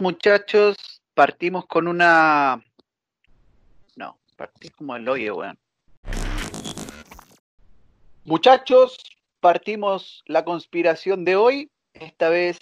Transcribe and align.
Muchachos, 0.00 0.78
partimos 1.12 1.66
con 1.66 1.86
una... 1.86 2.64
No, 3.96 4.18
partí 4.34 4.70
como 4.70 4.96
el 4.96 5.06
hoyo, 5.06 5.36
weón. 5.36 5.58
Muchachos, 8.24 8.96
partimos 9.40 10.22
la 10.24 10.42
conspiración 10.42 11.26
de 11.26 11.36
hoy, 11.36 11.70
esta 11.92 12.30
vez 12.30 12.58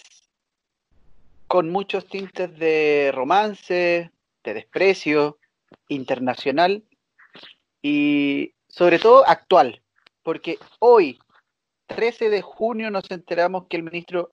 con 1.47 1.71
muchos 1.71 2.09
tintes 2.09 2.59
de 2.59 3.13
romance, 3.15 4.11
de 4.43 4.55
desprecio, 4.55 5.39
internacional 5.87 6.83
y 7.81 8.53
sobre 8.67 8.99
todo 8.99 9.25
actual, 9.29 9.81
porque 10.25 10.59
hoy, 10.81 11.21
13 11.87 12.31
de 12.31 12.43
junio, 12.43 12.91
nos 12.91 13.09
enteramos 13.13 13.67
que 13.69 13.77
el 13.77 13.85
ministro 13.85 14.33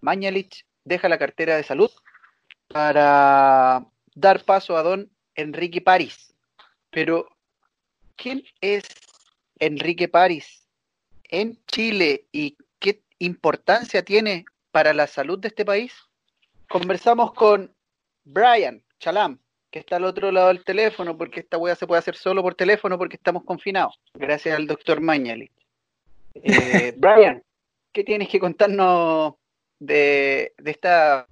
Mañalich 0.00 0.64
deja 0.84 1.08
la 1.08 1.18
cartera 1.18 1.56
de 1.56 1.64
salud 1.64 1.90
para 2.76 3.86
dar 4.14 4.44
paso 4.44 4.76
a 4.76 4.82
don 4.82 5.10
Enrique 5.34 5.80
París. 5.80 6.34
Pero, 6.90 7.26
¿quién 8.16 8.44
es 8.60 8.84
Enrique 9.58 10.08
París 10.08 10.68
en 11.30 11.58
Chile 11.68 12.26
y 12.32 12.58
qué 12.78 13.00
importancia 13.18 14.04
tiene 14.04 14.44
para 14.72 14.92
la 14.92 15.06
salud 15.06 15.38
de 15.38 15.48
este 15.48 15.64
país? 15.64 15.94
Conversamos 16.68 17.32
con 17.32 17.74
Brian 18.24 18.84
Chalam, 19.00 19.38
que 19.70 19.78
está 19.78 19.96
al 19.96 20.04
otro 20.04 20.30
lado 20.30 20.48
del 20.48 20.62
teléfono, 20.62 21.16
porque 21.16 21.40
esta 21.40 21.56
weá 21.56 21.74
se 21.76 21.86
puede 21.86 22.00
hacer 22.00 22.16
solo 22.16 22.42
por 22.42 22.56
teléfono 22.56 22.98
porque 22.98 23.16
estamos 23.16 23.42
confinados, 23.44 23.98
gracias 24.12 24.54
al 24.54 24.66
doctor 24.66 25.00
Mañalich. 25.00 25.52
Eh, 26.34 26.92
Brian, 26.98 27.42
¿qué 27.90 28.04
tienes 28.04 28.28
que 28.28 28.38
contarnos 28.38 29.32
de, 29.78 30.52
esta 30.62 31.26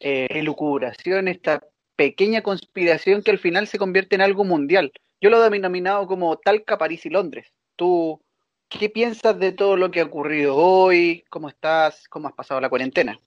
elucubración, 0.00 1.28
esta 1.28 1.62
pequeña 1.96 2.42
conspiración 2.42 3.22
que 3.22 3.32
al 3.32 3.38
final 3.38 3.66
se 3.66 3.78
convierte 3.78 4.14
en 4.14 4.22
algo 4.22 4.44
mundial. 4.44 4.92
Yo 5.20 5.30
lo 5.30 5.44
he 5.44 5.50
denominado 5.50 6.06
como 6.06 6.36
Talca, 6.38 6.78
París 6.78 7.04
y 7.06 7.10
Londres. 7.10 7.48
¿Tú 7.74 8.20
qué 8.68 8.88
piensas 8.88 9.38
de 9.40 9.50
todo 9.50 9.76
lo 9.76 9.90
que 9.90 10.00
ha 10.00 10.04
ocurrido 10.04 10.54
hoy? 10.54 11.24
¿Cómo 11.28 11.48
estás? 11.48 12.06
¿Cómo 12.08 12.28
has 12.28 12.34
pasado 12.34 12.60
la 12.60 12.68
cuarentena? 12.68 13.20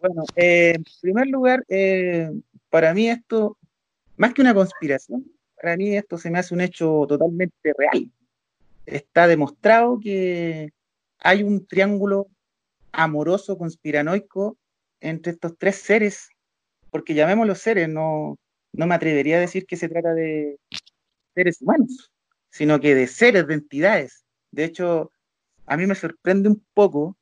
Bueno, 0.00 0.24
eh, 0.36 0.74
en 0.76 0.84
primer 1.02 1.26
lugar, 1.26 1.64
eh, 1.68 2.30
para 2.70 2.94
mí 2.94 3.08
esto, 3.08 3.58
más 4.16 4.32
que 4.32 4.40
una 4.40 4.54
conspiración, 4.54 5.26
para 5.60 5.76
mí 5.76 5.96
esto 5.96 6.16
se 6.16 6.30
me 6.30 6.38
hace 6.38 6.54
un 6.54 6.60
hecho 6.60 7.04
totalmente 7.08 7.74
real. 7.76 8.08
Está 8.86 9.26
demostrado 9.26 9.98
que 10.00 10.70
hay 11.18 11.42
un 11.42 11.66
triángulo 11.66 12.28
amoroso, 12.92 13.58
conspiranoico 13.58 14.56
entre 15.00 15.32
estos 15.32 15.56
tres 15.58 15.76
seres, 15.76 16.28
porque 16.90 17.14
llamémoslos 17.14 17.58
seres, 17.58 17.88
no, 17.88 18.38
no 18.72 18.86
me 18.86 18.94
atrevería 18.94 19.36
a 19.36 19.40
decir 19.40 19.66
que 19.66 19.76
se 19.76 19.88
trata 19.88 20.14
de 20.14 20.58
seres 21.34 21.60
humanos, 21.60 22.12
sino 22.50 22.80
que 22.80 22.94
de 22.94 23.06
seres, 23.06 23.46
de 23.46 23.54
entidades. 23.54 24.24
De 24.50 24.64
hecho, 24.64 25.10
a 25.66 25.76
mí 25.76 25.86
me 25.86 25.94
sorprende 25.94 26.48
un 26.48 26.64
poco 26.74 27.16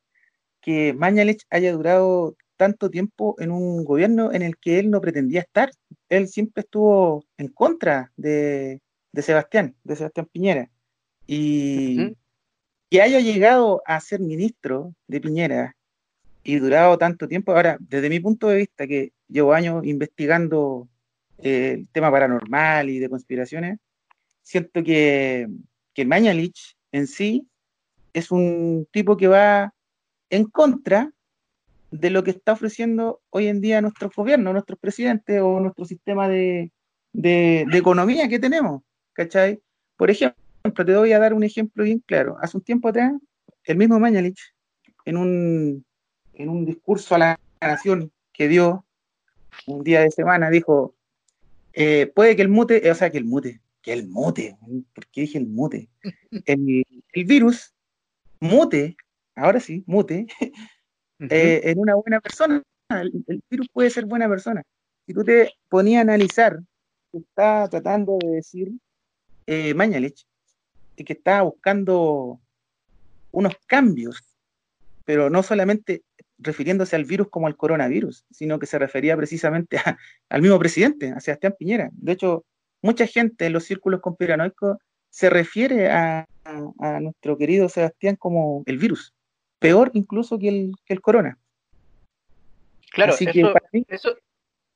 que 0.61 0.93
Mañalich 0.93 1.43
haya 1.49 1.73
durado 1.73 2.37
tanto 2.57 2.89
tiempo 2.89 3.35
en 3.39 3.51
un 3.51 3.83
gobierno 3.83 4.31
en 4.31 4.41
el 4.41 4.57
que 4.57 4.79
él 4.79 4.89
no 4.89 5.01
pretendía 5.01 5.41
estar. 5.41 5.71
Él 6.09 6.27
siempre 6.27 6.61
estuvo 6.61 7.25
en 7.37 7.49
contra 7.49 8.11
de, 8.15 8.81
Sebastián, 9.13 9.75
de 9.83 9.95
Sebastián 9.95 10.29
Piñera. 10.31 10.69
Y, 11.27 12.15
que 12.89 13.01
haya 13.01 13.19
llegado 13.19 13.81
a 13.87 13.99
ser 13.99 14.19
ministro 14.19 14.93
de 15.07 15.19
Piñera 15.19 15.75
y 16.43 16.57
durado 16.57 16.97
tanto 16.97 17.27
tiempo, 17.27 17.53
ahora, 17.53 17.77
desde 17.79 18.09
mi 18.09 18.19
punto 18.19 18.49
de 18.49 18.57
vista, 18.57 18.85
que 18.87 19.13
llevo 19.27 19.53
años 19.53 19.85
investigando 19.85 20.89
eh, 21.39 21.77
el 21.79 21.89
tema 21.89 22.11
paranormal 22.11 22.89
y 22.89 22.99
de 22.99 23.09
conspiraciones, 23.09 23.79
siento 24.41 24.83
que, 24.83 25.47
que 25.93 26.05
Mañalich 26.05 26.75
en 26.91 27.07
sí 27.07 27.47
es 28.13 28.31
un 28.31 28.87
tipo 28.91 29.17
que 29.17 29.27
va 29.27 29.73
en 30.29 30.45
contra 30.45 31.11
de 31.91 32.09
lo 32.09 32.23
que 32.23 32.31
está 32.31 32.53
ofreciendo 32.53 33.21
hoy 33.29 33.47
en 33.47 33.61
día 33.61 33.81
nuestros 33.81 34.13
gobiernos, 34.15 34.53
nuestros 34.53 34.79
presidentes 34.79 35.41
o 35.41 35.59
nuestro 35.59 35.85
sistema 35.85 36.27
de, 36.27 36.71
de, 37.13 37.65
de 37.69 37.77
economía 37.77 38.27
que 38.27 38.39
tenemos, 38.39 38.81
¿cachai? 39.13 39.61
Por 39.95 40.09
ejemplo, 40.09 40.35
te 40.85 40.95
voy 40.95 41.13
a 41.13 41.19
dar 41.19 41.33
un 41.33 41.43
ejemplo 41.43 41.83
bien 41.83 41.99
claro. 41.99 42.35
Hace 42.41 42.57
un 42.57 42.63
tiempo 42.63 42.89
atrás, 42.89 43.13
el 43.65 43.77
mismo 43.77 43.99
Mañalich, 43.99 44.39
en 45.05 45.17
un, 45.17 45.85
en 46.33 46.49
un 46.49 46.65
discurso 46.65 47.15
a 47.15 47.17
la 47.17 47.39
nación 47.61 48.11
que 48.31 48.47
dio 48.47 48.85
un 49.67 49.83
día 49.83 50.01
de 50.01 50.11
semana, 50.11 50.49
dijo, 50.49 50.95
eh, 51.73 52.11
puede 52.13 52.35
que 52.35 52.41
el 52.41 52.49
mute, 52.49 52.89
o 52.89 52.95
sea, 52.95 53.09
que 53.09 53.17
el 53.17 53.25
mute, 53.25 53.61
que 53.81 53.93
el 53.93 54.07
mute, 54.07 54.57
¿por 54.93 55.07
qué 55.07 55.21
dije 55.21 55.37
el 55.37 55.47
mute? 55.47 55.89
El, 56.45 56.85
virus 57.25 57.73
mute, 58.39 58.95
ahora 59.35 59.59
sí, 59.59 59.83
mute, 59.85 60.27
eh, 61.19 61.61
en 61.63 61.79
una 61.79 61.95
buena 61.95 62.19
persona. 62.19 62.63
El, 62.89 63.43
virus 63.49 63.67
puede 63.71 63.89
ser 63.89 64.05
buena 64.05 64.27
persona. 64.27 64.63
Si 65.05 65.13
tú 65.13 65.23
te 65.23 65.51
ponías 65.69 65.99
a 65.99 66.01
analizar, 66.01 66.59
está 67.11 67.67
tratando 67.69 68.17
de 68.19 68.27
decir 68.35 68.71
eh, 69.45 69.73
Mañalich, 69.73 70.25
que 70.95 71.13
estaba 71.13 71.43
buscando 71.43 72.39
unos 73.31 73.53
cambios, 73.67 74.23
pero 75.05 75.29
no 75.29 75.43
solamente 75.43 76.03
refiriéndose 76.43 76.95
al 76.95 77.05
virus 77.05 77.29
como 77.29 77.47
al 77.47 77.57
coronavirus, 77.57 78.25
sino 78.31 78.59
que 78.59 78.65
se 78.65 78.77
refería 78.77 79.17
precisamente 79.17 79.77
al 80.29 80.41
mismo 80.41 80.59
presidente, 80.59 81.11
a 81.11 81.19
Sebastián 81.19 81.55
Piñera. 81.57 81.89
De 81.93 82.11
hecho, 82.11 82.45
mucha 82.81 83.07
gente 83.07 83.45
en 83.45 83.53
los 83.53 83.63
círculos 83.63 84.01
conspiranoicos 84.01 84.77
se 85.09 85.29
refiere 85.29 85.89
a, 85.91 86.27
nuestro 86.99 87.37
querido 87.37 87.69
Sebastián 87.69 88.17
como 88.17 88.63
el 88.65 88.77
virus, 88.77 89.13
peor 89.59 89.91
incluso 89.93 90.37
que 90.37 90.49
el, 90.49 90.73
que 90.85 90.93
el 90.93 91.01
corona. 91.01 91.37
Claro, 92.91 93.13
eso, 93.87 94.17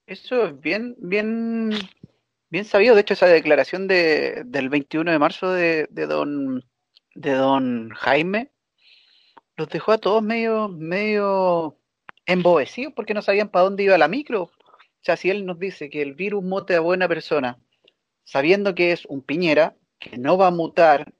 eso, 0.05 0.45
es 0.47 0.59
bien, 0.61 0.95
bien 0.99 1.71
Bien 2.49 2.63
sabido, 2.63 2.95
de 2.95 3.01
hecho, 3.01 3.13
esa 3.13 3.27
declaración 3.27 3.87
de, 3.87 4.43
del 4.45 4.69
21 4.69 5.11
de 5.11 5.19
marzo 5.19 5.51
de, 5.51 5.87
de, 5.89 6.05
don, 6.05 6.63
de 7.13 7.31
don 7.31 7.89
Jaime 7.89 8.51
los 9.57 9.67
dejó 9.69 9.91
a 9.91 9.97
todos 9.97 10.23
medio, 10.23 10.69
medio 10.69 11.77
embobecidos 12.25 12.93
porque 12.93 13.13
no 13.13 13.21
sabían 13.21 13.49
para 13.49 13.63
dónde 13.63 13.83
iba 13.83 13.97
la 13.97 14.07
micro. 14.07 14.43
O 14.43 14.51
sea, 15.01 15.17
si 15.17 15.29
él 15.29 15.45
nos 15.45 15.59
dice 15.59 15.89
que 15.89 16.01
el 16.01 16.13
virus 16.13 16.43
mute 16.43 16.75
a 16.75 16.79
buena 16.79 17.07
persona, 17.07 17.59
sabiendo 18.23 18.75
que 18.75 18.91
es 18.91 19.05
un 19.05 19.21
piñera, 19.21 19.75
que 19.99 20.17
no 20.17 20.37
va 20.37 20.47
a 20.47 20.51
mutar 20.51 21.11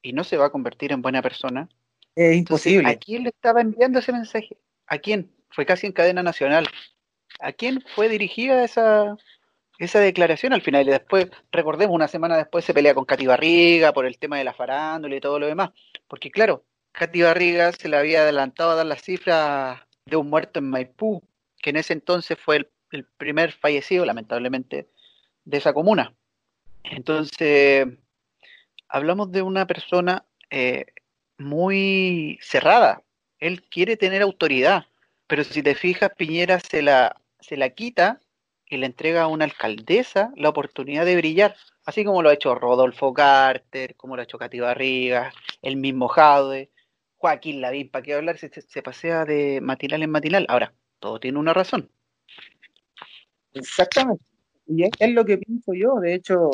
y 0.00 0.12
no 0.12 0.24
se 0.24 0.36
va 0.36 0.46
a 0.46 0.50
convertir 0.50 0.92
en 0.92 1.02
buena 1.02 1.20
persona. 1.20 1.68
Es 2.14 2.36
imposible. 2.36 2.88
¿A 2.88 2.96
quién 2.96 3.24
le 3.24 3.30
estaba 3.30 3.60
enviando 3.60 3.98
ese 3.98 4.12
mensaje? 4.12 4.56
¿A 4.86 4.98
quién? 4.98 5.30
Fue 5.50 5.66
casi 5.66 5.86
en 5.86 5.92
cadena 5.92 6.22
nacional. 6.22 6.66
¿A 7.40 7.52
quién 7.52 7.82
fue 7.94 8.08
dirigida 8.08 8.64
esa, 8.64 9.16
esa 9.78 10.00
declaración 10.00 10.52
al 10.52 10.62
final 10.62 10.86
y 10.86 10.92
después, 10.92 11.28
recordemos, 11.50 11.94
una 11.94 12.08
semana 12.08 12.36
después 12.36 12.64
se 12.64 12.72
pelea 12.72 12.94
con 12.94 13.04
Katy 13.04 13.26
Barriga 13.26 13.92
por 13.92 14.06
el 14.06 14.18
tema 14.18 14.38
de 14.38 14.44
la 14.44 14.54
farándula 14.54 15.16
y 15.16 15.20
todo 15.20 15.38
lo 15.38 15.46
demás. 15.46 15.70
Porque 16.06 16.30
claro, 16.30 16.64
Katy 16.94 17.22
Barriga 17.22 17.72
se 17.72 17.88
le 17.88 17.96
había 17.96 18.20
adelantado 18.20 18.70
a 18.70 18.74
dar 18.76 18.86
la 18.86 18.96
cifra 18.96 19.88
de 20.06 20.16
un 20.16 20.30
muerto 20.30 20.60
en 20.60 20.70
Maipú, 20.70 21.24
que 21.60 21.70
en 21.70 21.76
ese 21.76 21.92
entonces 21.92 22.38
fue 22.38 22.68
el, 22.92 23.04
primer 23.16 23.50
fallecido, 23.50 24.04
lamentablemente, 24.04 24.88
de 25.44 25.56
esa 25.56 25.72
comuna. 25.72 26.14
Entonces, 26.84 27.88
hablamos 28.88 29.32
de 29.32 29.42
una 29.42 29.66
persona 29.66 30.24
eh, 30.50 30.86
muy 31.36 32.38
cerrada. 32.40 33.02
Él 33.40 33.64
quiere 33.64 33.96
tener 33.96 34.22
autoridad, 34.22 34.86
pero 35.26 35.42
si 35.42 35.64
te 35.64 35.74
fijas, 35.74 36.12
Piñera 36.16 36.60
se 36.60 36.80
la, 36.80 37.20
se 37.40 37.56
la 37.56 37.70
quita 37.70 38.20
y 38.68 38.76
le 38.76 38.86
entrega 38.86 39.22
a 39.22 39.26
una 39.26 39.46
alcaldesa 39.46 40.32
la 40.36 40.50
oportunidad 40.50 41.04
de 41.04 41.16
brillar, 41.16 41.56
así 41.84 42.04
como 42.04 42.22
lo 42.22 42.28
ha 42.28 42.34
hecho 42.34 42.54
Rodolfo 42.54 43.12
Carter, 43.12 43.96
como 43.96 44.14
lo 44.14 44.22
ha 44.22 44.24
hecho 44.24 44.38
Cati 44.38 44.60
Barriga, 44.60 45.32
el 45.60 45.76
mismo 45.76 46.06
Jaude, 46.06 46.70
Joaquín 47.24 47.62
Lavín, 47.62 47.88
¿para 47.88 48.02
qué 48.02 48.12
hablar? 48.12 48.36
Se, 48.36 48.50
se 48.50 48.82
pasea 48.82 49.24
de 49.24 49.62
matinal 49.62 50.02
en 50.02 50.10
matinal. 50.10 50.44
Ahora, 50.46 50.74
todo 50.98 51.18
tiene 51.18 51.38
una 51.38 51.54
razón. 51.54 51.90
Exactamente. 53.54 54.22
Y 54.66 54.84
es, 54.84 55.10
lo 55.14 55.24
que 55.24 55.38
pienso 55.38 55.72
yo. 55.72 56.00
De 56.00 56.12
hecho, 56.12 56.50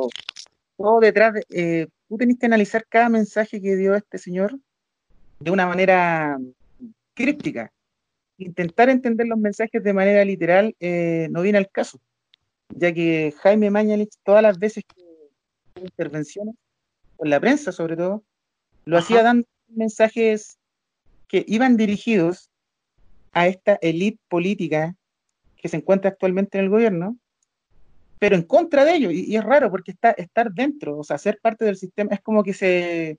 todo 0.77 1.01
detrás, 1.01 1.35
de, 1.35 1.45
eh, 1.51 1.89
tú 2.09 2.17
tenés 2.19 2.39
que 2.39 2.47
analizar 2.47 2.87
cada 2.89 3.09
mensaje 3.09 3.61
que 3.61 3.75
dio 3.75 3.97
este 3.97 4.17
señor 4.17 4.61
de 5.41 5.51
una 5.51 5.67
manera 5.67 6.39
críptica 7.15 7.73
intentar 8.39 8.91
entender 8.91 9.27
los 9.27 9.39
mensajes 9.41 9.83
de 9.83 9.93
manera 9.93 10.25
literal 10.25 10.77
eh, 10.79 11.27
no 11.33 11.43
viene 11.43 11.59
al 11.59 11.69
caso, 11.69 12.01
ya 12.69 12.95
que 12.95 13.35
Jaime 13.43 13.73
Mañalich, 13.73 14.15
todas 14.23 14.43
las 14.43 14.61
veces 14.61 14.85
que 14.85 15.83
intervenciones, 15.83 16.55
con 17.17 17.29
la 17.29 17.41
prensa 17.41 17.73
sobre 17.73 17.97
todo, 17.97 18.23
lo 18.85 18.99
hacía 18.99 19.25
dando 19.25 19.49
mensajes 19.67 20.60
que 21.31 21.45
iban 21.47 21.77
dirigidos 21.77 22.51
a 23.31 23.47
esta 23.47 23.79
élite 23.81 24.19
política 24.29 24.97
que 25.57 25.69
se 25.69 25.77
encuentra 25.77 26.11
actualmente 26.11 26.59
en 26.59 26.65
el 26.65 26.71
gobierno, 26.71 27.17
pero 28.19 28.35
en 28.35 28.43
contra 28.43 28.85
de 28.85 28.97
ellos. 28.97 29.13
Y, 29.13 29.37
es 29.37 29.45
raro 29.45 29.71
porque 29.71 29.93
está, 29.93 30.11
estar 30.11 30.53
dentro, 30.53 30.99
o 30.99 31.05
sea, 31.05 31.19
ser 31.19 31.39
parte 31.41 31.65
del 31.65 31.77
sistema, 31.77 32.13
es 32.13 32.21
como 32.21 32.43
que 32.43 32.53
se, 32.53 33.19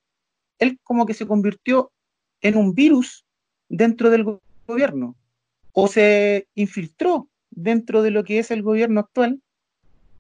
él 0.60 0.78
como 0.84 1.06
que 1.06 1.14
se 1.14 1.26
convirtió 1.26 1.94
en 2.42 2.58
un 2.58 2.74
virus 2.74 3.26
dentro 3.70 4.10
del 4.10 4.40
gobierno, 4.68 5.16
o 5.72 5.88
se 5.88 6.48
infiltró 6.54 7.30
dentro 7.50 8.02
de 8.02 8.12
lo 8.12 8.26
que 8.26 8.40
es 8.40 8.52
el 8.52 8.62
gobierno 8.62 9.00
actual, 9.00 9.42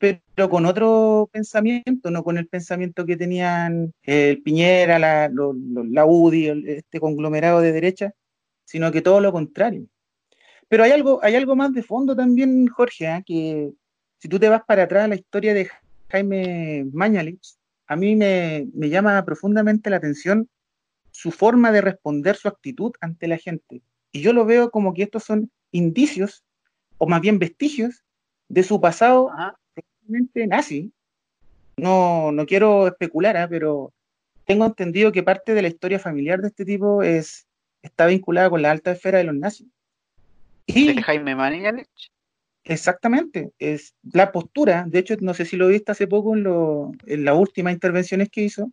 pero 0.01 0.49
con 0.49 0.65
otro 0.65 1.29
pensamiento, 1.31 2.09
no 2.09 2.23
con 2.23 2.39
el 2.39 2.47
pensamiento 2.47 3.05
que 3.05 3.15
tenían 3.15 3.93
el 4.01 4.41
Piñera, 4.41 4.97
la, 4.97 5.29
la 5.29 6.05
UDI, 6.07 6.65
este 6.65 6.99
conglomerado 6.99 7.61
de 7.61 7.71
derecha, 7.71 8.11
sino 8.65 8.91
que 8.91 9.03
todo 9.03 9.21
lo 9.21 9.31
contrario. 9.31 9.85
Pero 10.67 10.83
hay 10.83 10.91
algo, 10.91 11.19
hay 11.21 11.35
algo 11.35 11.55
más 11.55 11.71
de 11.73 11.83
fondo 11.83 12.15
también, 12.15 12.65
Jorge, 12.67 13.05
¿eh? 13.05 13.23
que 13.23 13.73
si 14.17 14.27
tú 14.27 14.39
te 14.39 14.49
vas 14.49 14.63
para 14.65 14.83
atrás 14.83 15.05
a 15.05 15.07
la 15.07 15.15
historia 15.15 15.53
de 15.53 15.69
Jaime 16.09 16.87
Mañalich, 16.91 17.55
a 17.85 17.95
mí 17.95 18.15
me 18.15 18.89
llama 18.89 19.23
profundamente 19.23 19.91
la 19.91 19.97
atención 19.97 20.49
su 21.11 21.29
forma 21.29 21.71
de 21.71 21.81
responder, 21.81 22.37
su 22.37 22.47
actitud 22.47 22.93
ante 23.01 23.27
la 23.27 23.37
gente. 23.37 23.83
Y 24.11 24.21
yo 24.21 24.33
lo 24.33 24.45
veo 24.45 24.71
como 24.71 24.95
que 24.95 25.03
estos 25.03 25.25
son 25.25 25.51
indicios, 25.71 26.43
o 26.97 27.05
más 27.05 27.21
bien 27.21 27.37
vestigios, 27.37 28.03
de 28.47 28.63
su 28.63 28.81
pasado 28.81 29.29
nazi. 30.47 30.91
No, 31.77 32.31
no 32.31 32.45
quiero 32.45 32.87
especular, 32.87 33.35
¿eh? 33.35 33.47
pero 33.49 33.93
tengo 34.45 34.65
entendido 34.65 35.11
que 35.11 35.23
parte 35.23 35.53
de 35.53 35.61
la 35.61 35.67
historia 35.67 35.99
familiar 35.99 36.41
de 36.41 36.49
este 36.49 36.65
tipo 36.65 37.03
es, 37.03 37.47
está 37.81 38.05
vinculada 38.05 38.49
con 38.49 38.61
la 38.61 38.71
alta 38.71 38.91
esfera 38.91 39.17
de 39.17 39.23
los 39.23 39.35
nazis. 39.35 39.67
Y, 40.67 41.01
Jaime 41.01 41.35
Mañalich? 41.35 42.11
Exactamente, 42.63 43.51
es 43.57 43.95
la 44.03 44.31
postura, 44.31 44.85
de 44.87 44.99
hecho 44.99 45.15
no 45.19 45.33
sé 45.33 45.45
si 45.45 45.57
lo 45.57 45.67
viste 45.67 45.91
hace 45.91 46.05
poco 46.05 46.35
en, 46.35 46.43
lo, 46.43 46.91
en 47.07 47.25
las 47.25 47.35
últimas 47.35 47.73
intervenciones 47.73 48.29
que 48.29 48.43
hizo, 48.43 48.71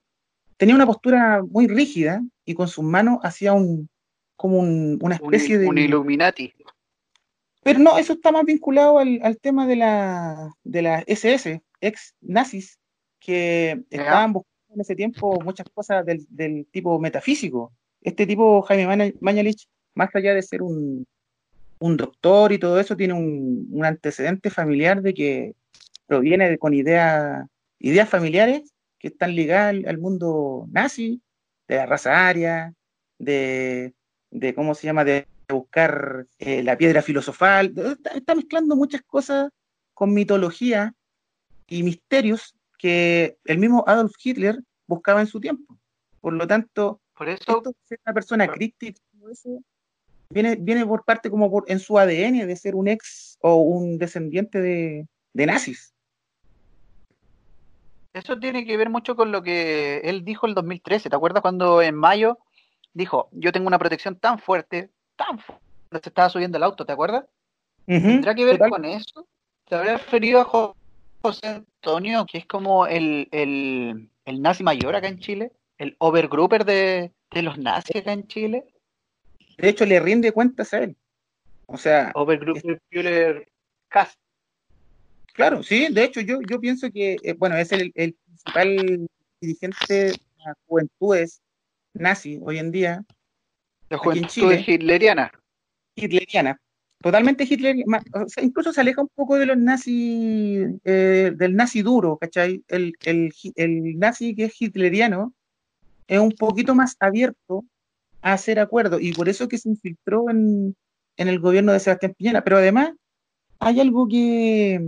tenía 0.58 0.74
una 0.74 0.84
postura 0.84 1.42
muy 1.42 1.68
rígida 1.68 2.22
y 2.44 2.52
con 2.52 2.68
sus 2.68 2.84
manos 2.84 3.18
hacía 3.22 3.54
un 3.54 3.88
como 4.36 4.60
una 4.60 5.16
especie 5.16 5.58
de... 5.58 5.66
Un 5.66 5.78
Illuminati. 5.78 6.54
Pero 7.62 7.78
no, 7.80 7.98
eso 7.98 8.14
está 8.14 8.32
más 8.32 8.44
vinculado 8.44 8.98
al, 8.98 9.38
tema 9.40 9.66
de 9.66 9.76
la, 9.76 10.52
de 10.64 10.82
la 10.82 11.04
SS, 11.06 11.60
ex 11.80 12.14
nazis, 12.20 12.78
que 13.18 13.82
estaban 13.90 14.32
buscando 14.32 14.74
en 14.74 14.80
ese 14.80 14.94
tiempo 14.94 15.40
muchas 15.40 15.68
cosas 15.70 16.04
del, 16.06 16.24
del 16.30 16.66
tipo 16.70 16.98
metafísico. 16.98 17.72
Este 18.00 18.26
tipo, 18.26 18.62
Jaime 18.62 19.14
Mañalich, 19.20 19.66
más 19.94 20.14
allá 20.14 20.34
de 20.34 20.42
ser 20.42 20.62
un, 20.62 21.04
un 21.80 21.96
doctor 21.96 22.52
y 22.52 22.58
todo 22.58 22.78
eso, 22.78 22.96
tiene 22.96 23.14
un, 23.14 23.68
un 23.70 23.84
antecedente 23.84 24.50
familiar 24.50 25.02
de 25.02 25.14
que 25.14 25.54
proviene 26.06 26.48
de, 26.50 26.58
con 26.58 26.74
ideas, 26.74 27.46
ideas 27.78 28.08
familiares 28.08 28.72
que 28.98 29.08
están 29.08 29.34
ligadas 29.34 29.76
al, 29.86 29.98
mundo 29.98 30.66
nazi, 30.70 31.22
de 31.68 31.76
la 31.76 31.86
raza 31.86 32.28
aria, 32.28 32.74
de, 33.18 33.94
de 34.30 34.54
cómo 34.54 34.74
se 34.74 34.86
llama, 34.86 35.04
de 35.04 35.26
buscar 35.48 36.26
eh, 36.38 36.62
la 36.62 36.76
piedra 36.76 37.02
filosofal, 37.02 37.72
está, 38.14 38.34
mezclando 38.34 38.76
muchas 38.76 39.02
cosas 39.02 39.50
con 39.94 40.12
mitología 40.12 40.94
y 41.66 41.82
misterios 41.82 42.54
que 42.78 43.38
el 43.44 43.58
mismo 43.58 43.84
Adolf 43.86 44.12
Hitler 44.22 44.58
buscaba 44.86 45.20
en 45.20 45.26
su 45.26 45.40
tiempo. 45.40 45.76
Por 46.20 46.34
lo 46.34 46.46
tanto, 46.46 47.00
por 47.14 47.28
eso, 47.28 47.62
ser 47.84 48.00
una 48.04 48.14
persona 48.14 48.46
crítica, 48.48 49.00
eso, 49.30 49.60
viene, 50.30 50.56
viene 50.56 50.86
por 50.86 51.04
parte 51.04 51.30
como 51.30 51.50
por, 51.50 51.64
en 51.68 51.80
su 51.80 51.98
ADN 51.98 52.46
de 52.46 52.56
ser 52.56 52.74
un 52.74 52.88
ex 52.88 53.38
o 53.40 53.56
un 53.56 53.98
descendiente 53.98 54.60
de, 54.60 55.06
de 55.32 55.46
nazis. 55.46 55.92
Eso 58.12 58.38
tiene 58.38 58.64
que 58.64 58.76
ver 58.76 58.90
mucho 58.90 59.16
con 59.16 59.32
lo 59.32 59.42
que 59.42 59.98
él 59.98 60.24
dijo 60.24 60.46
el 60.46 60.54
2013. 60.54 61.10
¿Te 61.10 61.16
acuerdas 61.16 61.42
cuando 61.42 61.82
en 61.82 61.94
mayo 61.94 62.38
dijo, 62.92 63.28
yo 63.32 63.52
tengo 63.52 63.68
una 63.68 63.78
protección 63.78 64.16
tan 64.16 64.38
fuerte, 64.38 64.90
tan 65.18 65.38
fuerte, 65.38 65.64
se 66.02 66.08
estaba 66.08 66.30
subiendo 66.30 66.56
el 66.56 66.64
auto, 66.64 66.86
¿te 66.86 66.92
acuerdas? 66.92 67.26
¿Tendrá 67.84 68.34
que 68.34 68.44
ver 68.44 68.58
con 68.58 68.84
eso? 68.84 69.26
¿Te 69.68 69.74
habrá 69.74 69.98
referido 69.98 70.40
a 70.40 70.74
José 71.22 71.46
Antonio, 71.46 72.24
que 72.24 72.38
es 72.38 72.46
como 72.46 72.86
el, 72.86 73.28
el, 73.32 74.08
el 74.24 74.42
nazi 74.42 74.62
mayor 74.62 74.94
acá 74.94 75.08
en 75.08 75.18
Chile? 75.18 75.52
¿El 75.76 75.96
overgrupper 75.98 76.64
de, 76.64 77.12
de 77.30 77.42
los 77.42 77.58
nazis 77.58 77.96
acá 77.96 78.12
en 78.12 78.26
Chile? 78.26 78.64
De 79.58 79.68
hecho, 79.68 79.84
le 79.84 80.00
rinde 80.00 80.32
cuentas 80.32 80.72
a 80.72 80.78
él. 80.78 80.96
O 81.66 81.76
sea. 81.76 82.12
Overgrupper 82.14 83.48
Cast. 83.88 84.18
Claro, 85.34 85.62
sí, 85.62 85.88
de 85.90 86.04
hecho, 86.04 86.20
yo, 86.20 86.40
yo 86.48 86.60
pienso 86.60 86.90
que, 86.90 87.16
eh, 87.22 87.32
bueno, 87.32 87.56
es 87.56 87.72
el, 87.72 87.92
el 87.94 88.14
principal 88.14 89.08
dirigente 89.40 89.94
de 89.94 90.20
las 90.44 90.56
juventudes 90.66 91.40
nazi 91.94 92.38
hoy 92.42 92.58
en 92.58 92.70
día. 92.70 93.04
La 93.88 93.98
juventud 93.98 94.52
hitleriana. 94.52 95.32
Hitleriana. 95.94 96.60
Totalmente 97.00 97.44
hitleriana. 97.44 98.02
O 98.12 98.28
sea, 98.28 98.42
incluso 98.42 98.72
se 98.72 98.80
aleja 98.80 99.02
un 99.02 99.10
poco 99.14 99.36
de 99.36 99.46
los 99.46 99.56
nazis, 99.56 100.66
eh, 100.84 101.32
del 101.34 101.54
nazi 101.54 101.82
duro, 101.82 102.18
¿cachai? 102.18 102.62
El, 102.68 102.94
el, 103.04 103.32
el 103.54 103.98
nazi 103.98 104.34
que 104.34 104.44
es 104.44 104.60
hitleriano 104.60 105.32
es 106.06 106.18
un 106.18 106.32
poquito 106.32 106.74
más 106.74 106.96
abierto 107.00 107.64
a 108.20 108.32
hacer 108.32 108.58
acuerdos 108.58 109.00
y 109.00 109.12
por 109.12 109.28
eso 109.28 109.46
que 109.48 109.58
se 109.58 109.68
infiltró 109.68 110.28
en, 110.30 110.74
en 111.16 111.28
el 111.28 111.38
gobierno 111.38 111.72
de 111.72 111.80
Sebastián 111.80 112.14
Piñera. 112.16 112.42
Pero 112.42 112.56
además 112.56 112.92
hay 113.60 113.80
algo 113.80 114.08
que 114.08 114.80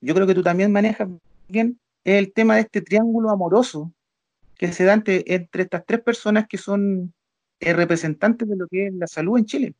yo 0.00 0.14
creo 0.14 0.26
que 0.26 0.34
tú 0.34 0.42
también 0.42 0.72
manejas 0.72 1.08
bien, 1.48 1.78
es 2.04 2.18
el 2.18 2.32
tema 2.32 2.54
de 2.54 2.62
este 2.62 2.80
triángulo 2.80 3.30
amoroso 3.30 3.92
que 4.56 4.72
se 4.72 4.84
da 4.84 4.94
entre, 4.94 5.24
estas 5.26 5.84
tres 5.86 6.00
personas 6.00 6.46
que 6.48 6.58
son 6.58 7.12
eh, 7.60 7.72
representantes 7.72 8.48
de 8.48 8.56
lo 8.56 8.66
que 8.66 8.86
es 8.86 8.94
la 8.94 9.06
salud 9.06 9.38
en 9.38 9.44
Chile. 9.44 9.74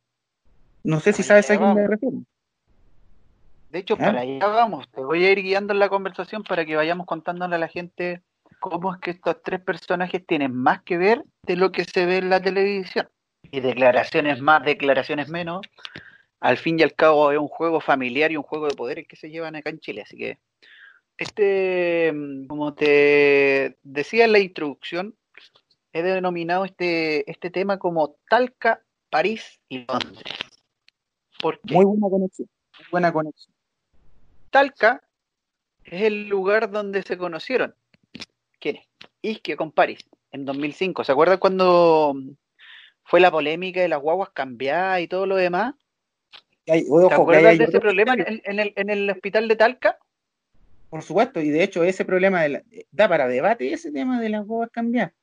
No 0.83 0.99
sé 0.99 1.13
si 1.13 1.23
sabes 1.23 1.49
a 1.51 1.57
quién 1.57 1.73
me 1.73 1.87
refiero. 1.87 2.17
De 3.69 3.79
hecho, 3.79 3.95
¿Ah? 3.95 4.05
para 4.05 4.21
allá 4.21 4.45
vamos. 4.47 4.89
Te 4.91 5.01
voy 5.01 5.25
a 5.25 5.31
ir 5.31 5.41
guiando 5.41 5.73
en 5.73 5.79
la 5.79 5.89
conversación 5.89 6.43
para 6.43 6.65
que 6.65 6.75
vayamos 6.75 7.05
contándole 7.05 7.55
a 7.55 7.59
la 7.59 7.67
gente 7.67 8.21
cómo 8.59 8.93
es 8.93 8.99
que 8.99 9.11
estos 9.11 9.41
tres 9.43 9.61
personajes 9.61 10.25
tienen 10.25 10.53
más 10.53 10.83
que 10.83 10.97
ver 10.97 11.23
de 11.43 11.55
lo 11.55 11.71
que 11.71 11.85
se 11.85 12.05
ve 12.05 12.17
en 12.17 12.29
la 12.29 12.41
televisión. 12.41 13.09
Y 13.49 13.59
declaraciones 13.59 14.39
más, 14.41 14.63
declaraciones 14.63 15.29
menos. 15.29 15.61
Al 16.39 16.57
fin 16.57 16.79
y 16.79 16.83
al 16.83 16.93
cabo 16.93 17.31
es 17.31 17.39
un 17.39 17.47
juego 17.47 17.79
familiar 17.81 18.31
y 18.31 18.37
un 18.37 18.43
juego 18.43 18.67
de 18.67 18.75
poderes 18.75 19.07
que 19.07 19.15
se 19.15 19.29
llevan 19.29 19.55
acá 19.55 19.69
en 19.69 19.79
Chile. 19.79 20.01
Así 20.01 20.17
que 20.17 20.37
este, 21.17 22.11
mm, 22.13 22.47
como 22.47 22.73
te 22.73 23.77
decía 23.83 24.25
en 24.25 24.31
la 24.31 24.39
introducción, 24.39 25.15
he 25.93 26.03
denominado 26.03 26.65
este, 26.65 27.29
este 27.29 27.49
tema 27.49 27.79
como 27.79 28.15
Talca, 28.29 28.81
París 29.09 29.59
y 29.69 29.85
Londres. 29.85 30.23
Muy 31.63 31.85
buena 31.85 32.09
conexión. 32.09 32.49
Muy 32.77 32.87
buena 32.91 33.13
conexión. 33.13 33.55
Talca 34.49 35.03
es 35.83 36.03
el 36.03 36.27
lugar 36.27 36.71
donde 36.71 37.01
se 37.01 37.17
conocieron. 37.17 37.75
¿Quiénes? 38.59 38.87
Isquia 39.21 39.55
con 39.55 39.71
París, 39.71 39.99
en 40.31 40.45
2005. 40.45 41.03
¿Se 41.03 41.11
acuerdan 41.11 41.39
cuando 41.39 42.15
fue 43.03 43.19
la 43.19 43.31
polémica 43.31 43.81
de 43.81 43.87
las 43.87 43.99
guaguas 43.99 44.29
cambiadas 44.29 45.01
y 45.01 45.07
todo 45.07 45.25
lo 45.25 45.35
demás? 45.35 45.75
¿Te 46.65 46.83
acuerdas 47.11 47.57
de 47.57 47.63
ese 47.63 47.79
problema 47.79 48.13
en, 48.13 48.59
el, 48.59 48.73
en 48.75 48.89
el 48.89 49.09
hospital 49.09 49.47
de 49.47 49.55
Talca? 49.55 49.97
Por 50.89 51.01
supuesto, 51.01 51.39
y 51.39 51.49
de 51.49 51.63
hecho 51.63 51.83
ese 51.83 52.05
problema 52.05 52.43
da 52.91 53.07
para 53.07 53.27
debate 53.27 53.73
ese 53.73 53.91
tema 53.91 54.19
de 54.19 54.29
las 54.29 54.45
guaguas 54.45 54.69
cambiar. 54.71 55.13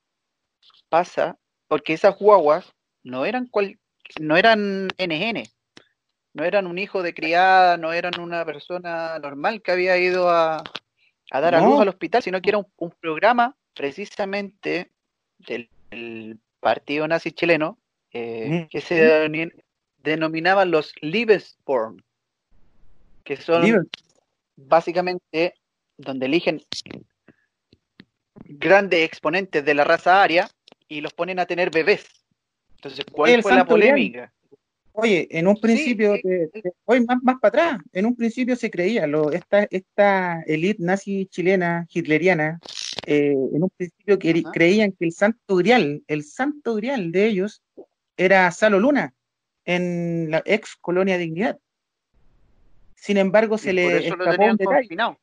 Pasa 0.88 1.38
porque 1.66 1.92
esas 1.92 2.18
guaguas 2.18 2.72
no 3.02 3.26
eran 3.26 3.46
cual, 3.46 3.78
no 4.20 4.36
eran 4.36 4.88
NN, 4.98 5.44
no 6.32 6.44
eran 6.44 6.66
un 6.66 6.78
hijo 6.78 7.02
de 7.02 7.14
criada, 7.14 7.76
no 7.76 7.92
eran 7.92 8.18
una 8.20 8.44
persona 8.44 9.18
normal 9.18 9.62
que 9.62 9.72
había 9.72 9.98
ido 9.98 10.30
a, 10.30 10.62
dar 11.30 11.54
a 11.54 11.60
luz 11.60 11.80
al 11.80 11.88
hospital, 11.88 12.22
sino 12.22 12.40
que 12.40 12.50
era 12.50 12.58
un, 12.58 12.90
programa 13.00 13.56
precisamente 13.74 14.90
del, 15.38 15.68
partido 16.60 17.06
nazi 17.06 17.30
chileno 17.30 17.78
eh, 18.12 18.66
que 18.68 18.80
se 18.80 19.30
denominaban 19.98 20.70
los 20.72 20.92
Liebesborn, 21.00 22.02
que 23.22 23.36
son 23.36 23.88
básicamente 24.56 25.54
donde 25.96 26.26
eligen 26.26 26.62
grandes 28.49 29.05
exponentes 29.05 29.64
de 29.64 29.75
la 29.75 29.85
raza 29.85 30.23
aria 30.23 30.49
y 30.88 31.00
los 31.00 31.12
ponen 31.12 31.38
a 31.38 31.47
tener 31.47 31.71
bebés. 31.71 32.07
Entonces, 32.76 33.05
¿cuál 33.11 33.43
fue 33.43 33.55
la 33.55 33.64
polémica? 33.64 34.33
Oye, 34.93 35.28
en 35.31 35.47
un 35.47 35.61
principio, 35.61 36.17
más, 36.87 37.19
más 37.23 37.37
para 37.40 37.49
atrás, 37.49 37.81
en 37.93 38.07
un 38.07 38.17
principio 38.17 38.57
se 38.57 38.69
creía, 38.69 39.07
lo, 39.07 39.31
esta, 39.31 39.64
esta 39.71 40.43
elite 40.45 40.83
nazi 40.83 41.26
chilena, 41.26 41.87
hitleriana, 41.88 42.59
eh, 43.07 43.31
en 43.31 43.62
un 43.62 43.71
principio 43.71 44.19
creían 44.19 44.90
que 44.90 45.05
el 45.05 45.12
santo 45.12 45.55
grial, 45.55 46.02
el 46.09 46.25
santo 46.25 46.75
grial 46.75 47.12
de 47.12 47.26
ellos 47.26 47.62
era 48.17 48.50
Salo 48.50 48.81
Luna, 48.81 49.14
en 49.64 50.33
la 50.33 50.43
ex 50.45 50.75
colonia 50.75 51.17
Dignidad. 51.17 51.59
Sin 52.97 53.19
embargo, 53.19 53.57
se 53.57 53.73
le 53.73 54.09
escapó 54.09 54.43
un 54.43 54.57
Confinado. 54.57 55.19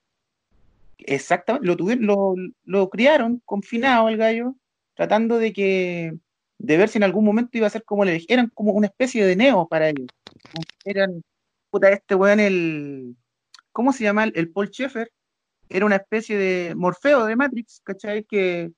Exactamente, 0.99 1.67
lo, 1.67 1.75
tuvieron, 1.75 2.05
lo, 2.05 2.35
lo 2.63 2.89
criaron 2.89 3.41
confinado 3.45 4.09
el 4.09 4.17
gallo, 4.17 4.55
tratando 4.95 5.37
de 5.37 5.53
que 5.53 6.13
de 6.57 6.77
ver 6.77 6.89
si 6.89 6.97
en 6.97 7.03
algún 7.03 7.25
momento 7.25 7.57
iba 7.57 7.67
a 7.67 7.69
ser 7.69 7.83
como 7.83 8.05
le 8.05 8.23
eran 8.27 8.49
como 8.53 8.71
una 8.73 8.87
especie 8.87 9.25
de 9.25 9.35
neo 9.35 9.67
para 9.67 9.89
ellos. 9.89 10.07
Eran, 10.83 11.23
puta, 11.69 11.89
este 11.89 12.15
weón, 12.15 12.39
el, 12.39 13.15
¿cómo 13.71 13.91
se 13.93 14.03
llama? 14.03 14.25
El 14.25 14.51
Paul 14.51 14.69
Schaeffer, 14.69 15.11
era 15.69 15.85
una 15.85 15.97
especie 15.97 16.37
de 16.37 16.75
Morfeo 16.75 17.25
de 17.25 17.35
Matrix, 17.35 17.81
¿cachai? 17.83 18.23
Que 18.23 18.71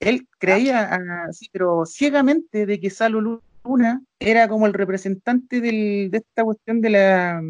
él 0.00 0.28
creía 0.38 0.98
así, 1.28 1.48
pero 1.52 1.86
ciegamente 1.86 2.66
de 2.66 2.80
que 2.80 2.90
Salo 2.90 3.40
Luna 3.64 4.02
era 4.18 4.48
como 4.48 4.66
el 4.66 4.74
representante 4.74 5.60
de 5.60 6.10
esta 6.12 6.44
cuestión 6.44 6.80
de 6.80 6.90
la, 6.90 7.42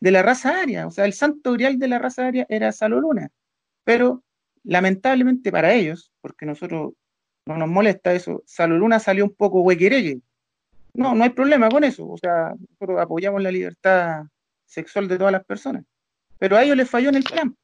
de 0.00 0.10
la 0.10 0.22
raza 0.22 0.60
aria, 0.60 0.86
o 0.86 0.90
sea, 0.90 1.04
el 1.04 1.14
santo 1.14 1.52
grial 1.54 1.78
de 1.78 1.88
la 1.88 1.98
raza 1.98 2.26
aria 2.26 2.46
era 2.48 2.72
Salo 2.72 3.00
Luna. 3.00 3.30
Pero 3.86 4.24
lamentablemente 4.64 5.52
para 5.52 5.72
ellos, 5.72 6.12
porque 6.20 6.44
nosotros 6.44 6.94
no 7.46 7.56
nos 7.56 7.68
molesta 7.68 8.12
eso, 8.12 8.42
Salo 8.44 8.76
Luna 8.76 8.98
salió 8.98 9.24
un 9.24 9.32
poco 9.32 9.62
huequeregue. 9.62 10.20
No, 10.92 11.14
no 11.14 11.22
hay 11.22 11.30
problema 11.30 11.68
con 11.68 11.84
eso, 11.84 12.08
o 12.08 12.18
sea, 12.18 12.52
nosotros 12.58 13.00
apoyamos 13.00 13.40
la 13.42 13.52
libertad 13.52 14.24
sexual 14.64 15.06
de 15.06 15.18
todas 15.18 15.32
las 15.32 15.44
personas. 15.44 15.84
Pero 16.38 16.56
a 16.56 16.64
ellos 16.64 16.76
les 16.76 16.90
falló 16.90 17.10
en 17.10 17.14
el 17.14 17.22
plan. 17.22 17.56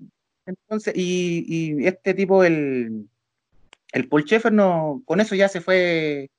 Entonces, 0.46 0.94
y, 0.96 1.44
y 1.48 1.86
este 1.86 2.14
tipo, 2.14 2.44
el, 2.44 3.08
el 3.92 4.08
Paul 4.08 4.22
Schaeffer 4.22 4.52
no, 4.52 5.02
con 5.04 5.18
eso 5.18 5.34
ya 5.34 5.48
se 5.48 5.60
fue, 5.60 6.30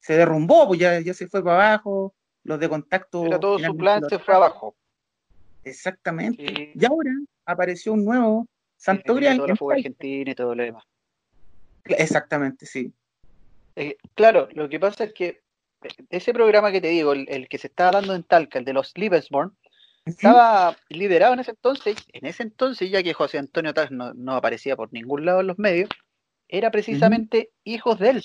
se 0.00 0.14
derrumbó, 0.14 0.68
pues 0.68 0.78
ya, 0.78 1.00
ya 1.00 1.14
se 1.14 1.26
fue 1.26 1.42
para 1.42 1.70
abajo, 1.72 2.14
los 2.44 2.60
de 2.60 2.68
contacto. 2.68 3.24
Era 3.24 3.40
todo 3.40 3.58
su 3.58 3.76
plan 3.78 4.02
se 4.10 4.18
fue 4.18 4.34
abajo. 4.34 4.76
Exactamente. 5.64 6.72
Y 6.74 6.84
ahora 6.84 7.12
apareció 7.46 7.94
un 7.94 8.04
nuevo 8.04 8.46
Santo 8.82 9.14
Grial. 9.14 9.40
Argentina 9.70 10.32
y 10.32 10.34
todo 10.34 10.56
lo 10.56 10.64
demás. 10.64 10.84
Exactamente, 11.84 12.66
sí. 12.66 12.92
Eh, 13.76 13.96
claro, 14.14 14.48
lo 14.54 14.68
que 14.68 14.80
pasa 14.80 15.04
es 15.04 15.12
que 15.12 15.40
ese 16.10 16.32
programa 16.32 16.72
que 16.72 16.80
te 16.80 16.88
digo, 16.88 17.12
el, 17.12 17.48
que 17.48 17.58
se 17.58 17.68
estaba 17.68 17.92
dando 17.92 18.12
en 18.12 18.24
Talca, 18.24 18.58
el 18.58 18.64
de 18.64 18.72
los 18.72 18.92
Livesborn, 18.96 19.56
estaba 20.04 20.76
liderado 20.88 21.34
en 21.34 21.40
ese 21.40 21.52
entonces, 21.52 21.94
en 22.12 22.26
ese 22.26 22.42
entonces, 22.42 22.90
ya 22.90 23.04
que 23.04 23.14
José 23.14 23.38
Antonio 23.38 23.72
Taz 23.72 23.92
no, 23.92 24.14
no 24.14 24.34
aparecía 24.34 24.74
por 24.74 24.92
ningún 24.92 25.26
lado 25.26 25.42
en 25.42 25.46
los 25.46 25.60
medios, 25.60 25.88
era 26.48 26.72
precisamente 26.72 27.50
hijos 27.62 28.00
de 28.00 28.10
él. 28.10 28.24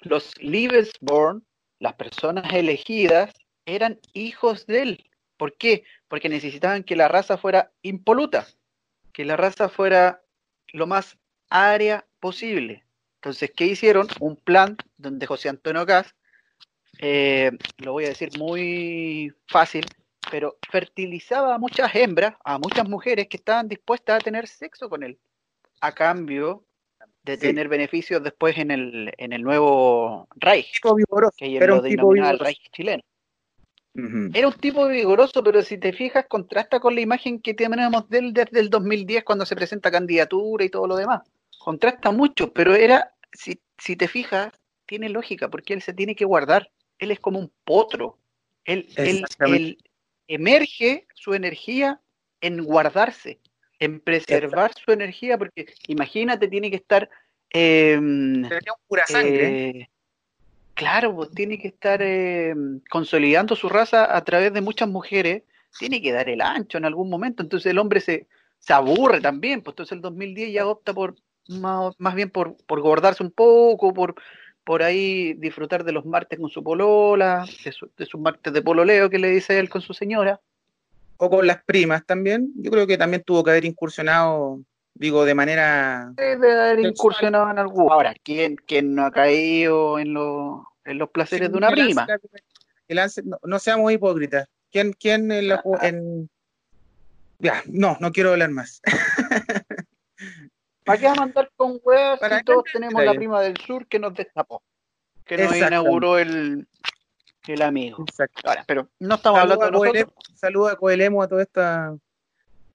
Los 0.00 0.32
Livesborn, 0.40 1.44
las 1.80 1.94
personas 1.94 2.50
elegidas, 2.54 3.34
eran 3.66 4.00
hijos 4.14 4.66
de 4.66 4.82
él. 4.82 5.10
¿Por 5.36 5.54
qué? 5.58 5.84
Porque 6.08 6.30
necesitaban 6.30 6.82
que 6.82 6.96
la 6.96 7.08
raza 7.08 7.36
fuera 7.36 7.70
impoluta, 7.82 8.46
que 9.18 9.24
la 9.24 9.36
raza 9.36 9.68
fuera 9.68 10.22
lo 10.68 10.86
más 10.86 11.18
área 11.50 12.06
posible. 12.20 12.84
Entonces, 13.16 13.50
¿qué 13.50 13.66
hicieron? 13.66 14.06
Un 14.20 14.36
plan 14.36 14.76
donde 14.96 15.26
José 15.26 15.48
Antonio 15.48 15.84
Gas, 15.84 16.14
eh, 17.00 17.50
lo 17.78 17.94
voy 17.94 18.04
a 18.04 18.10
decir 18.10 18.28
muy 18.38 19.34
fácil, 19.48 19.84
pero 20.30 20.56
fertilizaba 20.70 21.56
a 21.56 21.58
muchas 21.58 21.92
hembras, 21.96 22.36
a 22.44 22.58
muchas 22.58 22.88
mujeres 22.88 23.26
que 23.26 23.38
estaban 23.38 23.66
dispuestas 23.66 24.20
a 24.20 24.24
tener 24.24 24.46
sexo 24.46 24.88
con 24.88 25.02
él, 25.02 25.18
a 25.80 25.90
cambio 25.90 26.62
de 27.24 27.36
tener 27.38 27.66
beneficios 27.66 28.22
después 28.22 28.56
en 28.56 28.70
el, 28.70 29.12
en 29.18 29.32
el 29.32 29.42
nuevo 29.42 30.28
Reich, 30.36 30.80
que 31.36 31.46
ellos 31.46 31.66
lo 31.66 31.82
denominaban 31.82 32.34
el 32.34 32.38
Reich 32.38 32.70
chileno. 32.70 33.02
Era 34.32 34.48
un 34.48 34.54
tipo 34.54 34.86
vigoroso, 34.86 35.42
pero 35.42 35.62
si 35.62 35.78
te 35.78 35.92
fijas, 35.92 36.26
contrasta 36.28 36.80
con 36.80 36.94
la 36.94 37.00
imagen 37.00 37.40
que 37.40 37.54
tenemos 37.54 38.08
de 38.08 38.18
él 38.18 38.32
desde 38.32 38.60
el 38.60 38.70
2010 38.70 39.24
cuando 39.24 39.44
se 39.44 39.56
presenta 39.56 39.90
candidatura 39.90 40.64
y 40.64 40.68
todo 40.68 40.86
lo 40.86 40.96
demás. 40.96 41.22
Contrasta 41.58 42.10
mucho, 42.10 42.52
pero 42.52 42.74
era, 42.74 43.12
si, 43.32 43.60
si 43.78 43.96
te 43.96 44.06
fijas, 44.06 44.52
tiene 44.86 45.08
lógica, 45.08 45.48
porque 45.48 45.74
él 45.74 45.82
se 45.82 45.92
tiene 45.92 46.14
que 46.14 46.24
guardar. 46.24 46.70
Él 46.98 47.10
es 47.10 47.20
como 47.20 47.38
un 47.38 47.52
potro. 47.64 48.18
Él, 48.64 48.88
él, 48.96 49.24
él 49.40 49.78
emerge 50.28 51.06
su 51.14 51.34
energía 51.34 52.00
en 52.40 52.62
guardarse 52.62 53.40
en 53.78 54.00
preservar 54.00 54.72
su 54.74 54.90
energía, 54.90 55.38
porque 55.38 55.66
imagínate, 55.86 56.48
tiene 56.48 56.70
que 56.70 56.76
estar... 56.76 57.08
Eh, 57.52 57.98
pura 58.86 59.06
sangre. 59.06 59.68
Eh, 59.68 59.90
claro, 60.78 61.14
pues, 61.14 61.30
tiene 61.32 61.58
que 61.58 61.68
estar 61.68 62.00
eh, 62.00 62.54
consolidando 62.88 63.56
su 63.56 63.68
raza 63.68 64.16
a 64.16 64.22
través 64.22 64.52
de 64.52 64.60
muchas 64.60 64.88
mujeres, 64.88 65.42
tiene 65.76 66.00
que 66.00 66.12
dar 66.12 66.28
el 66.28 66.40
ancho 66.40 66.78
en 66.78 66.84
algún 66.84 67.10
momento, 67.10 67.42
entonces 67.42 67.70
el 67.70 67.78
hombre 67.78 68.00
se, 68.00 68.28
se 68.60 68.72
aburre 68.72 69.20
también, 69.20 69.60
pues 69.60 69.72
entonces 69.72 69.96
el 69.96 70.00
2010 70.02 70.52
ya 70.52 70.66
opta 70.68 70.94
por 70.94 71.16
más, 71.48 71.94
más 71.98 72.14
bien 72.14 72.30
por, 72.30 72.56
por 72.64 72.80
gordarse 72.80 73.24
un 73.24 73.32
poco, 73.32 73.92
por, 73.92 74.14
por 74.62 74.84
ahí 74.84 75.34
disfrutar 75.34 75.82
de 75.82 75.90
los 75.90 76.06
martes 76.06 76.38
con 76.38 76.48
su 76.48 76.62
polola, 76.62 77.44
de, 77.64 77.72
su, 77.72 77.90
de 77.96 78.06
sus 78.06 78.20
martes 78.20 78.52
de 78.52 78.62
pololeo 78.62 79.10
que 79.10 79.18
le 79.18 79.30
dice 79.30 79.58
él 79.58 79.68
con 79.68 79.82
su 79.82 79.94
señora 79.94 80.40
o 81.16 81.28
con 81.28 81.44
las 81.44 81.64
primas 81.64 82.06
también. 82.06 82.52
Yo 82.54 82.70
creo 82.70 82.86
que 82.86 82.96
también 82.96 83.24
tuvo 83.24 83.42
que 83.42 83.50
haber 83.50 83.64
incursionado, 83.64 84.60
digo, 84.98 85.24
de 85.24 85.34
manera. 85.34 86.12
Debe 86.14 86.52
haber 86.52 86.80
incursionado 86.80 87.50
en 87.50 87.58
algo. 87.58 87.92
Ahora, 87.92 88.14
¿quién, 88.22 88.56
quién 88.56 88.94
no 88.94 89.06
ha 89.06 89.10
caído 89.10 89.98
en, 89.98 90.16
en 90.84 90.98
los 90.98 91.10
placeres 91.10 91.50
de 91.50 91.56
una 91.56 91.70
prima? 91.70 92.06
no, 93.44 93.58
seamos 93.58 93.92
hipócritas. 93.92 94.48
¿Quién, 94.70 94.92
quién 94.92 95.32
en, 95.32 95.48
la, 95.48 95.62
en... 95.80 96.28
Ya, 97.38 97.62
no, 97.66 97.96
no 98.00 98.12
quiero 98.12 98.32
hablar 98.32 98.50
más. 98.50 98.82
¿Para 100.84 100.98
qué 100.98 101.06
vamos 101.06 101.20
a 101.20 101.22
andar 101.22 101.50
con 101.56 101.80
huevas 101.82 102.18
si 102.20 102.44
todos 102.44 102.64
tenemos 102.72 103.02
la 103.02 103.14
prima 103.14 103.40
del 103.40 103.56
sur 103.58 103.86
que 103.86 103.98
nos 103.98 104.14
destapó? 104.14 104.62
Que 105.24 105.38
nos 105.38 105.56
inauguró 105.56 106.18
el, 106.18 106.66
el 107.46 107.62
amigo. 107.62 108.04
Ahora, 108.44 108.64
pero 108.66 108.88
no 108.98 109.14
estamos 109.16 109.40
hablando 109.40 109.64
de 109.66 109.70
nosotros. 109.70 110.14
Saludos 110.34 110.72
a 110.72 110.76
Coelemo, 110.76 111.22
a 111.22 111.28
toda 111.28 111.42
esta. 111.42 111.94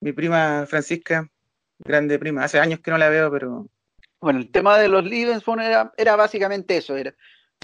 Mi 0.00 0.12
prima 0.12 0.64
Francisca, 0.68 1.28
grande 1.78 2.18
prima. 2.18 2.44
Hace 2.44 2.58
años 2.58 2.80
que 2.80 2.90
no 2.90 2.98
la 2.98 3.08
veo, 3.08 3.30
pero. 3.30 3.66
Bueno, 4.20 4.38
el 4.38 4.50
tema 4.50 4.78
de 4.78 4.88
los 4.88 5.04
Livensborn 5.04 5.60
era, 5.60 5.92
era 5.96 6.16
básicamente 6.16 6.76
eso: 6.76 6.96
era 6.96 7.14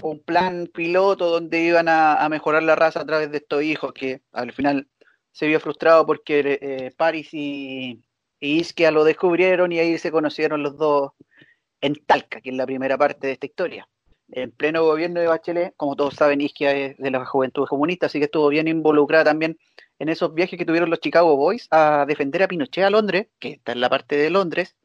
un 0.03 0.21
plan 0.23 0.67
piloto 0.73 1.29
donde 1.29 1.61
iban 1.61 1.87
a, 1.87 2.27
mejorar 2.29 2.63
la 2.63 2.75
raza 2.75 3.01
a 3.01 3.05
través 3.05 3.31
de 3.31 3.37
estos 3.37 3.63
hijos 3.63 3.93
que 3.93 4.21
al 4.31 4.51
final 4.51 4.87
se 5.31 5.47
vio 5.47 5.59
frustrado 5.59 6.05
porque 6.05 6.59
eh, 6.61 6.91
Paris 6.97 7.29
y, 7.33 8.03
y 8.39 8.59
Isquia 8.59 8.91
lo 8.91 9.03
descubrieron 9.03 9.71
y 9.71 9.79
ahí 9.79 9.97
se 9.97 10.11
conocieron 10.11 10.63
los 10.63 10.77
dos 10.77 11.11
en 11.81 11.95
Talca, 12.05 12.41
que 12.41 12.49
es 12.49 12.55
la 12.55 12.65
primera 12.65 12.97
parte 12.97 13.27
de 13.27 13.33
esta 13.33 13.45
historia 13.45 13.87
en 14.31 14.51
pleno 14.51 14.83
gobierno 14.83 15.19
de 15.19 15.27
Bachelet, 15.27 15.73
como 15.75 15.95
todos 15.95 16.15
saben, 16.15 16.41
Isquia 16.41 16.71
es 16.71 16.97
de 16.97 17.11
la 17.11 17.25
juventud 17.25 17.67
comunista, 17.67 18.05
así 18.05 18.19
que 18.19 18.25
estuvo 18.25 18.47
bien 18.47 18.67
involucrada 18.67 19.25
también 19.25 19.57
en 19.99 20.09
esos 20.09 20.33
viajes 20.33 20.57
que 20.57 20.65
tuvieron 20.65 20.89
los 20.89 20.99
Chicago 20.99 21.35
Boys 21.35 21.67
a 21.69 22.05
defender 22.07 22.43
a 22.43 22.47
Pinochet 22.47 22.83
a 22.83 22.89
Londres, 22.89 23.27
que 23.39 23.49
está 23.53 23.73
en 23.73 23.81
la 23.81 23.89
parte 23.89 24.15
de 24.15 24.29
Londres, 24.29 24.75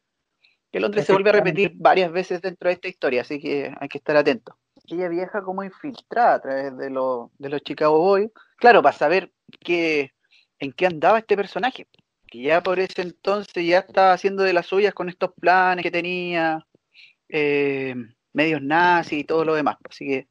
que 0.70 0.80
Londres 0.80 1.06
se 1.06 1.12
vuelve 1.12 1.30
a 1.30 1.34
repetir 1.34 1.72
varias 1.76 2.12
veces 2.12 2.42
dentro 2.42 2.68
de 2.68 2.74
esta 2.74 2.88
historia, 2.88 3.22
así 3.22 3.40
que 3.40 3.72
hay 3.78 3.88
que 3.88 3.98
estar 3.98 4.16
atento. 4.16 4.58
Ella 4.88 5.08
viaja 5.08 5.42
como 5.42 5.64
infiltrada 5.64 6.34
a 6.34 6.40
través 6.40 6.76
de, 6.76 6.90
de 7.38 7.48
los 7.48 7.62
Chicago 7.62 7.98
Boys, 7.98 8.30
claro, 8.56 8.82
para 8.82 8.96
saber 8.96 9.32
qué, 9.60 10.12
en 10.58 10.72
qué 10.72 10.86
andaba 10.86 11.18
este 11.18 11.36
personaje, 11.36 11.86
que 12.26 12.42
ya 12.42 12.62
por 12.62 12.78
ese 12.78 13.02
entonces 13.02 13.64
ya 13.64 13.78
estaba 13.78 14.12
haciendo 14.12 14.42
de 14.42 14.52
las 14.52 14.66
suyas 14.66 14.92
con 14.92 15.08
estos 15.08 15.32
planes 15.32 15.82
que 15.82 15.90
tenía. 15.90 16.66
Eh, 17.28 17.94
medios 18.36 18.62
nazis 18.62 19.20
y 19.20 19.24
todo 19.24 19.44
lo 19.44 19.54
demás. 19.54 19.76
Así 19.88 20.06
que 20.06 20.28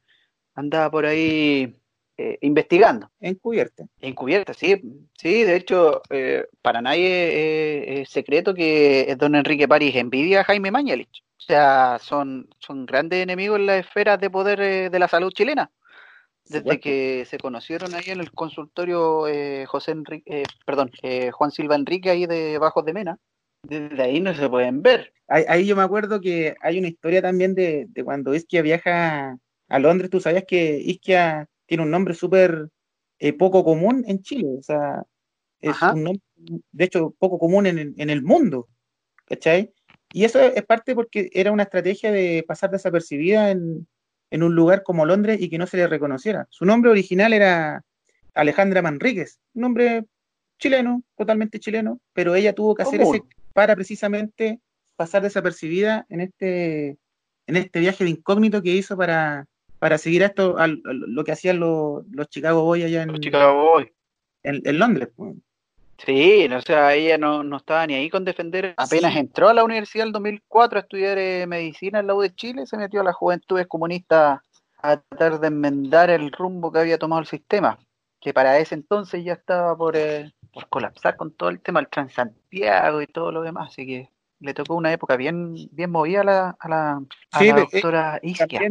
andaba 0.54 0.90
por 0.90 1.04
ahí 1.04 1.76
eh, 2.16 2.38
investigando. 2.40 3.10
Encubierta. 3.20 3.84
Encubierta, 4.00 4.54
sí. 4.54 4.80
Sí, 5.12 5.42
de 5.42 5.56
hecho, 5.56 6.00
eh, 6.08 6.46
para 6.62 6.80
nadie 6.80 8.00
es 8.00 8.08
secreto 8.08 8.54
que 8.54 9.14
don 9.18 9.34
Enrique 9.34 9.68
París 9.68 9.94
envidia 9.96 10.40
a 10.40 10.44
Jaime 10.44 10.70
Mañalich. 10.70 11.24
O 11.36 11.42
sea, 11.46 11.98
son, 12.00 12.48
son 12.58 12.86
grandes 12.86 13.22
enemigos 13.22 13.58
en 13.58 13.66
las 13.66 13.80
esferas 13.80 14.18
de 14.18 14.30
poder 14.30 14.60
eh, 14.60 14.88
de 14.88 14.98
la 14.98 15.08
salud 15.08 15.32
chilena. 15.32 15.70
Desde 16.48 16.78
que 16.78 17.24
se 17.28 17.38
conocieron 17.38 17.92
ahí 17.92 18.04
en 18.06 18.20
el 18.20 18.30
consultorio 18.30 19.24
José 19.66 19.90
Enrique, 19.90 20.44
perdón, 20.64 20.92
Juan 21.32 21.50
Silva 21.50 21.74
Enrique 21.74 22.08
ahí 22.08 22.26
de 22.26 22.58
Bajos 22.58 22.84
de 22.84 22.92
Mena, 22.92 23.18
desde 23.66 24.02
ahí 24.02 24.20
no 24.20 24.34
se 24.34 24.48
pueden 24.48 24.82
ver. 24.82 25.12
Ahí, 25.28 25.66
yo 25.66 25.74
me 25.74 25.82
acuerdo 25.82 26.20
que 26.20 26.54
hay 26.60 26.78
una 26.78 26.88
historia 26.88 27.20
también 27.20 27.54
de, 27.54 27.88
cuando 28.04 28.34
Isquia 28.34 28.62
viaja 28.62 29.38
a 29.68 29.78
Londres. 29.78 30.10
Tú 30.10 30.20
sabías 30.20 30.44
que 30.46 30.78
Isquia 30.78 31.48
tiene 31.66 31.82
un 31.82 31.90
nombre 31.90 32.14
súper 32.14 32.68
eh, 33.18 33.32
poco 33.32 33.64
común 33.64 34.04
en 34.06 34.22
Chile. 34.22 34.48
O 34.58 34.62
sea, 34.62 35.02
es 35.60 35.82
un 35.82 36.04
nombre, 36.04 36.22
de 36.70 36.84
hecho, 36.84 37.14
poco 37.18 37.38
común 37.38 37.66
en, 37.66 37.94
en, 37.96 38.10
el 38.10 38.22
mundo. 38.22 38.68
¿Cachai? 39.24 39.72
Y 40.12 40.24
eso 40.24 40.40
es 40.40 40.64
parte 40.64 40.94
porque 40.94 41.28
era 41.32 41.50
una 41.50 41.64
estrategia 41.64 42.12
de 42.12 42.44
pasar 42.46 42.70
desapercibida 42.70 43.50
en, 43.50 43.88
en 44.30 44.42
un 44.42 44.54
lugar 44.54 44.82
como 44.82 45.06
Londres 45.06 45.40
y 45.40 45.48
que 45.48 45.58
no 45.58 45.66
se 45.66 45.76
le 45.76 45.86
reconociera. 45.86 46.46
Su 46.50 46.64
nombre 46.64 46.90
original 46.90 47.32
era 47.32 47.82
Alejandra 48.34 48.82
Manríquez, 48.82 49.40
un 49.54 49.62
nombre 49.62 50.04
chileno, 50.58 51.02
totalmente 51.16 51.60
chileno, 51.60 52.00
pero 52.12 52.34
ella 52.34 52.52
tuvo 52.54 52.74
que 52.74 52.82
hacer 52.82 53.00
ese 53.00 53.22
para 53.56 53.74
precisamente 53.74 54.60
pasar 54.96 55.22
desapercibida 55.22 56.04
en 56.10 56.20
este, 56.20 56.98
en 57.46 57.56
este 57.56 57.80
viaje 57.80 58.04
de 58.04 58.10
incógnito 58.10 58.60
que 58.60 58.68
hizo 58.68 58.98
para, 58.98 59.46
para 59.78 59.96
seguir 59.96 60.22
esto, 60.22 60.58
a, 60.58 60.66
lo 60.66 61.24
que 61.24 61.32
hacían 61.32 61.58
los, 61.58 62.04
los 62.10 62.28
Chicago 62.28 62.64
Boys 62.64 62.84
allá 62.84 63.04
en, 63.04 63.14
Chicago 63.14 63.80
en, 64.42 64.78
Londres. 64.78 65.08
Pues. 65.16 65.36
Sí, 66.04 66.46
o 66.52 66.60
sea, 66.60 66.92
ella 66.92 67.16
no, 67.16 67.42
no, 67.42 67.56
estaba 67.56 67.86
ni 67.86 67.94
ahí 67.94 68.10
con 68.10 68.26
defender. 68.26 68.74
Apenas 68.76 69.16
entró 69.16 69.48
a 69.48 69.54
la 69.54 69.64
universidad 69.64 70.06
en 70.06 70.12
2004 70.12 70.78
a 70.78 70.82
estudiar 70.82 71.16
eh, 71.16 71.46
medicina 71.46 72.00
en 72.00 72.08
la 72.08 72.14
U 72.14 72.20
de 72.20 72.34
Chile, 72.34 72.66
se 72.66 72.76
metió 72.76 73.00
a 73.00 73.04
las 73.04 73.16
juventudes 73.16 73.66
comunistas 73.66 74.38
a 74.82 74.96
tratar 74.98 75.40
de 75.40 75.46
enmendar 75.46 76.10
el 76.10 76.30
rumbo 76.30 76.70
que 76.70 76.80
había 76.80 76.98
tomado 76.98 77.22
el 77.22 77.26
sistema, 77.26 77.78
que 78.20 78.34
para 78.34 78.58
ese 78.58 78.74
entonces 78.74 79.24
ya 79.24 79.32
estaba 79.32 79.74
por, 79.74 79.96
eh, 79.96 80.30
por 80.56 80.70
colapsar 80.70 81.16
con 81.16 81.32
todo 81.32 81.50
el 81.50 81.60
tema 81.60 81.80
del 81.80 81.90
Transantiago 81.90 83.02
y 83.02 83.06
todo 83.06 83.30
lo 83.30 83.42
demás, 83.42 83.72
así 83.72 83.84
que 83.84 84.08
le 84.40 84.54
tocó 84.54 84.74
una 84.74 84.90
época 84.90 85.14
bien, 85.16 85.54
bien 85.70 85.90
movida 85.90 86.22
a 86.22 86.24
la, 86.24 86.56
a 86.58 86.68
la, 86.68 87.02
eh, 87.42 87.52
doctora 87.52 88.18
Isquia. 88.22 88.62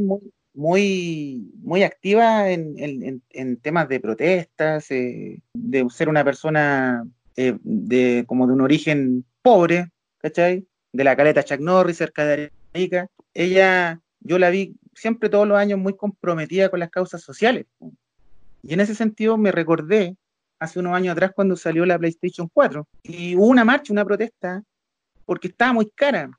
Muy, 0.56 1.51
muy, 1.62 1.84
activa 1.84 2.50
en, 2.50 3.22
en, 3.30 3.58
temas 3.58 3.88
de 3.88 4.00
protestas, 4.00 4.88
de 4.89 5.42
ser 5.89 6.10
una 6.10 6.24
persona 6.24 7.06
de 7.36 8.24
como 8.25 8.48
de 8.48 8.54
un 8.54 8.62
origen 8.62 9.25
pobre, 9.44 9.92
¿cachai? 10.18 10.65
De 10.92 11.04
la 11.04 11.15
caleta 11.15 11.44
Chuck 11.44 11.60
Norris, 11.60 11.98
cerca 11.98 12.25
de 12.25 12.51
Arica. 12.74 13.08
Ella, 13.34 14.01
yo 14.22 14.39
la 14.39 14.50
vi 14.50 14.75
siempre 14.96 15.30
todos 15.30 15.48
los 15.48 15.58
años 15.58 15.77
muy 15.77 15.96
comprometida 15.96 16.70
con 16.70 16.80
las 16.80 16.89
causas 16.89 17.22
sociales. 17.22 17.68
Y 18.63 18.74
en 18.74 18.80
ese 18.80 18.96
sentido 18.96 19.38
me 19.38 19.51
recordé 19.51 20.15
hace 20.59 20.79
unos 20.79 20.93
años 20.93 21.13
atrás 21.13 21.31
cuando 21.35 21.55
salió 21.55 21.85
la 21.85 22.00
PlayStation 22.00 22.50
4 22.51 22.88
y 23.03 23.35
hubo 23.35 23.47
una 23.47 23.65
marcha, 23.65 23.93
una 23.93 24.05
protesta, 24.05 24.63
porque 25.25 25.47
estaba 25.50 25.74
muy 25.74 25.89
cara. 25.91 26.29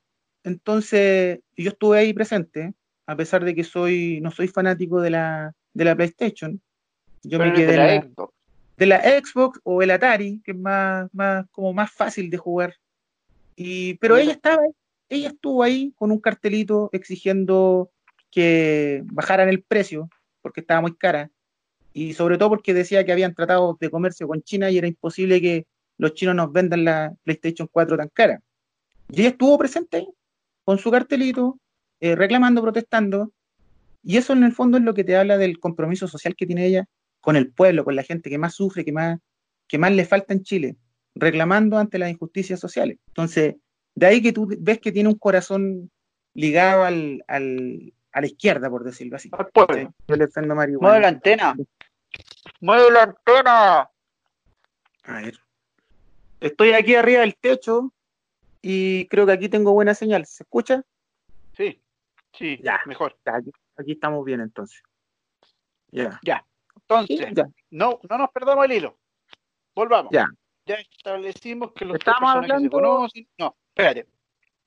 Entonces, 0.43 1.39
yo 1.55 1.69
estuve 1.69 1.99
ahí 1.99 2.13
presente, 2.13 2.73
a 3.05 3.15
pesar 3.15 3.43
de 3.43 3.53
que 3.53 3.63
soy 3.63 4.19
no 4.21 4.31
soy 4.31 4.47
fanático 4.47 5.01
de 5.01 5.11
la, 5.11 5.53
de 5.73 5.85
la 5.85 5.95
PlayStation. 5.95 6.61
Yo 7.23 7.39
me 7.39 7.53
quedé 7.53 7.71
de 7.71 7.77
la, 7.77 8.01
Xbox. 8.01 8.33
de 8.77 8.85
la 8.85 9.01
Xbox 9.01 9.59
o 9.63 9.81
el 9.81 9.91
Atari, 9.91 10.41
que 10.43 10.51
es 10.51 10.57
más, 10.57 11.09
más, 11.13 11.45
como 11.51 11.73
más 11.73 11.91
fácil 11.91 12.29
de 12.29 12.37
jugar. 12.37 12.75
Y, 13.55 13.95
pero 13.95 14.17
ella 14.17 14.31
estaba, 14.31 14.61
ella 15.09 15.29
estuvo 15.29 15.63
ahí 15.63 15.93
con 15.97 16.11
un 16.11 16.19
cartelito 16.19 16.89
exigiendo 16.93 17.91
que 18.31 19.01
bajaran 19.05 19.49
el 19.49 19.63
precio, 19.63 20.09
porque 20.41 20.61
estaba 20.61 20.81
muy 20.81 20.95
cara, 20.95 21.31
y 21.97 22.13
sobre 22.13 22.37
todo 22.37 22.49
porque 22.49 22.75
decía 22.75 23.03
que 23.03 23.11
habían 23.11 23.33
tratado 23.33 23.75
de 23.79 23.89
comercio 23.89 24.27
con 24.27 24.43
China 24.43 24.69
y 24.69 24.77
era 24.77 24.85
imposible 24.85 25.41
que 25.41 25.65
los 25.97 26.13
chinos 26.13 26.35
nos 26.35 26.51
vendan 26.51 26.85
la 26.85 27.11
PlayStation 27.23 27.67
4 27.71 27.97
tan 27.97 28.09
cara. 28.09 28.39
Y 29.09 29.21
ella 29.21 29.29
estuvo 29.29 29.57
presente 29.57 29.97
ahí, 29.97 30.07
con 30.63 30.77
su 30.77 30.91
cartelito, 30.91 31.57
eh, 31.99 32.15
reclamando, 32.15 32.61
protestando, 32.61 33.31
y 34.03 34.17
eso 34.17 34.33
en 34.33 34.43
el 34.43 34.51
fondo 34.51 34.77
es 34.77 34.83
lo 34.83 34.93
que 34.93 35.03
te 35.03 35.17
habla 35.17 35.39
del 35.39 35.59
compromiso 35.59 36.07
social 36.07 36.35
que 36.35 36.45
tiene 36.45 36.67
ella 36.67 36.85
con 37.19 37.35
el 37.35 37.51
pueblo, 37.51 37.83
con 37.83 37.95
la 37.95 38.03
gente 38.03 38.29
que 38.29 38.37
más 38.37 38.53
sufre, 38.53 38.85
que 38.85 38.91
más, 38.91 39.17
que 39.67 39.79
más 39.79 39.91
le 39.91 40.05
falta 40.05 40.35
en 40.35 40.43
Chile, 40.43 40.75
reclamando 41.15 41.79
ante 41.79 41.97
las 41.97 42.11
injusticias 42.11 42.59
sociales. 42.59 42.99
Entonces, 43.07 43.55
de 43.95 44.05
ahí 44.05 44.21
que 44.21 44.33
tú 44.33 44.47
ves 44.59 44.79
que 44.79 44.91
tiene 44.91 45.09
un 45.09 45.17
corazón 45.17 45.89
ligado 46.35 46.83
al, 46.83 47.23
a 48.17 48.21
la 48.21 48.27
izquierda, 48.27 48.69
por 48.69 48.83
decirlo 48.83 49.15
así. 49.15 49.29
Yo 50.07 50.15
le 50.15 50.27
prendo 50.27 50.55
Mueve 50.55 50.99
la 50.99 51.07
antena. 51.07 51.55
Mueve 52.59 52.91
la 52.91 53.03
antena. 53.03 53.89
A 55.03 55.21
ver. 55.21 55.39
Estoy 56.39 56.73
aquí 56.73 56.95
arriba 56.95 57.21
del 57.21 57.35
techo 57.35 57.91
y 58.61 59.07
creo 59.07 59.25
que 59.25 59.31
aquí 59.31 59.49
tengo 59.49 59.73
buena 59.73 59.93
señal. 59.93 60.25
¿Se 60.25 60.43
escucha? 60.43 60.83
Sí, 61.53 61.81
sí, 62.33 62.59
ya, 62.61 62.79
mejor. 62.85 63.17
aquí, 63.25 63.91
estamos 63.91 64.23
bien 64.23 64.41
entonces. 64.41 64.81
Ya. 65.89 66.19
Ya. 66.23 66.45
Entonces, 66.75 67.33
No, 67.69 67.99
no 68.09 68.17
nos 68.17 68.29
perdamos 68.31 68.65
el 68.65 68.71
hilo. 68.73 68.97
Volvamos. 69.73 70.11
Ya. 70.11 70.27
Ya 70.65 70.75
establecimos 70.75 71.71
que 71.71 71.85
los 71.85 71.95
Estamos 71.95 72.29
hablando... 72.29 72.59
se 72.59 72.69
conocen. 72.69 73.27
No, 73.37 73.55
espérate. 73.69 74.07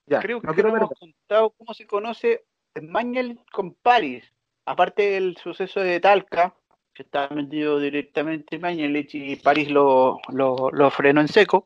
Ya, 0.07 0.21
Creo 0.21 0.41
que 0.41 0.63
no 0.63 0.77
hemos 0.77 0.91
contado 0.99 1.51
cómo 1.51 1.75
se 1.75 1.87
conoce 1.87 2.45
Mañel 2.81 3.39
con 3.53 3.75
París, 3.75 4.25
aparte 4.65 5.11
del 5.11 5.37
suceso 5.37 5.81
de 5.81 6.01
Talca, 6.01 6.57
que 7.01 7.05
está 7.05 7.31
metido 7.31 7.79
directamente 7.79 8.59
Mañel 8.59 9.09
y 9.11 9.37
París 9.37 9.71
lo, 9.71 10.21
lo, 10.29 10.91
frenó 10.91 11.23
en 11.23 11.29
seco. 11.29 11.65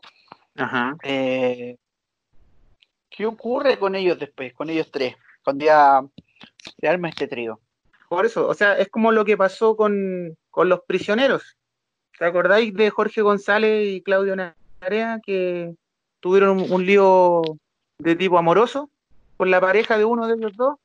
Ajá. 0.55 0.97
Eh, 1.03 1.77
¿Qué 3.11 3.27
ocurre 3.27 3.77
con 3.77 3.97
ellos 3.97 4.16
después, 4.16 4.55
con 4.55 4.70
ellos 4.70 4.92
tres, 4.92 5.16
cuando 5.42 5.64
ya 5.64 6.05
se 6.81 6.87
arma 6.87 7.09
este 7.09 7.27
trío? 7.27 7.59
Por 8.09 8.27
eso, 8.27 8.47
o 8.47 8.55
sea, 8.55 8.79
es 8.79 8.88
como 8.90 9.11
lo 9.11 9.25
que 9.25 9.37
pasó 9.37 9.77
con, 9.77 10.37
los 10.57 10.81
prisioneros. 10.87 11.57
¿Te 12.16 12.27
acordáis 12.27 12.73
de 12.73 12.90
Jorge 12.90 13.20
González 13.23 13.88
y 13.88 14.03
Claudio 14.03 14.37
Narea 14.37 15.20
que 15.27 15.75
tuvieron 16.20 16.61
un, 16.61 16.73
un 16.73 16.87
lío 16.87 17.42
de 17.99 18.14
tipo 18.14 18.38
amoroso 18.38 18.88
con 19.37 19.51
la 19.51 19.61
pareja 19.61 19.99
de 19.99 20.05
uno 20.05 20.29
de 20.29 20.35
ellos 20.35 20.53
dos? 20.57 20.77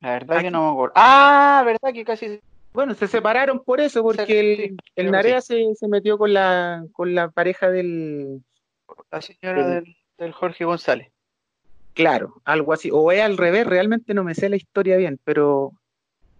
La 0.00 0.10
verdad 0.10 0.42
que 0.42 0.50
no 0.50 0.66
me 0.66 0.72
acuerdo. 0.72 0.92
Ah, 0.96 1.62
verdad 1.64 1.94
que 1.94 2.04
casi. 2.04 2.38
Bueno, 2.74 2.94
se 2.94 3.06
separaron 3.06 3.62
por 3.62 3.80
eso, 3.80 4.02
porque 4.02 4.74
el, 4.96 5.10
Narea 5.12 5.40
se, 5.40 5.64
metió 5.88 6.18
con 6.18 6.34
la, 6.34 6.84
con 6.90 7.14
la 7.14 7.30
pareja 7.30 7.70
del. 7.70 8.42
La 9.12 9.22
señora 9.22 9.80
del, 10.18 10.32
Jorge 10.32 10.64
González. 10.64 11.12
Claro, 11.94 12.42
algo 12.44 12.72
así. 12.72 12.90
O 12.92 13.12
es 13.12 13.22
al 13.22 13.38
revés, 13.38 13.64
realmente 13.64 14.12
no 14.12 14.24
me 14.24 14.34
sé 14.34 14.48
la 14.48 14.56
historia 14.56 14.96
bien, 14.96 15.20
pero 15.22 15.70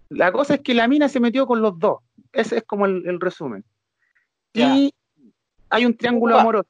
la 0.09 0.33
cosa 0.33 0.55
es 0.55 0.61
que 0.61 0.75
la 0.75 0.89
mina 0.89 1.09
se 1.09 1.21
metió 1.21 1.47
con 1.47 1.63
los 1.63 1.79
dos. 1.79 2.01
Ese 2.33 2.59
es 2.59 2.65
como 2.65 2.87
el, 2.87 3.21
resumen. 3.21 3.65
Y 4.53 4.93
hay 5.71 5.87
un 5.87 5.97
triángulo 5.97 6.37
amoroso. 6.37 6.69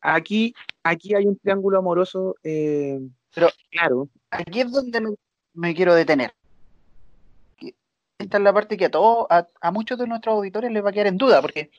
Aquí, 0.00 0.54
aquí 0.84 1.16
hay 1.16 1.26
un 1.26 1.36
triángulo 1.36 1.78
amoroso. 1.78 2.36
Eh, 2.44 3.00
pero 3.34 3.48
claro. 3.70 4.08
Aquí 4.30 4.60
es 4.60 4.70
donde 4.70 5.00
me, 5.00 5.10
me 5.52 5.74
quiero 5.74 5.96
detener. 5.96 6.32
Esta 8.18 8.36
es 8.38 8.42
la 8.42 8.52
parte 8.52 8.76
que 8.76 8.86
a 8.86 8.90
todos, 8.90 9.26
a, 9.28 9.70
muchos 9.70 9.98
de 9.98 10.06
nuestros 10.06 10.34
auditores 10.34 10.70
les 10.70 10.84
va 10.84 10.90
a 10.90 10.92
quedar 10.92 11.08
en 11.08 11.18
duda, 11.18 11.42
porque 11.42 11.70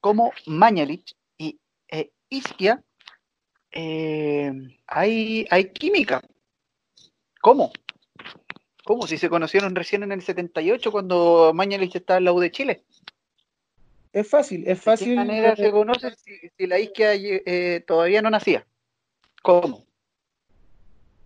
como 0.00 0.32
Mañalich 0.46 1.16
y 1.36 1.58
eh, 1.88 2.12
Isquia 2.28 2.82
eh, 3.72 4.52
hay, 4.86 5.46
hay 5.50 5.70
química. 5.70 6.22
¿Cómo? 7.40 7.72
¿Cómo? 8.84 9.06
Si 9.06 9.18
se 9.18 9.28
conocieron 9.28 9.74
recién 9.74 10.04
en 10.04 10.12
el 10.12 10.22
78 10.22 10.92
cuando 10.92 11.52
Mañalich 11.52 11.96
estaba 11.96 12.18
en 12.18 12.24
la 12.24 12.32
U 12.32 12.40
de 12.40 12.52
Chile. 12.52 12.84
Es 14.12 14.28
fácil, 14.28 14.64
es 14.66 14.80
fácil. 14.80 15.08
¿De 15.08 15.14
qué 15.14 15.18
manera 15.18 15.56
se 15.56 15.70
conoce 15.70 16.14
si, 16.56 16.66
la 16.66 16.78
Isquia 16.78 17.14
eh, 17.14 17.84
todavía 17.86 18.22
no 18.22 18.30
nacía? 18.30 18.66
¿Cómo? 19.42 19.84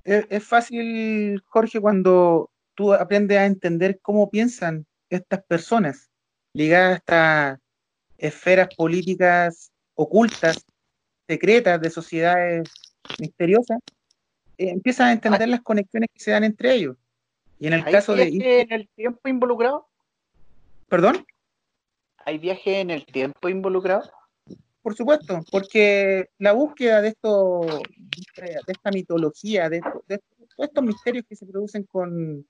es, 0.05 0.45
fácil, 0.45 1.41
Jorge, 1.47 1.81
cuando 1.81 2.51
tú 2.81 2.95
aprendes 2.95 3.37
a 3.37 3.45
entender 3.45 4.01
cómo 4.01 4.31
piensan 4.31 4.87
estas 5.11 5.45
personas 5.45 6.09
ligadas 6.55 6.93
a 6.93 6.97
estas 6.97 7.59
esferas 8.17 8.75
políticas 8.75 9.71
ocultas, 9.95 10.65
secretas, 11.29 11.79
de 11.79 11.91
sociedades 11.91 12.71
misteriosas, 13.19 13.81
eh, 14.57 14.71
empiezas 14.71 15.09
a 15.09 15.13
entender 15.13 15.47
las 15.51 15.61
conexiones 15.61 16.09
que 16.11 16.21
se 16.21 16.31
dan 16.31 16.43
entre 16.43 16.73
ellos. 16.73 16.97
Y 17.59 17.67
en 17.67 17.75
el 17.75 17.85
caso 17.85 18.15
de... 18.15 18.31
viaje 18.31 18.63
en 18.63 18.73
el 18.73 18.89
tiempo 18.97 19.29
involucrado? 19.29 19.87
¿Perdón? 20.89 21.27
¿Hay 22.25 22.39
viaje 22.39 22.81
en 22.81 22.89
el 22.89 23.05
tiempo 23.05 23.51
involucrado? 23.51 24.11
Por 24.81 24.97
supuesto, 24.97 25.45
porque 25.53 26.31
la 26.39 26.53
búsqueda 26.53 27.03
de 27.03 27.09
esto, 27.09 27.61
de 28.37 28.59
esta 28.67 28.91
mitología, 28.91 29.69
de, 29.69 29.83
todos 30.57 30.69
estos 30.69 30.83
misterios 30.85 31.27
que 31.29 31.37
se 31.37 31.45
producen 31.45 31.83
con, 31.83 32.47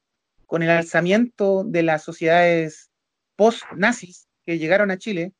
el 0.58 0.70
alzamiento 0.70 1.64
de 1.64 1.82
las 1.82 2.02
sociedades 2.02 2.90
post-nazis 3.36 4.28
que 4.44 4.58
llegaron 4.58 4.90
a 4.90 4.98
Chile, 4.98 5.32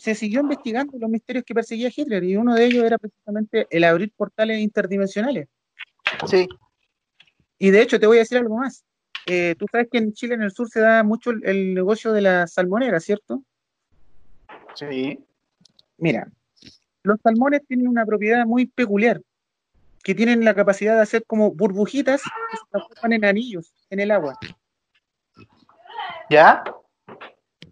se, 0.00 0.14
siguió 0.14 0.40
investigando 0.40 0.98
los 0.98 1.10
misterios 1.10 1.44
que 1.44 1.54
perseguía 1.54 1.92
Hitler 1.94 2.24
y 2.24 2.36
uno 2.36 2.54
de 2.54 2.64
ellos 2.64 2.84
era 2.84 2.98
precisamente 2.98 3.66
el 3.70 3.84
abrir 3.84 4.10
portales 4.16 4.60
interdimensionales. 4.60 5.48
Sí. 6.26 6.48
Y 7.58 7.70
de 7.70 7.82
hecho 7.82 8.00
te 8.00 8.06
voy 8.06 8.16
a 8.16 8.20
decir 8.20 8.38
algo 8.38 8.56
más. 8.56 8.84
Eh, 9.26 9.54
tú 9.58 9.66
sabes 9.70 9.88
que 9.90 9.98
en 9.98 10.12
Chile, 10.12 10.34
en 10.34 10.42
el 10.42 10.52
sur, 10.52 10.68
se 10.68 10.80
da 10.80 11.02
mucho 11.02 11.30
el, 11.30 11.44
el 11.44 11.74
negocio 11.74 12.12
de 12.12 12.22
la 12.22 12.46
salmonera, 12.46 13.00
¿cierto? 13.00 13.42
Sí. 14.74 15.18
Mira, 15.98 16.30
los 17.02 17.20
salmones 17.20 17.62
tienen 17.66 17.88
una 17.88 18.06
propiedad 18.06 18.46
muy 18.46 18.66
peculiar, 18.66 19.20
que 20.06 20.14
tienen 20.14 20.44
la 20.44 20.54
capacidad 20.54 20.94
de 20.94 21.02
hacer 21.02 21.24
como 21.26 21.50
burbujitas 21.50 22.22
que 22.22 22.56
se 22.56 22.62
transforman 22.70 23.12
en 23.14 23.24
anillos 23.24 23.74
en 23.90 23.98
el 23.98 24.12
agua. 24.12 24.38
¿Ya? 26.30 26.62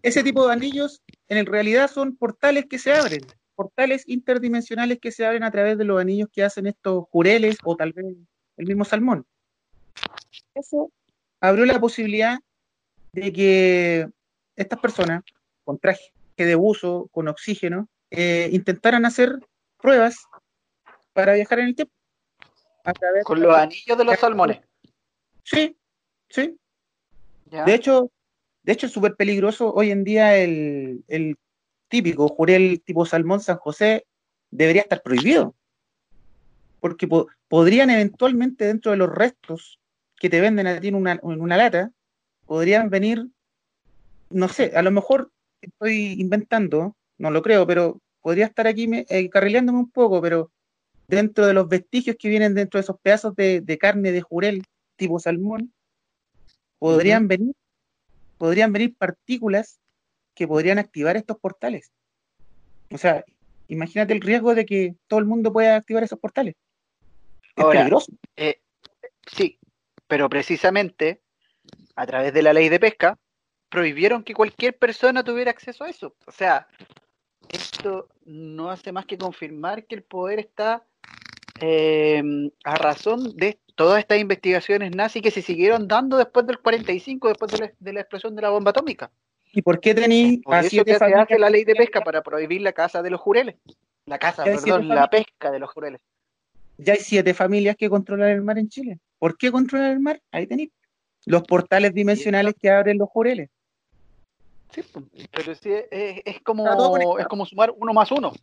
ese 0.01 0.21
tipo 0.21 0.45
de 0.45 0.51
anillos 0.51 1.01
en 1.29 1.45
realidad 1.45 1.89
son 1.89 2.17
portales 2.17 2.65
que 2.69 2.77
se 2.77 2.91
abren, 2.91 3.21
portales 3.55 4.03
interdimensionales 4.05 4.99
que 4.99 5.13
se 5.13 5.25
abren 5.25 5.43
a 5.43 5.51
través 5.51 5.77
de 5.77 5.85
los 5.85 6.01
anillos 6.01 6.27
que 6.29 6.43
hacen 6.43 6.67
estos 6.67 7.05
jureles 7.09 7.55
o 7.63 7.77
tal 7.77 7.93
vez 7.93 8.05
el 8.57 8.65
mismo 8.67 8.83
salmón. 8.83 9.25
Eso 10.53 10.91
abrió 11.39 11.63
la 11.65 11.79
posibilidad 11.79 12.37
de 13.13 13.31
que 13.31 14.09
estas 14.57 14.79
personas 14.79 15.23
con 15.63 15.79
traje 15.79 16.11
de 16.35 16.55
buzo, 16.55 17.07
con 17.13 17.29
oxígeno, 17.29 17.87
eh, 18.11 18.49
intentaran 18.51 19.05
hacer 19.05 19.39
pruebas 19.81 20.17
para 21.13 21.33
viajar 21.33 21.59
en 21.59 21.67
el 21.67 21.75
tiempo. 21.75 21.94
Con 23.23 23.41
los 23.41 23.55
anillos 23.55 23.97
de 23.97 24.03
los 24.03 24.19
salmones. 24.19 24.59
Sí, 25.43 25.77
sí. 26.29 26.57
De 27.45 27.73
hecho, 27.73 28.11
de 28.63 28.73
hecho 28.73 28.87
es 28.87 28.91
súper 28.91 29.15
peligroso 29.15 29.73
hoy 29.73 29.91
en 29.91 30.03
día 30.03 30.35
el, 30.35 31.03
el 31.07 31.37
típico 31.87 32.27
jurel 32.27 32.81
tipo 32.83 33.05
salmón 33.05 33.39
San 33.39 33.57
José 33.57 34.05
debería 34.51 34.81
estar 34.81 35.01
prohibido. 35.01 35.55
Porque 36.79 37.07
podrían 37.47 37.89
eventualmente 37.89 38.65
dentro 38.65 38.91
de 38.91 38.97
los 38.97 39.09
restos 39.09 39.79
que 40.17 40.29
te 40.29 40.41
venden 40.41 40.67
a 40.67 40.79
ti 40.79 40.89
en 40.89 40.95
una, 40.95 41.13
en 41.13 41.41
una 41.41 41.57
lata, 41.57 41.91
podrían 42.45 42.89
venir, 42.89 43.27
no 44.29 44.47
sé, 44.47 44.71
a 44.75 44.81
lo 44.81 44.91
mejor 44.91 45.31
estoy 45.61 46.13
inventando, 46.19 46.95
no 47.17 47.31
lo 47.31 47.41
creo, 47.41 47.65
pero 47.65 48.01
podría 48.21 48.45
estar 48.45 48.67
aquí 48.67 48.89
eh, 48.91 49.29
carrileándome 49.29 49.79
un 49.79 49.91
poco, 49.91 50.21
pero 50.21 50.51
dentro 51.07 51.45
de 51.45 51.53
los 51.53 51.67
vestigios 51.67 52.15
que 52.19 52.29
vienen 52.29 52.53
dentro 52.53 52.79
de 52.79 52.83
esos 52.83 52.99
pedazos 52.99 53.35
de, 53.35 53.77
carne 53.79 54.11
de 54.11 54.21
jurel 54.21 54.63
tipo 54.95 55.19
salmón, 55.19 55.73
podrían 56.79 57.27
venir, 57.27 57.55
podrían 58.37 58.71
venir 58.71 58.95
partículas 58.97 59.79
que 60.33 60.47
podrían 60.47 60.79
activar 60.79 61.15
estos 61.15 61.37
portales. 61.37 61.91
O 62.91 62.97
sea, 62.97 63.23
imagínate 63.67 64.13
el 64.13 64.21
riesgo 64.21 64.55
de 64.55 64.65
que 64.65 64.95
todo 65.07 65.19
el 65.19 65.25
mundo 65.25 65.51
pueda 65.51 65.75
activar 65.75 66.03
esos 66.03 66.19
portales. 66.19 66.55
Es 67.55 67.65
peligroso. 67.65 68.11
Eh, 68.35 68.59
sí, 69.25 69.59
pero 70.07 70.29
precisamente 70.29 71.21
a 71.95 72.05
través 72.05 72.33
de 72.33 72.41
la 72.41 72.53
ley 72.53 72.69
de 72.69 72.79
pesca 72.79 73.17
prohibieron 73.69 74.23
que 74.23 74.33
cualquier 74.33 74.77
persona 74.77 75.23
tuviera 75.23 75.51
acceso 75.51 75.83
a 75.83 75.89
eso. 75.89 76.15
O 76.25 76.31
sea, 76.31 76.67
esto 77.49 78.07
no 78.25 78.69
hace 78.69 78.91
más 78.91 79.05
que 79.05 79.17
confirmar 79.17 79.85
que 79.85 79.95
el 79.95 80.03
poder 80.03 80.39
está 80.39 80.83
eh, 81.61 82.21
a 82.63 82.75
razón 82.75 83.35
de 83.35 83.59
todas 83.75 83.99
estas 83.99 84.19
investigaciones 84.19 84.95
nazis 84.95 85.21
que 85.21 85.31
se 85.31 85.41
siguieron 85.41 85.87
dando 85.87 86.17
después 86.17 86.45
del 86.47 86.59
45, 86.59 87.29
después 87.29 87.51
de 87.79 87.93
la, 87.93 87.99
explosión 87.99 88.35
de 88.35 88.41
la 88.41 88.49
bomba 88.49 88.71
atómica. 88.71 89.11
¿Y 89.53 89.61
por 89.61 89.79
qué 89.79 89.93
tenéis 89.93 90.41
eso 90.63 90.83
que 90.83 90.97
se 90.97 91.05
hace 91.05 91.39
la 91.39 91.49
ley 91.49 91.63
de 91.63 91.75
pesca 91.75 92.01
para 92.01 92.21
prohibir 92.21 92.61
la 92.61 92.73
caza 92.73 93.01
de 93.01 93.09
los 93.09 93.21
jureles. 93.21 93.55
La 94.05 94.19
caza, 94.19 94.43
perdón, 94.43 94.87
la 94.89 95.09
pesca 95.09 95.49
de 95.51 95.59
los 95.59 95.71
jureles. 95.71 96.01
Ya 96.77 96.93
hay 96.93 96.99
siete 96.99 97.33
familias 97.33 97.75
que 97.77 97.89
controlan 97.89 98.29
el 98.29 98.41
mar 98.41 98.57
en 98.57 98.67
Chile. 98.67 98.99
¿Por 99.17 99.37
qué 99.37 99.51
controlan 99.51 99.91
el 99.91 99.99
mar? 99.99 100.21
Ahí 100.31 100.45
tenéis 100.45 100.71
los 101.25 101.43
portales 101.43 101.93
dimensionales 101.93 102.53
que 102.61 102.69
abren 102.69 102.97
los 102.97 103.09
jureles. 103.09 103.49
Sí, 104.71 104.83
pero 105.31 105.55
sí, 105.55 105.69
es, 105.91 106.41
como, 106.41 106.97
es 107.17 107.27
como 107.27 107.45
sumar 107.45 107.73
uno 107.77 107.93
más 107.93 108.11
uno. 108.11 108.33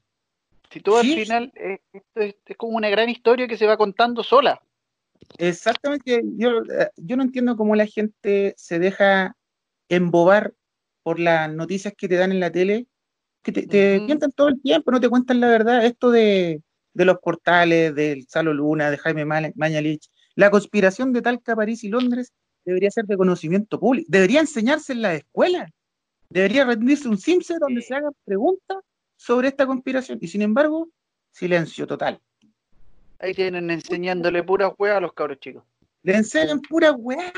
Si 0.70 0.80
tú 0.80 0.96
al 0.96 1.04
final 1.04 1.52
es, 1.54 1.80
es, 2.14 2.56
como 2.56 2.76
una 2.76 2.88
gran 2.88 3.10
historia 3.10 3.46
que 3.46 3.58
se 3.58 3.66
va 3.66 3.76
contando 3.76 4.22
sola. 4.22 4.62
Exactamente, 5.38 6.22
yo, 6.36 6.62
eh, 6.62 6.90
yo 6.96 7.16
no 7.16 7.22
entiendo 7.22 7.56
cómo 7.56 7.76
la 7.76 7.86
gente 7.86 8.54
se 8.56 8.78
deja 8.78 9.36
embobar 9.88 10.54
por 11.02 11.20
las 11.20 11.52
noticias 11.52 11.94
que 11.96 12.08
te 12.08 12.16
dan 12.16 12.32
en 12.32 12.40
la 12.40 12.50
tele, 12.50 12.86
que 13.42 13.52
te, 13.52 13.66
te 13.66 14.16
todo 14.34 14.48
el 14.48 14.62
tiempo, 14.62 14.90
no 14.90 15.00
te 15.00 15.08
cuentan 15.08 15.40
la 15.40 15.48
verdad. 15.48 15.84
Esto 15.84 16.10
de, 16.10 16.62
de 16.94 17.04
los 17.04 17.18
portales, 17.18 17.94
del 17.94 18.26
Salo 18.28 18.54
Luna, 18.54 18.90
de 18.90 18.98
Jaime 18.98 19.24
Mañalich, 19.24 20.08
la 20.34 20.50
conspiración 20.50 21.12
de 21.12 21.22
Talca, 21.22 21.56
París 21.56 21.84
y 21.84 21.88
Londres 21.88 22.32
debería 22.64 22.90
ser 22.90 23.06
de 23.06 23.16
conocimiento 23.16 23.78
público, 23.78 24.06
debería 24.08 24.40
enseñarse 24.40 24.92
en 24.92 25.02
la 25.02 25.14
escuela, 25.14 25.68
debería 26.32 26.64
rendirse 26.64 27.08
un 27.08 27.18
simse 27.18 27.58
donde 27.58 27.82
se 27.82 27.94
hagan 27.94 28.12
preguntas 28.24 28.78
sobre 29.16 29.48
esta 29.48 29.66
conspiración, 29.66 30.18
y 30.20 30.28
sin 30.28 30.42
embargo, 30.42 30.88
silencio 31.30 31.86
total. 31.86 32.20
Ahí 33.18 33.34
tienen 33.34 33.70
enseñándole 33.70 34.42
pura 34.42 34.74
hueá 34.76 34.96
a 34.96 35.00
los 35.00 35.12
cabros 35.12 35.38
chicos. 35.38 35.62
Le 36.02 36.16
enseñan 36.16 36.60
pura 36.60 36.92
hueá, 36.92 37.32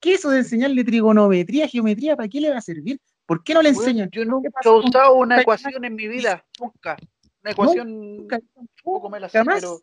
¿qué 0.00 0.14
es 0.14 0.20
eso 0.20 0.30
de 0.30 0.38
enseñarle 0.38 0.82
trigonometría, 0.84 1.68
geometría? 1.68 2.16
¿Para 2.16 2.28
qué 2.28 2.40
le 2.40 2.50
va 2.50 2.58
a 2.58 2.62
servir? 2.62 2.98
¿Por 3.26 3.44
qué 3.44 3.52
no 3.52 3.60
le 3.60 3.70
enseñan? 3.70 4.08
yo 4.10 4.24
nunca 4.24 4.48
he 4.64 4.68
usado 4.70 5.14
una 5.14 5.42
ecuación 5.42 5.84
en 5.84 5.94
mi 5.94 6.08
vida, 6.08 6.46
nunca. 6.58 6.96
Una 7.42 7.52
ecuación, 7.52 8.16
nunca, 8.16 8.40
poco 8.82 9.10
me 9.10 9.20
la 9.20 9.28
sé, 9.28 9.42
pero 9.44 9.80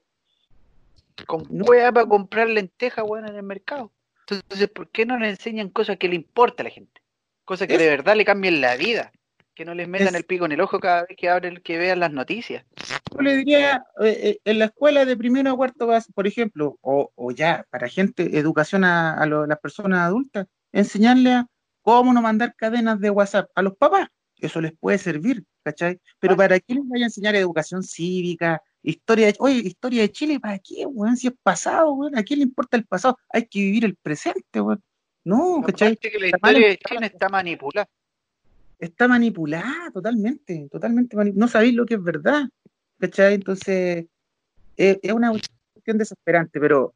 con 1.28 1.46
hueá 1.50 1.92
para 1.92 2.08
comprar 2.08 2.50
lentejas, 2.50 3.06
weón, 3.08 3.28
en 3.28 3.36
el 3.36 3.44
mercado. 3.44 3.92
Entonces, 4.28 4.68
¿por 4.70 4.90
qué 4.90 5.06
no 5.06 5.20
le 5.20 5.30
enseñan 5.30 5.70
cosas 5.70 5.98
que 5.98 6.10
le 6.10 6.16
importa 6.16 6.64
a 6.64 6.66
la 6.66 6.72
gente? 6.72 7.05
Cosas 7.46 7.68
que 7.68 7.78
de 7.78 7.88
verdad 7.88 8.16
le 8.16 8.26
cambien 8.26 8.60
la 8.60 8.76
vida. 8.76 9.12
Que 9.54 9.64
no 9.64 9.74
les 9.74 9.88
metan 9.88 10.16
el 10.16 10.26
pico 10.26 10.46
en 10.46 10.52
el 10.52 10.60
ojo 10.60 10.80
cada 10.80 11.06
vez 11.06 11.16
que 11.18 11.30
abren, 11.30 11.62
que 11.64 11.78
vean 11.78 12.02
las 12.02 12.12
noticias. 12.12 12.66
Yo 13.14 13.22
le 13.22 13.38
diría, 13.38 13.86
eh, 14.02 14.20
eh, 14.22 14.40
en 14.44 14.60
la 14.60 14.66
escuela 14.66 15.06
de 15.06 15.16
primero 15.16 15.52
a 15.52 15.56
cuarto, 15.56 15.88
por 16.14 16.28
ejemplo, 16.28 16.78
o, 16.82 17.32
ya 17.32 17.66
para 17.70 17.88
gente, 17.88 18.38
educación 18.38 18.84
a, 18.84 19.26
las 19.26 19.60
personas 19.60 20.02
adultas, 20.02 20.48
enseñarle 20.74 21.32
a 21.32 21.48
cómo 21.82 22.12
no 22.12 22.22
mandar 22.22 22.54
cadenas 22.58 23.00
de 23.00 23.12
WhatsApp 23.12 23.50
a 23.56 23.62
los 23.62 23.78
papás. 23.78 24.10
Eso 24.38 24.60
les 24.60 24.74
puede 24.74 24.98
servir, 24.98 25.46
¿cachai? 25.64 26.02
Pero 26.20 26.34
ah. 26.34 26.38
para 26.38 26.60
qué 26.60 26.74
les 26.74 26.84
vaya 26.90 27.06
a 27.06 27.08
enseñar 27.08 27.36
educación 27.36 27.82
cívica, 27.82 28.62
Historia 28.86 29.26
de, 29.26 29.36
oye, 29.40 29.56
historia 29.56 30.04
de 30.04 30.12
Chile, 30.12 30.40
¿para 30.40 30.60
qué, 30.60 30.86
weón? 30.86 31.18
Si 31.18 31.28
es 31.28 31.34
pasado, 31.42 31.92
weón, 31.94 32.16
¿a 32.16 32.22
quién 32.22 32.40
le 32.40 32.46
importa 32.46 32.78
el 32.78 32.86
pasado? 32.86 33.18
Hay 33.30 33.48
que 33.48 33.60
vivir 33.60 33.84
el 33.84 33.96
presente, 33.96 34.62
weón. 34.62 34.84
No, 35.26 35.62
¿cachai? 35.66 35.98
Que 35.98 36.18
la 36.18 36.28
historia 36.28 36.68
de 36.70 36.78
Chile 36.78 37.06
está 37.08 37.28
manipulada. 37.28 37.90
Está 38.80 39.08
manipulada, 39.08 39.92
totalmente, 39.92 40.68
totalmente 40.72 41.16
manipulada. 41.16 41.46
No 41.46 41.52
sabéis 41.52 41.74
lo 41.74 41.86
que 41.86 41.96
es 41.96 42.04
verdad, 42.04 42.44
¿cachai? 43.00 43.34
Entonces, 43.34 44.06
es, 44.78 45.14
una 45.14 45.32
cuestión 45.32 45.98
desesperante, 45.98 46.60
pero 46.60 46.94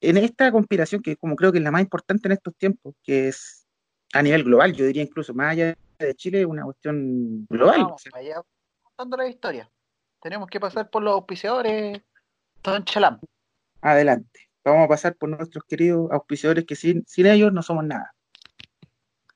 en 0.00 0.16
esta 0.18 0.52
conspiración, 0.52 1.00
que 1.00 1.16
como 1.16 1.36
creo 1.36 1.52
que 1.52 1.58
es 1.58 1.64
la 1.64 1.70
más 1.70 1.82
importante 1.82 2.28
en 2.28 2.32
estos 2.32 2.54
tiempos, 2.56 2.94
que 3.02 3.28
es 3.28 3.66
a 4.12 4.22
nivel 4.22 4.44
global, 4.44 4.74
yo 4.74 4.84
diría 4.84 5.02
incluso 5.02 5.32
más 5.32 5.52
allá 5.52 5.76
de 5.98 6.14
Chile, 6.14 6.40
es 6.40 6.46
una 6.46 6.64
cuestión 6.64 7.46
global. 7.46 7.82
Vamos, 7.82 8.02
allá 8.12 8.42
contando 8.82 9.16
la 9.16 9.28
historia 9.28 9.70
tenemos 10.20 10.48
que 10.48 10.60
pasar 10.60 10.90
por 10.90 11.02
los 11.02 11.14
auspiciadores, 11.14 12.00
Don 12.62 12.84
Chalam. 12.84 13.20
Adelante. 13.80 14.47
Vamos 14.70 14.84
a 14.84 14.88
pasar 14.88 15.14
por 15.14 15.28
nuestros 15.28 15.64
queridos 15.64 16.10
auspiciadores 16.10 16.64
que 16.64 16.76
sin, 16.76 17.04
sin 17.06 17.26
ellos 17.26 17.52
no 17.52 17.62
somos 17.62 17.84
nada. 17.84 18.14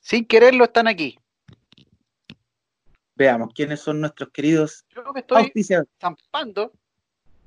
Sin 0.01 0.25
quererlo 0.25 0.64
están 0.64 0.88
aquí. 0.88 1.18
Veamos 3.14 3.51
quiénes 3.55 3.81
son 3.81 4.01
nuestros 4.01 4.31
queridos 4.31 4.85
Yo 4.95 5.12
que 5.12 5.21
estoy 5.21 5.53
zampando, 6.01 6.73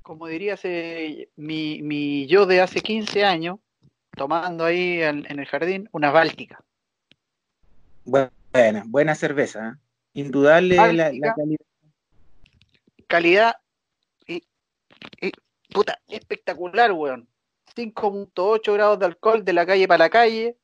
como 0.02 0.28
diría 0.28 0.58
mi, 1.36 1.82
mi, 1.82 2.28
yo 2.28 2.46
de 2.46 2.62
hace 2.62 2.82
15 2.82 3.26
años, 3.26 3.60
tomando 4.12 4.64
ahí 4.64 5.02
en, 5.02 5.26
el 5.28 5.46
jardín 5.46 5.90
una 5.92 6.12
báltica. 6.12 6.64
Buena, 8.06 8.84
buena 8.86 9.16
cerveza. 9.16 9.70
¿eh? 9.70 9.74
Indudable 10.14 10.76
la, 10.76 11.12
calidad 11.36 11.66
calidad 13.08 13.56
y, 14.28 14.42
puta, 15.74 16.00
espectacular, 16.08 16.92
weón. 16.92 17.28
5.8 17.76 18.74
grados 18.74 19.00
de 19.00 19.06
alcohol 19.06 19.44
de 19.44 19.54
la 19.54 19.66
calle 19.66 19.88
para 19.88 20.06
la 20.06 20.10
calle. 20.10 20.58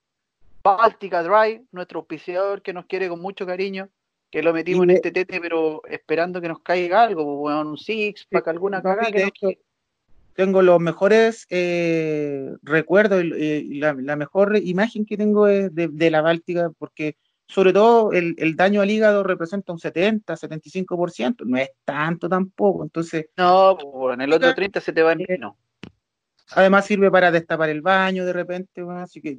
Báltica 0.63 1.23
Dry, 1.23 1.65
nuestro 1.71 1.99
auspiciador 1.99 2.61
que 2.61 2.73
nos 2.73 2.85
quiere 2.85 3.09
con 3.09 3.19
mucho 3.19 3.45
cariño, 3.45 3.89
que 4.29 4.43
lo 4.43 4.53
metimos 4.53 4.83
en 4.83 4.91
este 4.91 5.11
tete, 5.11 5.41
pero 5.41 5.81
esperando 5.89 6.39
que 6.39 6.47
nos 6.47 6.59
caiga 6.59 7.03
algo, 7.03 7.23
pues, 7.25 7.53
weón, 7.53 7.67
un 7.67 7.77
six, 7.77 8.25
para 8.29 8.43
que 8.43 8.49
alguna 8.51 8.81
cagada 8.81 9.09
tengo 10.33 10.61
los 10.61 10.79
mejores 10.79 11.45
eh, 11.49 12.53
recuerdos 12.61 13.23
y, 13.23 13.79
la, 13.79 13.93
mejor 13.93 14.55
imagen 14.57 15.05
que 15.05 15.17
tengo 15.17 15.47
es 15.47 15.73
de, 15.75 15.89
de 15.89 16.09
la 16.09 16.21
Báltica, 16.21 16.71
porque 16.77 17.17
sobre 17.51 17.73
todo 17.73 18.13
el, 18.13 18.55
daño 18.55 18.81
al 18.81 18.89
hígado 18.89 19.23
representa 19.23 19.73
un 19.73 19.79
70, 19.79 20.35
75%, 20.35 21.43
no 21.45 21.57
es 21.57 21.69
tanto 21.83 22.29
tampoco, 22.29 22.83
entonces... 22.83 23.25
No, 23.35 23.77
en 24.13 24.21
el 24.21 24.31
otro 24.31 24.55
30 24.55 24.79
se 24.79 24.93
te 24.93 25.03
va 25.03 25.11
en 25.11 25.17
vino. 25.27 25.57
Además 26.53 26.85
sirve 26.85 27.09
para 27.09 27.31
destapar 27.31 27.69
el 27.69 27.81
baño 27.81 28.25
de 28.25 28.33
repente, 28.33 28.83
así 28.89 29.21
que 29.21 29.37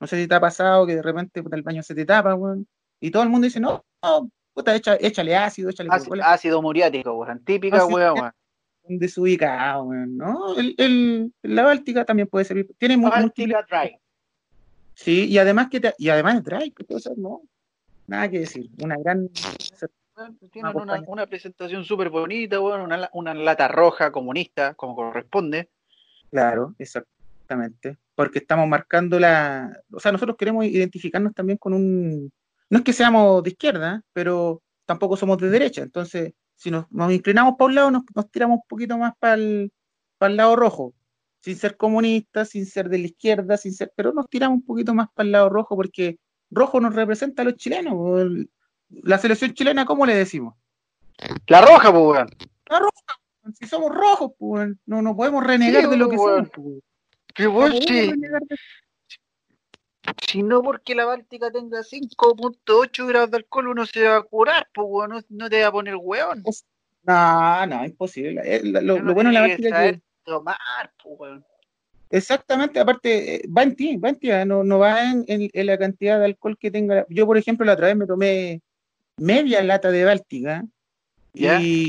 no 0.00 0.06
sé 0.06 0.20
si 0.20 0.28
te 0.28 0.34
ha 0.34 0.40
pasado 0.40 0.86
que 0.86 0.96
de 0.96 1.02
repente 1.02 1.42
el 1.50 1.62
baño 1.62 1.82
se 1.82 1.94
te 1.94 2.04
tapa, 2.04 2.36
y 3.00 3.10
todo 3.10 3.22
el 3.22 3.28
mundo 3.28 3.46
dice, 3.46 3.60
no, 3.60 3.84
puta, 4.52 4.74
échale 4.76 5.36
ácido, 5.36 5.70
échale 5.70 5.88
ácido, 5.90 6.16
ácido 6.22 6.62
muriático, 6.62 7.12
weón, 7.14 7.44
típica 7.44 7.84
weón, 7.86 8.32
desubicado, 8.84 9.84
weón, 9.84 10.16
¿no? 10.16 10.56
El, 10.56 11.32
la 11.42 11.62
Báltica 11.64 12.04
también 12.04 12.28
puede 12.28 12.44
servir, 12.44 12.68
tiene 12.78 12.96
muy... 12.96 13.10
Báltica 13.10 13.66
Dry. 13.68 13.98
Sí, 14.94 15.26
y 15.26 15.38
además 15.38 15.68
que 15.70 15.94
y 15.98 16.10
además 16.10 16.36
es 16.36 16.44
dry, 16.44 16.74
¿no? 17.16 17.40
nada 18.06 18.28
que 18.28 18.40
decir. 18.40 18.68
Una 18.82 18.96
gran. 18.96 19.28
Tienen 20.52 20.76
una, 21.06 21.26
presentación 21.26 21.84
súper 21.84 22.10
bonita, 22.10 22.58
bueno, 22.58 22.84
una, 22.84 23.08
una 23.14 23.32
lata 23.34 23.66
roja 23.68 24.12
comunista, 24.12 24.74
como 24.74 24.94
corresponde. 24.94 25.70
Claro, 26.32 26.74
exactamente. 26.78 27.98
Porque 28.14 28.38
estamos 28.38 28.66
marcando 28.66 29.20
la. 29.20 29.70
O 29.92 30.00
sea, 30.00 30.12
nosotros 30.12 30.36
queremos 30.38 30.64
identificarnos 30.64 31.34
también 31.34 31.58
con 31.58 31.74
un. 31.74 32.32
No 32.70 32.78
es 32.78 32.84
que 32.84 32.94
seamos 32.94 33.42
de 33.42 33.50
izquierda, 33.50 34.02
pero 34.14 34.62
tampoco 34.86 35.16
somos 35.16 35.36
de 35.36 35.50
derecha. 35.50 35.82
Entonces, 35.82 36.32
si 36.56 36.70
nos, 36.70 36.86
inclinamos 37.10 37.56
para 37.58 37.66
un 37.66 37.74
lado, 37.74 37.90
nos, 37.90 38.30
tiramos 38.30 38.56
un 38.62 38.66
poquito 38.66 38.96
más 38.96 39.12
para 39.18 39.34
el, 39.34 39.70
para 40.16 40.30
el 40.30 40.38
lado 40.38 40.56
rojo. 40.56 40.94
Sin 41.42 41.56
ser 41.56 41.76
comunistas, 41.76 42.48
sin 42.50 42.64
ser 42.64 42.88
de 42.88 42.98
la 42.98 43.06
izquierda, 43.06 43.58
sin 43.58 43.74
ser. 43.74 43.92
Pero 43.94 44.14
nos 44.14 44.30
tiramos 44.30 44.56
un 44.56 44.64
poquito 44.64 44.94
más 44.94 45.08
para 45.12 45.26
el 45.26 45.32
lado 45.32 45.50
rojo 45.50 45.76
porque 45.76 46.18
rojo 46.50 46.80
nos 46.80 46.94
representa 46.94 47.42
a 47.42 47.44
los 47.44 47.56
chilenos. 47.56 47.94
La 48.88 49.18
selección 49.18 49.52
chilena, 49.52 49.84
¿cómo 49.84 50.06
le 50.06 50.14
decimos? 50.14 50.54
La 51.46 51.60
roja, 51.60 51.92
pues, 51.92 52.24
La 52.70 52.78
roja, 52.78 53.21
si 53.58 53.66
somos 53.66 53.92
rojos, 53.92 54.32
pues, 54.38 54.70
no, 54.86 55.02
no 55.02 55.16
podemos 55.16 55.44
renegar 55.44 55.88
de 55.88 55.96
lo 55.96 56.08
que 56.08 56.16
somos. 56.16 56.48
Pues. 56.54 57.84
sí. 57.86 58.12
Si 60.26 60.42
no 60.42 60.62
porque 60.62 60.94
la 60.94 61.04
Báltica 61.04 61.50
tenga 61.50 61.80
5.8 61.80 63.06
grados 63.06 63.30
de 63.30 63.36
alcohol, 63.38 63.68
uno 63.68 63.86
se 63.86 64.02
va 64.02 64.16
a 64.16 64.22
curar, 64.22 64.68
pues, 64.74 65.08
no, 65.08 65.20
no 65.28 65.50
te 65.50 65.62
va 65.62 65.68
a 65.68 65.72
poner 65.72 65.96
hueón. 65.96 66.42
No, 67.04 67.66
no, 67.66 67.84
imposible. 67.84 68.42
Eh, 68.44 68.60
lo, 68.64 69.02
bueno 69.14 69.30
en 69.30 69.34
la 69.34 69.40
Báltica 69.42 69.86
es 69.86 69.92
que... 69.96 70.02
tomar, 70.24 70.56
pues, 71.02 71.40
Exactamente, 72.12 72.78
aparte, 72.78 73.36
eh, 73.36 73.42
va 73.48 73.62
en 73.62 73.74
ti, 73.74 73.96
va 73.96 74.10
en 74.10 74.16
ti, 74.16 74.30
¿eh? 74.30 74.44
no, 74.44 74.62
no 74.62 74.78
va 74.78 75.10
en, 75.10 75.24
en, 75.26 75.66
la 75.66 75.78
cantidad 75.78 76.18
de 76.18 76.26
alcohol 76.26 76.58
que 76.58 76.70
tenga. 76.70 77.06
Yo, 77.08 77.24
por 77.24 77.38
ejemplo, 77.38 77.64
la 77.64 77.72
otra 77.72 77.86
vez 77.86 77.96
me 77.96 78.06
tomé 78.06 78.60
media 79.16 79.62
lata 79.62 79.90
de 79.90 80.04
Báltica. 80.04 80.62
y, 81.32 81.88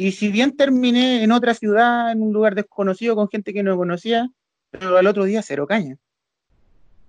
y, 0.00 0.12
si 0.12 0.30
bien 0.30 0.56
terminé 0.56 1.22
en 1.22 1.32
otra 1.32 1.54
ciudad, 1.54 2.12
en 2.12 2.22
un 2.22 2.32
lugar 2.32 2.54
desconocido, 2.54 3.14
con 3.14 3.28
gente 3.28 3.52
que 3.52 3.62
no 3.62 3.76
conocía, 3.76 4.30
pero 4.70 4.96
al 4.96 5.06
otro 5.06 5.24
día 5.24 5.42
cero 5.42 5.66
caña. 5.66 5.96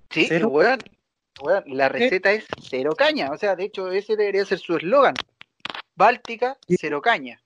Sí, 0.09 0.25
¿Cero? 0.27 0.51
la 1.67 1.89
receta 1.89 2.33
es 2.33 2.45
cero 2.61 2.91
caña. 2.97 3.31
O 3.31 3.37
sea, 3.37 3.55
de 3.55 3.63
hecho, 3.63 3.89
ese 3.91 4.15
debería 4.15 4.45
ser 4.45 4.59
su 4.59 4.75
eslogan. 4.75 5.13
Báltica, 5.95 6.57
cero 6.67 7.01
caña. 7.01 7.41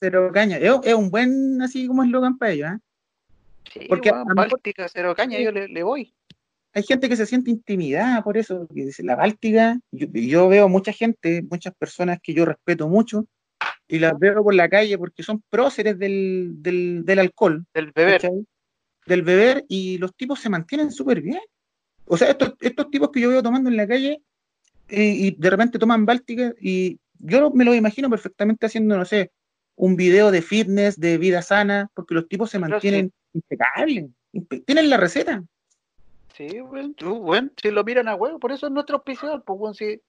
Cero 0.00 0.30
caña. 0.32 0.58
Es, 0.58 0.94
un 0.94 1.10
buen 1.10 1.62
así 1.62 1.86
como 1.86 2.02
eslogan 2.02 2.36
para 2.36 2.52
ellos, 2.52 2.70
¿eh? 2.72 3.86
Porque 3.88 4.10
Báltica, 4.34 4.88
cero 4.88 5.14
caña, 5.16 5.38
yo 5.38 5.52
le, 5.52 5.82
voy. 5.82 6.12
Hay 6.72 6.82
gente 6.82 7.08
que 7.08 7.16
se 7.16 7.26
siente 7.26 7.50
intimidada 7.50 8.22
por 8.22 8.36
eso, 8.36 8.66
que 8.74 8.86
dice 8.86 9.02
la 9.04 9.14
Báltica. 9.14 9.78
Yo, 9.92 10.48
veo 10.48 10.68
mucha 10.68 10.92
gente, 10.92 11.42
muchas 11.48 11.74
personas 11.74 12.18
que 12.22 12.34
yo 12.34 12.44
respeto 12.44 12.88
mucho, 12.88 13.26
y 13.88 13.98
las 13.98 14.18
veo 14.18 14.42
por 14.44 14.54
la 14.54 14.68
calle 14.68 14.98
porque 14.98 15.22
son 15.22 15.42
próceres 15.48 15.98
del, 15.98 16.56
del, 16.62 17.18
alcohol. 17.18 17.64
Del 17.72 17.90
beber. 17.92 18.30
Del 19.06 19.22
beber, 19.22 19.64
y 19.68 19.96
los 19.96 20.14
tipos 20.14 20.38
se 20.40 20.50
mantienen 20.50 20.92
súper 20.92 21.22
bien. 21.22 21.40
O 22.04 22.16
sea, 22.16 22.28
estos, 22.28 22.54
estos 22.60 22.90
tipos 22.90 23.10
que 23.10 23.20
yo 23.20 23.30
veo 23.30 23.42
tomando 23.42 23.70
en 23.70 23.76
la 23.76 23.88
calle 23.88 24.20
eh, 24.88 25.14
y 25.16 25.30
de 25.32 25.50
repente 25.50 25.78
toman 25.78 26.04
Báltica 26.04 26.52
y 26.60 26.98
yo 27.18 27.50
me 27.50 27.64
lo 27.64 27.74
imagino 27.74 28.10
perfectamente 28.10 28.66
haciendo, 28.66 28.96
no 28.96 29.04
sé, 29.04 29.32
un 29.76 29.96
video 29.96 30.30
de 30.30 30.42
fitness, 30.42 31.00
de 31.00 31.18
vida 31.18 31.40
sana, 31.40 31.90
porque 31.94 32.14
los 32.14 32.28
tipos 32.28 32.50
se 32.50 32.58
mantienen 32.58 33.12
impecable. 33.32 34.10
Tienen 34.66 34.90
la 34.90 34.98
receta. 34.98 35.42
Sí, 36.36 36.60
bueno, 36.60 36.92
tú, 36.96 37.18
bueno, 37.18 37.50
si 37.60 37.70
lo 37.70 37.82
miran 37.82 38.08
a 38.08 38.14
huevo, 38.14 38.38
por 38.38 38.52
eso 38.52 38.66
es 38.66 38.72
nuestro 38.72 38.96
auspiciador. 38.96 39.42
Pues, 39.44 39.58
bueno, 39.58 39.74
si, 39.74 40.00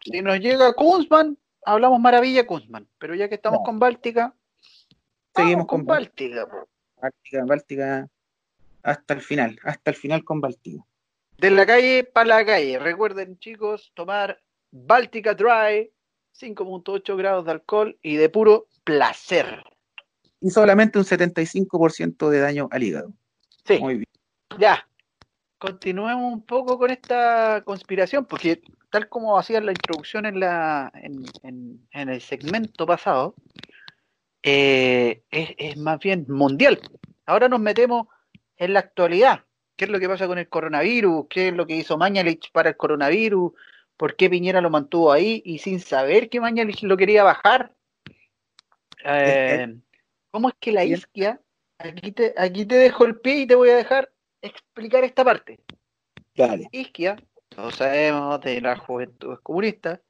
si 0.00 0.22
nos 0.22 0.38
llega 0.38 0.72
Kunzman, 0.74 1.36
hablamos 1.72 2.00
maravilla 2.00 2.46
Kunzman, 2.46 2.88
pero 2.98 3.14
ya 3.14 3.28
que 3.28 3.36
estamos 3.36 3.60
con 3.64 3.78
Báltica, 3.78 4.34
seguimos 5.34 5.66
con, 5.66 5.84
Báltica. 5.84 6.46
Báltica, 7.00 7.44
Báltica, 7.44 8.08
hasta 8.82 9.14
el 9.14 9.20
final, 9.20 9.58
hasta 9.64 9.90
el 9.90 9.96
final 9.96 10.24
con 10.24 10.40
Báltica. 10.40 10.84
De 11.38 11.50
la 11.50 11.64
calle 11.64 12.04
para 12.04 12.26
la 12.26 12.44
calle. 12.44 12.78
Recuerden, 12.78 13.38
chicos, 13.38 13.92
tomar 13.94 14.40
Báltica 14.70 15.34
Dry, 15.34 15.92
5.8 16.36 17.16
grados 17.16 17.44
de 17.44 17.52
alcohol 17.52 17.98
y 18.02 18.16
de 18.16 18.28
puro 18.28 18.66
placer 18.84 19.62
y 20.40 20.50
solamente 20.50 20.98
un 20.98 21.04
75% 21.04 22.28
de 22.28 22.40
daño 22.40 22.68
al 22.70 22.82
hígado. 22.82 23.12
Sí. 23.64 23.78
Muy 23.78 23.94
bien. 23.94 24.06
Ya. 24.58 24.88
Continuemos 25.58 26.32
un 26.32 26.42
poco 26.42 26.78
con 26.78 26.90
esta 26.90 27.62
conspiración, 27.64 28.24
porque 28.26 28.62
tal 28.90 29.08
como 29.08 29.38
hacía 29.38 29.60
la 29.60 29.72
introducción 29.72 30.26
en, 30.26 30.40
la, 30.40 30.92
en, 30.94 31.80
el 31.92 32.20
segmento 32.20 32.86
pasado, 32.86 33.34
eh, 34.42 35.22
es, 35.30 35.76
más 35.76 35.98
bien 35.98 36.26
mundial. 36.28 36.80
Ahora 37.26 37.48
nos 37.48 37.60
metemos 37.60 38.08
en 38.56 38.72
la 38.72 38.80
actualidad. 38.80 39.44
¿Qué 39.76 39.84
es 39.84 39.90
lo 39.90 40.00
que 40.00 40.08
pasa 40.08 40.26
con 40.26 40.38
el 40.38 40.48
coronavirus? 40.48 41.26
¿Qué 41.28 41.48
es 41.48 41.54
lo 41.54 41.66
que 41.66 41.76
hizo 41.76 41.98
Mañalich 41.98 42.50
para 42.50 42.70
el 42.70 42.76
coronavirus? 42.76 43.52
¿Por 43.96 44.16
qué 44.16 44.30
Piñera 44.30 44.60
lo 44.60 44.70
mantuvo 44.70 45.12
ahí 45.12 45.42
y 45.44 45.58
sin 45.58 45.80
saber 45.80 46.28
que 46.28 46.40
Mañalich 46.40 46.82
lo 46.82 46.96
quería 46.96 47.22
bajar? 47.24 47.74
Eh, 49.04 49.76
¿Cómo 50.30 50.48
es 50.48 50.54
que 50.58 50.72
la 50.72 50.84
isquia, 50.84 51.40
aquí 51.78 52.12
te, 52.12 52.34
aquí 52.36 52.64
te 52.66 52.74
dejo 52.76 53.04
el 53.04 53.20
pie 53.20 53.40
y 53.40 53.46
te 53.46 53.54
voy 53.54 53.70
a 53.70 53.76
dejar 53.76 54.10
explicar 54.42 55.04
esta 55.04 55.24
parte. 55.24 55.60
Dale. 56.34 56.68
Isquia, 56.72 57.16
todos 57.58 57.74
sabemos 57.74 58.40
de 58.40 58.60
la 58.60 58.76
juventud 58.76 59.36
comunista, 59.42 60.00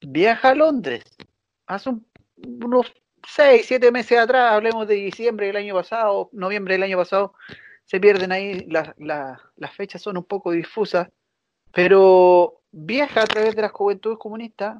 viaja 0.00 0.48
a 0.48 0.54
Londres. 0.56 1.04
Hace 1.68 1.90
unos 2.36 2.92
6, 3.28 3.64
7 3.64 3.92
meses 3.92 4.18
atrás, 4.18 4.54
hablemos 4.54 4.88
de 4.88 4.96
diciembre 4.96 5.46
del 5.46 5.54
año 5.54 5.74
pasado, 5.76 6.28
noviembre 6.32 6.74
del 6.74 6.82
año 6.82 6.96
pasado, 6.96 7.34
se 7.84 8.00
pierden 8.00 8.32
ahí, 8.32 8.66
las 8.66 9.74
fechas 9.76 10.02
son 10.02 10.16
un 10.16 10.24
poco 10.24 10.50
difusas, 10.50 11.08
pero 11.72 12.60
viaja 12.72 13.22
a 13.22 13.26
través 13.26 13.54
de 13.54 13.62
las 13.62 13.70
juventudes 13.70 14.18
comunistas 14.18 14.76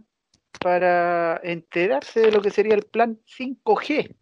para 0.59 1.41
enterarse 1.45 2.23
de 2.23 2.33
lo 2.33 2.43
que 2.43 2.51
sería 2.51 2.75
el 2.75 2.83
plan 2.83 3.21
5G 3.39 4.17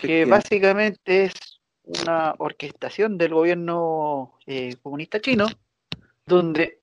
que 0.00 0.24
básicamente 0.24 1.24
es 1.24 1.34
una 1.82 2.34
orquestación 2.38 3.18
del 3.18 3.34
gobierno 3.34 4.38
eh, 4.46 4.76
comunista 4.82 5.20
chino, 5.20 5.46
donde 6.26 6.80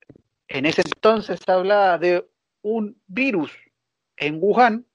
en 0.48 0.66
ese 0.66 0.82
entonces 0.82 1.40
se 1.44 1.52
hablaba 1.52 1.98
de 1.98 2.26
un 2.62 2.96
virus 3.06 3.52
en 4.16 4.38
Wuhan 4.40 4.86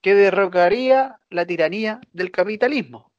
que 0.00 0.14
derrocaría 0.14 1.18
la 1.28 1.46
tiranía 1.46 2.00
del 2.12 2.30
capitalismo. 2.30 3.10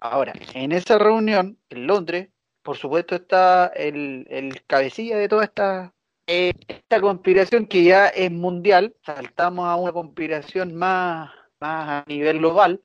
Ahora, 0.00 0.32
en 0.54 0.72
esa 0.72 0.98
reunión 0.98 1.58
en 1.70 1.86
Londres, 1.86 2.28
por 2.62 2.76
supuesto 2.76 3.14
está 3.14 3.66
el, 3.66 4.26
el 4.30 4.64
cabecilla 4.66 5.16
de 5.16 5.28
toda 5.28 5.44
esta, 5.44 5.92
esta 6.26 7.00
conspiración 7.00 7.66
que 7.66 7.84
ya 7.84 8.08
es 8.08 8.30
mundial, 8.32 8.96
saltamos 9.04 9.66
a 9.66 9.76
una 9.76 9.92
conspiración 9.92 10.74
más, 10.74 11.30
más 11.60 11.88
a 11.88 12.04
nivel 12.08 12.38
global, 12.38 12.80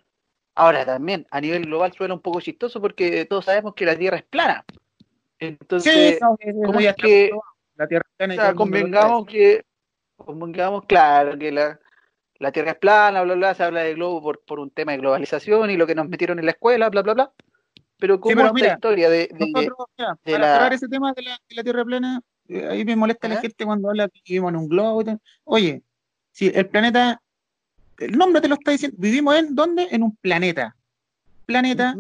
Ahora 0.58 0.84
también, 0.84 1.28
a 1.30 1.40
nivel 1.40 1.68
global 1.68 1.94
suena 1.94 2.16
un 2.16 2.20
poco 2.20 2.42
chistoso 2.42 2.82
porque 2.82 3.26
todos 3.26 3.46
sabemos 3.46 3.76
que 3.76 3.86
la 3.86 3.96
Tierra 3.96 4.18
es 4.18 4.24
plana. 4.24 4.66
Entonces, 5.40 6.20
¿cómo 6.66 6.80
es 6.80 6.96
que 6.96 7.32
la 7.76 7.88
Tierra 7.88 8.06
plana? 8.18 8.54
convengamos 8.56 9.26
que, 9.28 9.64
convengamos, 10.16 10.86
claro, 10.86 11.38
que 11.38 11.52
la, 11.52 11.80
la 12.40 12.52
Tierra 12.52 12.72
es 12.72 12.78
plana, 12.78 13.22
bla, 13.22 13.36
bla, 13.36 13.54
se 13.54 13.64
habla 13.64 13.82
de 13.82 13.94
globo 13.94 14.22
por, 14.22 14.44
por 14.44 14.60
un 14.60 14.72
tema 14.72 14.94
de 14.94 15.00
globalización 15.00 15.70
y 15.70 15.78
lo 15.78 15.86
que 15.86 15.96
nos 15.96 16.10
metieron 16.10 16.40
en 16.40 16.46
la 16.46 16.52
escuela, 16.52 16.90
bla, 16.90 17.02
bla, 17.02 17.14
bla. 17.14 17.32
Pero 17.98 18.20
¿cómo 18.20 18.46
es 18.46 18.62
la 18.62 18.74
historia 18.74 19.10
de, 19.10 19.30
de, 19.32 19.72
para 20.24 20.40
la... 20.40 20.68
ese 20.68 20.88
tema 20.88 21.14
de 21.14 21.24
la, 21.24 21.40
de 21.50 21.56
la 21.56 21.64
Tierra 21.64 21.86
plana, 21.86 22.22
eh, 22.48 22.68
ahí 22.68 22.86
me 22.86 22.96
molesta 22.96 23.28
la 23.28 23.38
gente 23.38 23.66
cuando 23.66 23.90
habla 23.90 24.08
que 24.08 24.22
vivimos 24.26 24.50
en 24.50 24.58
un 24.58 24.68
globo. 24.68 25.04
Oye, 25.46 25.82
si 26.32 26.48
el 26.48 26.68
planeta 26.68 27.22
el 28.00 28.18
nombre 28.18 28.42
te 28.42 28.48
lo 28.48 28.56
está 28.56 28.72
diciendo. 28.72 28.98
Vivimos 29.00 29.36
en 29.36 29.56
dónde? 29.56 29.88
En 29.92 30.04
un 30.04 30.16
planeta. 30.18 30.76
Planeta 31.46 31.96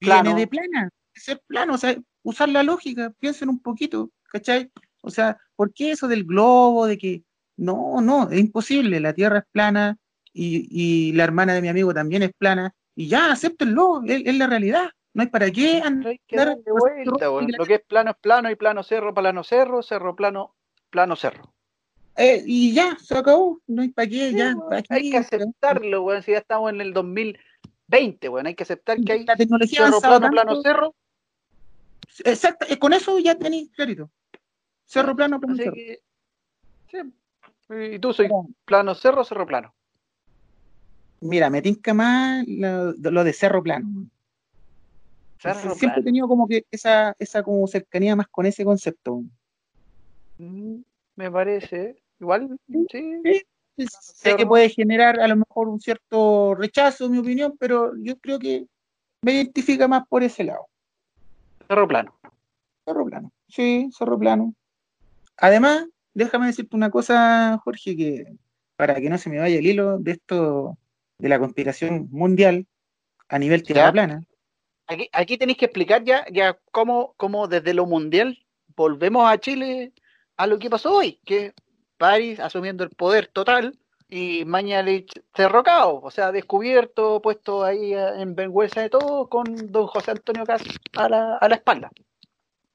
viene 0.00 0.34
de 0.34 0.46
plana, 0.46 0.90
de 1.14 1.20
ser 1.20 1.40
plano, 1.46 1.74
o 1.74 1.78
sea, 1.78 1.96
usar 2.24 2.48
la 2.48 2.64
lógica, 2.64 3.12
piensen 3.20 3.48
un 3.48 3.60
poquito, 3.60 4.10
¿cachai? 4.32 4.72
O 5.02 5.10
sea, 5.10 5.38
¿por 5.54 5.72
qué 5.72 5.92
eso 5.92 6.08
del 6.08 6.24
globo, 6.24 6.86
de 6.86 6.98
que 6.98 7.22
no, 7.56 8.00
no, 8.00 8.28
es 8.30 8.40
imposible, 8.40 8.98
la 8.98 9.12
Tierra 9.12 9.38
es 9.38 9.44
plana 9.52 9.96
y, 10.32 11.12
la 11.12 11.22
hermana 11.22 11.54
de 11.54 11.62
mi 11.62 11.68
amigo 11.68 11.94
también 11.94 12.24
es 12.24 12.32
plana, 12.36 12.74
y 12.96 13.06
ya, 13.06 13.30
acéptenlo, 13.30 14.02
es, 14.04 14.22
es 14.24 14.36
la 14.36 14.48
realidad. 14.48 14.90
No 15.12 15.22
hay 15.22 15.28
para 15.28 15.48
qué 15.50 15.80
andar. 15.80 16.16
de 16.28 16.72
vuelta, 16.72 17.26
Lo 17.56 17.64
que 17.64 17.74
es 17.74 17.82
plano 17.82 18.10
es 18.10 18.16
plano 18.16 18.50
y 18.50 18.56
plano 18.56 18.82
cerro, 18.82 19.14
plano 19.14 19.44
cerro, 19.44 19.80
cerro 19.82 20.16
plano, 20.16 20.56
plano 20.90 21.14
cerro. 21.14 21.54
Eh, 22.16 22.42
y 22.44 22.72
ya, 22.72 22.96
se 23.00 23.16
acabó, 23.16 23.60
no 23.68 23.82
hay 23.82 23.88
para 23.88 24.08
qué, 24.08 24.32
ya. 24.32 24.54
hay 24.88 25.10
que 25.10 25.16
aceptarlo, 25.16 26.02
weón, 26.02 26.22
si 26.22 26.32
ya 26.32 26.38
estamos 26.38 26.72
en 26.72 26.80
el 26.80 26.92
2020, 26.92 28.28
weón, 28.28 28.46
hay 28.46 28.54
que 28.54 28.62
aceptar 28.64 28.98
que 29.00 29.12
hay 29.12 29.24
la 29.24 29.36
tecnología 29.36 29.86
cerro 29.86 30.00
plano, 30.00 30.30
plano 30.30 30.62
cerro. 30.62 30.94
Exacto, 32.24 32.66
con 32.78 32.92
eso 32.92 33.18
ya 33.18 33.34
tenéis 33.34 33.70
clarito. 33.72 34.10
Cerro 34.84 35.16
plano, 35.16 35.40
plano 35.40 35.56
cerro. 35.56 35.74
sí. 36.90 36.98
¿Y 37.70 37.98
tú 37.98 38.12
soy 38.12 38.28
plano 38.64 38.94
cerro 38.94 39.22
o 39.22 39.24
cerro 39.24 39.46
plano? 39.46 39.74
Mira, 41.20 41.48
me 41.48 41.62
tinca 41.62 41.94
más 41.94 42.44
lo, 42.46 43.24
de 43.24 43.32
cerro 43.32 43.62
plano. 43.62 43.88
Siempre 45.38 46.00
he 46.00 46.04
tenido 46.04 46.28
como 46.28 46.46
que 46.46 46.64
esa, 46.70 47.14
esa 47.18 47.42
como 47.42 47.66
cercanía 47.66 48.14
más 48.14 48.28
con 48.28 48.46
ese 48.46 48.64
concepto. 48.64 49.22
Mm, 50.38 50.80
me 51.16 51.30
parece. 51.30 51.96
Igual, 52.20 52.56
sí. 52.90 53.08
Sé 53.76 54.36
que 54.36 54.46
puede 54.46 54.68
generar 54.68 55.18
a 55.18 55.26
lo 55.26 55.36
mejor 55.36 55.68
un 55.68 55.80
cierto 55.80 56.54
rechazo, 56.54 57.06
en 57.06 57.12
mi 57.12 57.18
opinión, 57.18 57.56
pero 57.58 57.92
yo 57.96 58.16
creo 58.18 58.38
que 58.38 58.66
me 59.22 59.32
identifica 59.32 59.88
más 59.88 60.06
por 60.06 60.22
ese 60.22 60.44
lado. 60.44 60.68
Cerro 61.68 61.88
plano. 61.88 62.14
Cerro 62.84 63.04
plano. 63.06 63.32
Sí, 63.48 63.88
cerro 63.96 64.18
plano. 64.18 64.54
Además, 65.36 65.86
déjame 66.12 66.46
decirte 66.46 66.76
una 66.76 66.90
cosa, 66.90 67.58
Jorge, 67.64 67.96
que 67.96 68.36
para 68.76 68.96
que 68.96 69.08
no 69.08 69.18
se 69.18 69.30
me 69.30 69.38
vaya 69.38 69.58
el 69.58 69.66
hilo 69.66 69.98
de 69.98 70.12
esto 70.12 70.76
de 71.18 71.28
la 71.28 71.38
conspiración 71.38 72.08
mundial 72.10 72.66
a 73.28 73.38
nivel 73.38 73.62
tierra 73.62 73.92
plana. 73.92 74.22
Aquí, 74.86 75.08
aquí 75.12 75.38
tenéis 75.38 75.58
que 75.58 75.64
explicar 75.66 76.04
ya, 76.04 76.26
ya 76.30 76.58
cómo, 76.70 77.14
cómo 77.16 77.48
desde 77.48 77.72
lo 77.72 77.86
mundial 77.86 78.38
volvemos 78.76 79.30
a 79.30 79.38
Chile 79.38 79.92
a 80.36 80.46
lo 80.46 80.58
que 80.58 80.68
pasó 80.68 80.96
hoy, 80.96 81.20
que 81.24 81.54
París 81.96 82.40
asumiendo 82.40 82.84
el 82.84 82.90
poder 82.90 83.28
total 83.28 83.78
y 84.08 84.44
Mañalich 84.44 85.10
derrocado, 85.36 86.00
o 86.00 86.10
sea, 86.10 86.32
descubierto, 86.32 87.20
puesto 87.22 87.64
ahí 87.64 87.94
en 87.94 88.34
vergüenza 88.34 88.82
de 88.82 88.90
todo, 88.90 89.28
con 89.28 89.44
don 89.72 89.86
José 89.86 90.12
Antonio 90.12 90.44
Cas 90.44 90.62
a 90.94 91.08
la, 91.08 91.36
a 91.36 91.48
la 91.48 91.54
espalda. 91.56 91.90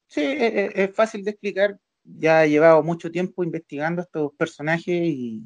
Sí, 0.10 0.24
es, 0.26 0.94
fácil 0.96 1.24
de 1.24 1.32
explicar. 1.32 1.80
Ya 2.04 2.44
he 2.44 2.50
llevado 2.50 2.82
mucho 2.82 3.12
tiempo 3.12 3.44
investigando 3.44 4.02
estos 4.02 4.34
personajes 4.34 4.88
y 4.88 5.44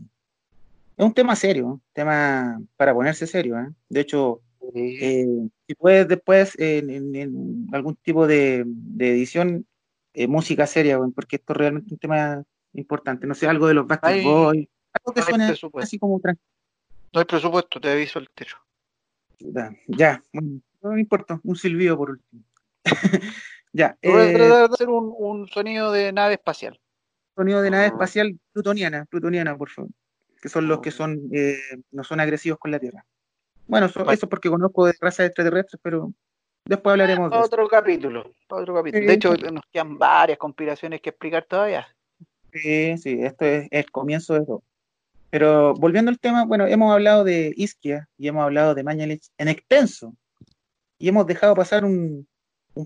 es 0.98 1.06
un 1.06 1.14
tema 1.14 1.36
serio, 1.36 1.68
un 1.68 1.82
tema 1.92 2.62
para 2.78 2.94
ponerse 2.94 3.28
serio. 3.28 3.60
¿eh? 3.60 3.68
De 3.90 4.00
hecho, 4.00 4.42
eh, 4.74 5.26
si 5.68 5.76
puedes 5.76 6.08
después 6.08 6.58
en, 6.58 7.68
algún 7.74 7.96
tipo 7.98 8.26
de, 8.26 8.66
edición, 9.00 9.66
eh, 10.14 10.28
música 10.28 10.66
seria, 10.66 10.98
porque 11.14 11.36
esto 11.36 11.52
es 11.54 11.58
realmente 11.58 11.94
un 11.94 12.00
tema 12.00 12.44
importante. 12.72 13.28
No 13.28 13.36
sé, 13.36 13.48
algo 13.48 13.68
de 13.68 13.74
los 13.74 13.86
Backstreet 13.86 14.24
Boys, 14.24 14.68
algo 14.94 15.14
que 15.14 15.22
suene 15.22 15.54
así 15.82 16.00
como 16.00 16.20
tranquilo. 16.20 16.48
No 17.14 17.20
hay 17.20 17.26
presupuesto, 17.26 17.80
te 17.80 17.92
aviso 17.92 18.20
el 18.20 18.30
techo. 18.30 18.58
Ya, 19.88 20.24
no 20.82 20.98
importa, 20.98 21.40
un 21.44 21.56
silbido 21.56 21.98
por 21.98 22.12
último. 22.12 22.44
ya. 23.74 23.98
Eh, 24.02 24.12
de 24.12 24.68
hacer 24.72 24.90
un, 24.90 25.48
sonido 25.48 25.92
de 25.92 26.12
nave 26.12 26.34
espacial. 26.36 26.80
Sonido 27.36 27.62
de 27.62 27.72
nave 27.72 27.88
espacial 27.88 28.38
plutoniana, 28.52 29.06
plutoniana, 29.06 29.58
por 29.58 29.70
favor. 29.70 29.92
Que 30.42 30.50
son 30.50 30.68
los 30.68 30.82
que 30.82 30.92
son, 30.92 31.30
eh, 31.32 31.58
no 31.92 32.04
son 32.04 32.20
agresivos 32.20 32.60
con 32.60 32.72
la 32.72 32.80
Tierra. 32.80 33.06
Bueno, 33.68 33.86
eso, 33.86 34.10
es 34.10 34.20
porque 34.22 34.50
conozco 34.50 34.86
de 34.86 34.94
razas 35.00 35.28
extraterrestres, 35.28 35.80
pero 35.82 36.12
después 36.66 36.92
hablaremos 36.92 37.32
de 37.32 37.38
otro 37.38 37.68
Capítulo, 37.68 38.34
otro 38.50 38.76
capítulo. 38.76 39.06
De 39.06 39.14
hecho, 39.14 39.34
nos 39.36 39.66
quedan 39.72 39.98
varias 39.98 40.38
conspiraciones 40.38 41.02
que 41.02 41.12
explicar 41.12 41.46
todavía. 41.46 41.88
Sí, 42.52 42.98
sí, 42.98 43.20
esto 43.22 43.46
es 43.46 43.68
el 43.72 43.90
comienzo 43.90 44.34
de 44.34 44.46
todo. 44.46 44.64
Pero 45.34 45.74
volviendo 45.74 46.12
al 46.12 46.20
tema, 46.20 46.46
bueno, 46.46 46.68
hemos 46.68 46.94
hablado 46.94 47.24
de 47.24 47.56
Isquia 47.58 48.08
y 48.20 48.28
hemos 48.28 48.44
hablado 48.44 48.76
de 48.76 48.84
Mañalich 48.84 49.32
en 49.40 49.48
extenso. 49.48 50.16
Y 51.00 51.10
hemos 51.10 51.26
dejado 51.26 51.56
pasar 51.56 51.84
un, 51.86 52.28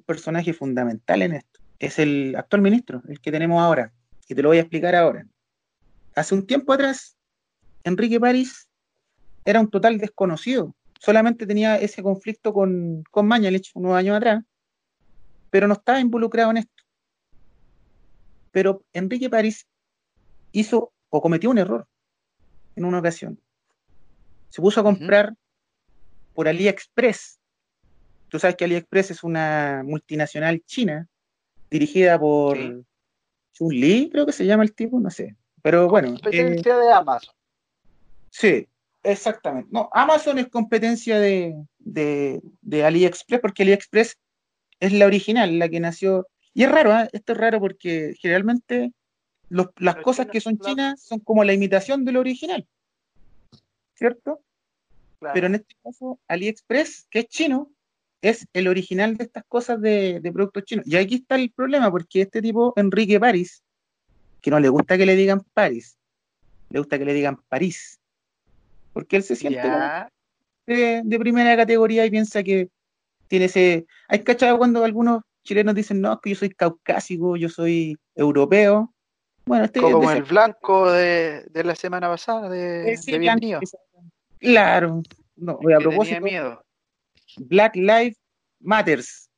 personaje 0.05 0.53
fundamental 0.53 1.23
en 1.23 1.33
esto. 1.33 1.59
Es 1.77 1.99
el 1.99 2.37
actual 2.37 2.61
ministro, 2.61 3.01
el 3.09 3.19
que 3.19 3.33
tenemos 3.33 3.61
ahora. 3.61 3.91
Y 4.29 4.33
te 4.33 4.41
lo 4.41 4.47
voy 4.47 4.59
a 4.59 4.61
explicar 4.61 4.95
ahora. 4.95 5.27
Hace 6.15 6.35
un 6.35 6.47
tiempo 6.47 6.71
atrás, 6.71 7.17
Enrique 7.83 8.17
París 8.17 8.69
era 9.43 9.59
un 9.59 9.69
total 9.69 9.97
desconocido. 9.97 10.73
Solamente 11.01 11.47
tenía 11.47 11.75
ese 11.75 12.01
conflicto 12.01 12.53
con, 12.53 13.03
con 13.11 13.27
Mañalich 13.27 13.71
unos 13.73 13.93
años 13.93 14.15
atrás, 14.15 14.41
pero 15.49 15.67
no 15.67 15.73
estaba 15.73 15.99
involucrado 15.99 16.51
en 16.51 16.57
esto. 16.59 16.83
Pero 18.51 18.85
Enrique 18.93 19.29
París 19.29 19.67
hizo 20.53 20.93
o 21.09 21.21
cometió 21.21 21.49
un 21.49 21.57
error 21.57 21.85
en 22.77 22.85
una 22.85 22.99
ocasión. 22.99 23.39
Se 24.49 24.61
puso 24.61 24.79
a 24.79 24.83
comprar 24.83 25.33
por 26.33 26.47
AliExpress. 26.47 27.39
Tú 28.29 28.39
sabes 28.39 28.55
que 28.55 28.65
AliExpress 28.65 29.11
es 29.11 29.23
una 29.23 29.83
multinacional 29.85 30.63
china 30.65 31.07
dirigida 31.69 32.17
por 32.17 32.57
Chun 33.53 33.73
Li, 33.73 34.09
creo 34.11 34.25
que 34.25 34.31
se 34.31 34.45
llama 34.45 34.63
el 34.63 34.73
tipo, 34.73 34.99
no 34.99 35.09
sé. 35.09 35.35
Pero 35.61 35.89
bueno. 35.89 36.11
Competencia 36.11 36.75
eh, 36.75 36.79
de 36.79 36.93
Amazon. 36.93 37.35
Sí, 38.29 38.67
exactamente. 39.03 39.69
No, 39.71 39.89
Amazon 39.93 40.39
es 40.39 40.47
competencia 40.47 41.19
de, 41.19 41.55
de 41.79 42.85
AliExpress 42.85 43.41
porque 43.41 43.63
AliExpress 43.63 44.17
es 44.79 44.93
la 44.93 45.05
original, 45.05 45.59
la 45.59 45.67
que 45.67 45.79
nació 45.79 46.27
y 46.57 46.63
es 46.63 46.71
raro, 46.71 46.91
¿eh? 46.91 47.07
esto 47.11 47.33
es 47.33 47.37
raro 47.37 47.59
porque 47.59 48.15
generalmente 48.19 48.91
las 49.49 49.95
cosas 49.97 50.27
que 50.27 50.41
son 50.41 50.57
chinas 50.59 51.01
son 51.01 51.19
como 51.19 51.43
la 51.43 51.53
imitación 51.53 52.05
de 52.05 52.11
lo 52.11 52.19
original, 52.19 52.67
¿cierto? 53.95 54.41
Pero 55.33 55.47
en 55.47 55.55
este 55.55 55.75
caso, 55.83 56.19
AliExpress, 56.27 57.07
que 57.09 57.19
es 57.19 57.27
chino, 57.27 57.71
es 58.21 58.47
el 58.53 58.67
original 58.67 59.17
de 59.17 59.23
estas 59.23 59.43
cosas 59.47 59.81
de, 59.81 60.21
productos 60.33 60.65
chinos. 60.65 60.85
Y 60.87 60.95
aquí 60.95 61.15
está 61.15 61.35
el 61.35 61.51
problema, 61.51 61.89
porque 61.89 62.21
este 62.21 62.41
tipo, 62.41 62.73
Enrique 62.75 63.19
París, 63.19 63.63
que 64.41 64.51
no 64.51 64.59
le 64.59 64.69
gusta 64.69 64.97
que 64.97 65.05
le 65.05 65.15
digan 65.15 65.41
París, 65.53 65.97
le 66.69 66.79
gusta 66.79 66.99
que 66.99 67.05
le 67.05 67.13
digan 67.13 67.41
París, 67.47 67.99
porque 68.93 69.15
él 69.15 69.23
se 69.23 69.35
siente 69.35 69.67
de, 70.65 71.01
de, 71.03 71.19
primera 71.19 71.55
categoría 71.55 72.05
y 72.05 72.11
piensa 72.11 72.43
que 72.43 72.69
tiene 73.27 73.45
ese... 73.45 73.85
¿Hay 74.09 74.23
cachado 74.23 74.57
cuando 74.57 74.83
algunos 74.83 75.21
chilenos 75.47 75.73
dicen, 75.73 76.01
no, 76.01 76.19
que 76.19 76.31
yo 76.31 76.35
soy 76.35 76.49
caucásico, 76.49 77.37
yo 77.37 77.49
soy 77.49 77.97
europeo. 78.15 78.93
Bueno, 79.47 79.63
este, 79.63 79.79
Como 79.79 80.11
el 80.11 80.23
blanco 80.23 80.91
de, 80.91 81.49
la 81.53 81.75
semana 81.75 82.09
pasada, 82.09 82.49
de, 82.49 82.93
eh, 82.93 82.97
Bienvenido. 83.07 83.61
Claro, 84.39 85.01
no, 85.37 85.57
voy 85.61 85.73
a 85.73 85.77
propósito. 85.79 86.21
Miedo. 86.21 86.61
Black 87.37 87.75
Lives 87.77 88.17
Matters. 88.59 89.29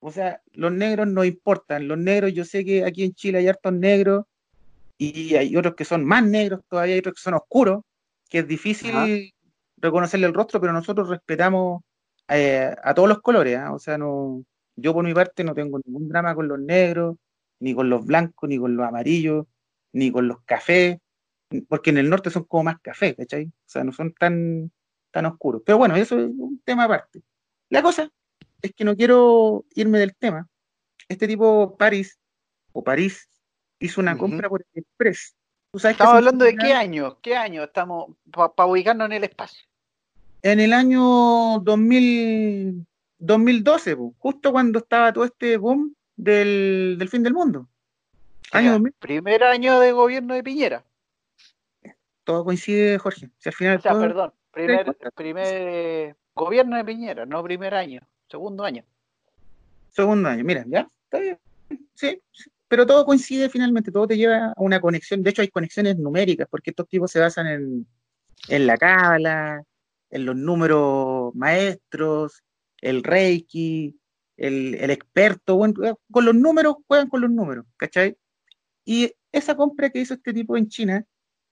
O 0.00 0.10
sea, 0.10 0.40
los 0.52 0.72
negros 0.72 1.06
no 1.06 1.22
importan. 1.22 1.86
Los 1.86 1.98
negros, 1.98 2.32
yo 2.32 2.44
sé 2.46 2.64
que 2.64 2.84
aquí 2.84 3.04
en 3.04 3.12
Chile 3.12 3.38
hay 3.38 3.48
hartos 3.48 3.74
negros 3.74 4.24
y 4.96 5.34
hay 5.34 5.54
otros 5.54 5.74
que 5.74 5.84
son 5.84 6.04
más 6.04 6.24
negros 6.24 6.60
todavía, 6.68 6.94
hay 6.94 7.00
otros 7.00 7.16
que 7.16 7.22
son 7.22 7.34
oscuros, 7.34 7.82
que 8.30 8.38
es 8.38 8.48
difícil 8.48 9.34
reconocerle 9.76 10.26
el 10.26 10.34
rostro, 10.34 10.60
pero 10.60 10.72
nosotros 10.72 11.08
respetamos 11.08 11.82
eh, 12.28 12.74
a 12.82 12.94
todos 12.94 13.08
los 13.08 13.20
colores. 13.20 13.58
¿ah? 13.58 13.74
O 13.74 13.78
sea, 13.78 13.98
no, 13.98 14.42
yo 14.76 14.94
por 14.94 15.04
mi 15.04 15.12
parte 15.12 15.44
no 15.44 15.54
tengo 15.54 15.78
ningún 15.84 16.08
drama 16.08 16.34
con 16.34 16.48
los 16.48 16.58
negros, 16.58 17.16
ni 17.60 17.74
con 17.74 17.90
los 17.90 18.06
blancos, 18.06 18.48
ni 18.48 18.58
con 18.58 18.74
los 18.74 18.86
amarillos, 18.86 19.46
ni 19.92 20.10
con 20.10 20.28
los 20.28 20.42
cafés, 20.44 20.98
porque 21.68 21.90
en 21.90 21.98
el 21.98 22.10
norte 22.10 22.30
son 22.30 22.44
como 22.44 22.64
más 22.64 22.80
café, 22.80 23.14
¿cachai? 23.14 23.46
O 23.46 23.52
sea, 23.66 23.84
no 23.84 23.92
son 23.92 24.12
tan, 24.12 24.70
tan 25.10 25.26
oscuros. 25.26 25.62
Pero 25.64 25.78
bueno, 25.78 25.96
eso 25.96 26.18
es 26.18 26.26
un 26.26 26.60
tema 26.64 26.84
aparte. 26.84 27.22
La 27.70 27.82
cosa 27.82 28.10
es 28.62 28.72
que 28.74 28.84
no 28.84 28.96
quiero 28.96 29.64
irme 29.74 29.98
del 29.98 30.14
tema. 30.16 30.48
Este 31.08 31.26
tipo, 31.26 31.76
París, 31.76 32.18
o 32.72 32.82
París, 32.82 33.28
hizo 33.78 34.00
una 34.00 34.16
compra 34.16 34.48
por 34.48 34.64
el 34.74 34.82
Express. 34.82 35.34
estamos 35.72 36.14
hablando 36.14 36.44
de 36.44 36.56
qué 36.56 36.72
año, 36.72 37.18
qué 37.20 37.36
año 37.36 37.64
estamos, 37.64 38.16
para 38.30 38.66
ubicarnos 38.66 39.06
en 39.06 39.12
el 39.12 39.24
espacio. 39.24 39.66
En 40.42 40.60
el 40.60 40.72
año 40.72 41.60
2000, 41.60 42.86
2012, 43.18 43.96
justo 44.18 44.52
cuando 44.52 44.78
estaba 44.80 45.12
todo 45.12 45.24
este 45.24 45.56
boom 45.56 45.94
del, 46.16 47.08
fin 47.10 47.22
del 47.22 47.34
mundo. 47.34 47.68
Año 48.52 48.82
Primer 48.98 49.44
año 49.44 49.80
de 49.80 49.92
gobierno 49.92 50.34
de 50.34 50.42
Piñera. 50.42 50.84
Todo 52.24 52.44
coincide, 52.44 52.98
Jorge. 52.98 53.30
Si 53.38 53.48
al 53.48 53.54
final 53.54 53.80
perdón, 53.80 54.32
primer, 54.50 54.96
primer 55.14 56.16
gobierno 56.34 56.76
de 56.76 56.84
Piñera, 56.84 57.26
no 57.26 57.42
primer 57.42 57.74
año, 57.74 58.00
segundo 58.28 58.64
año. 58.64 58.84
Segundo 59.90 60.28
año, 60.28 60.44
mira, 60.44 60.64
ya, 60.66 60.88
está 61.04 61.18
bien. 61.18 61.38
Sí, 61.94 62.20
pero 62.68 62.86
todo 62.86 63.04
coincide 63.04 63.48
finalmente, 63.48 63.90
todo 63.90 64.06
te 64.06 64.16
lleva 64.16 64.48
a 64.48 64.54
una 64.58 64.80
conexión. 64.80 65.22
De 65.22 65.30
hecho, 65.30 65.42
hay 65.42 65.48
conexiones 65.48 65.96
numéricas, 65.96 66.46
porque 66.50 66.70
estos 66.70 66.86
tipos 66.88 67.10
se 67.10 67.20
basan 67.20 67.46
en, 67.46 67.86
en 68.48 68.66
la 68.66 68.76
cábala, 68.76 69.62
en 70.10 70.24
los 70.24 70.36
números 70.36 71.34
maestros, 71.34 72.42
el 72.80 73.02
Reiki, 73.02 73.98
el, 74.36 74.90
experto, 74.90 75.56
bueno, 75.56 75.84
eh, 75.84 75.94
con 76.10 76.24
los 76.24 76.34
números, 76.34 76.76
juegan 76.86 77.08
con 77.08 77.20
los 77.20 77.30
números, 77.30 77.66
¿cachai? 77.76 78.16
Y 78.88 79.12
esa 79.32 79.54
compra 79.54 79.90
que 79.90 80.00
hizo 80.00 80.14
este 80.14 80.32
tipo 80.32 80.56
en 80.56 80.66
China 80.66 81.04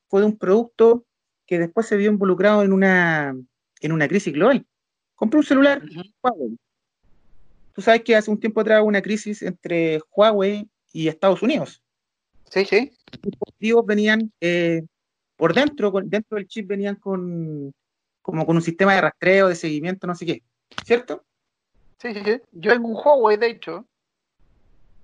fue 0.08 0.20
de 0.20 0.26
un 0.26 0.38
producto 0.38 1.04
que 1.44 1.58
después 1.58 1.84
se 1.84 1.98
vio 1.98 2.10
involucrado 2.10 2.62
en 2.62 2.72
una, 2.72 3.36
en 3.82 3.92
una 3.92 4.08
crisis 4.08 4.32
global. 4.32 4.64
Compró 5.14 5.40
un 5.40 5.44
celular 5.44 5.82
Huawei. 6.22 6.56
Tú 7.74 7.82
sabes 7.82 8.04
que 8.04 8.16
hace 8.16 8.30
un 8.30 8.40
tiempo 8.40 8.62
atrás 8.62 8.80
hubo 8.80 8.88
una 8.88 9.02
crisis 9.02 9.42
entre 9.42 10.00
Huawei 10.16 10.66
y 10.94 11.08
Estados 11.08 11.42
Unidos. 11.42 11.82
Sí, 12.50 12.64
sí. 12.64 12.90
Los 13.12 13.20
dispositivos 13.20 13.84
venían 13.84 14.32
eh, 14.40 14.86
por 15.36 15.52
dentro, 15.52 15.92
dentro 16.04 16.36
del 16.38 16.48
chip 16.48 16.66
venían 16.66 16.96
con 16.96 17.70
como 18.22 18.46
con 18.46 18.56
un 18.56 18.62
sistema 18.62 18.94
de 18.94 19.02
rastreo, 19.02 19.48
de 19.48 19.56
seguimiento, 19.56 20.06
no 20.06 20.14
sé 20.14 20.24
qué, 20.24 20.42
¿cierto? 20.86 21.22
Sí, 21.98 22.14
sí, 22.14 22.22
sí. 22.24 22.40
Yo 22.52 22.72
tengo 22.72 22.88
un 22.88 22.94
Huawei, 22.94 23.36
de 23.36 23.50
hecho. 23.50 23.86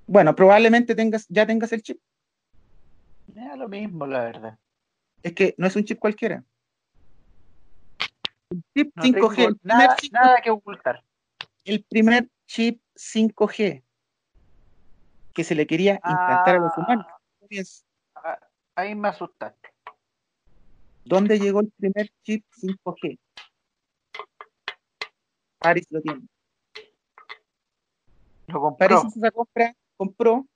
Bueno, 0.06 0.34
probablemente 0.34 0.94
tengas, 0.94 1.26
ya 1.28 1.46
tengas 1.46 1.70
el 1.74 1.82
chip. 1.82 2.00
Es 3.34 3.58
lo 3.58 3.68
mismo, 3.68 4.06
la 4.06 4.24
verdad. 4.24 4.58
Es 5.22 5.32
que 5.32 5.54
no 5.56 5.66
es 5.66 5.76
un 5.76 5.84
chip 5.84 5.98
cualquiera. 5.98 6.44
El 8.50 8.62
chip 8.74 8.94
5G. 8.96 9.58
nada, 9.62 9.96
nada 10.10 10.40
que 10.42 10.50
ocultar. 10.50 11.02
El 11.64 11.84
primer 11.84 12.28
chip 12.46 12.82
5G 12.94 13.82
que 15.32 15.44
se 15.44 15.54
le 15.54 15.66
quería 15.66 15.94
implantar 15.94 16.56
a 16.56 16.58
los 16.58 16.76
humanos. 16.76 17.06
Ah, 18.14 18.38
ahí 18.74 18.94
me 18.94 19.08
asustaste. 19.08 19.70
¿Dónde 21.04 21.38
llegó 21.38 21.60
el 21.60 21.72
primer 21.72 22.08
chip 22.22 22.44
5G? 22.60 23.18
Paris 25.58 25.86
lo 25.90 26.00
tiene. 26.00 26.22
Lo 28.46 28.60
compró. 28.60 28.78
Paris 28.78 28.98
hizo 29.08 29.18
esa 29.18 29.30
compra, 29.30 29.74
compró, 29.96 30.46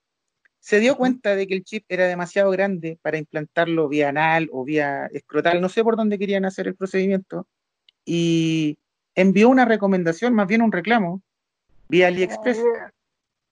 se 0.67 0.81
dio 0.81 0.97
cuenta 0.97 1.37
de 1.37 1.47
que 1.47 1.55
el 1.55 1.63
chip 1.63 1.85
era 1.89 2.09
demasiado 2.09 2.51
grande 2.51 2.99
para 3.01 3.19
implantarlo 3.19 3.89
vía 3.89 4.09
anal 4.09 4.49
o 4.51 4.65
vía 4.65 5.07
escrotal, 5.13 5.61
no 5.61 5.69
sé 5.69 5.85
por 5.85 5.95
dónde 5.95 6.19
querían 6.19 6.45
hacer 6.45 6.67
el 6.67 6.75
procedimiento, 6.75 7.47
y 8.05 8.77
envió 9.15 9.49
una 9.49 9.65
recomendación, 9.65 10.35
más 10.35 10.49
bien 10.49 10.63
un 10.63 10.73
reclamo, 10.73 11.23
vía 11.89 12.09
AliExpress. 12.09 12.65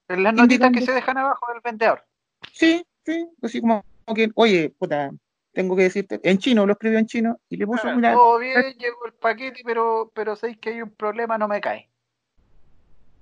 En 0.09 0.25
las 0.25 0.35
notitas 0.35 0.73
que 0.73 0.81
se 0.81 0.91
dejan 0.91 1.17
abajo 1.17 1.47
del 1.53 1.61
vendedor. 1.62 2.05
Sí, 2.53 2.85
sí, 3.07 3.29
así 3.41 3.61
como 3.61 3.85
que, 4.12 4.33
oye, 4.35 4.71
puta, 4.77 5.12
tengo 5.53 5.77
que 5.77 5.85
decirte, 5.85 6.19
en 6.25 6.39
chino, 6.39 6.67
lo 6.67 6.73
escribió 6.73 6.99
en 6.99 7.07
chino 7.07 7.41
y 7.49 7.59
le 7.59 7.65
puso 7.65 7.91
una... 7.91 8.12
Todo 8.12 8.41
bien, 8.41 8.75
llegó 8.77 9.07
el 9.07 9.12
paquete, 9.12 9.61
pero, 9.65 10.11
pero 10.17 10.35
sabéis 10.35 10.59
que 10.59 10.71
hay 10.71 10.83
un 10.83 10.91
problema, 10.91 11.39
no 11.39 11.47
me 11.47 11.61
cae. 11.61 11.89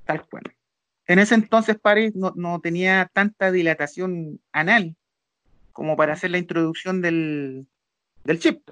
Tal 0.06 0.26
cual. 0.26 0.44
En 1.12 1.18
ese 1.18 1.34
entonces 1.34 1.78
París 1.78 2.14
no, 2.14 2.60
tenía 2.62 3.10
tanta 3.12 3.52
dilatación 3.52 4.40
anal 4.50 4.96
como 5.72 5.94
para 5.94 6.14
hacer 6.14 6.30
la 6.30 6.38
introducción 6.38 7.02
del, 7.02 7.66
chip, 8.38 8.66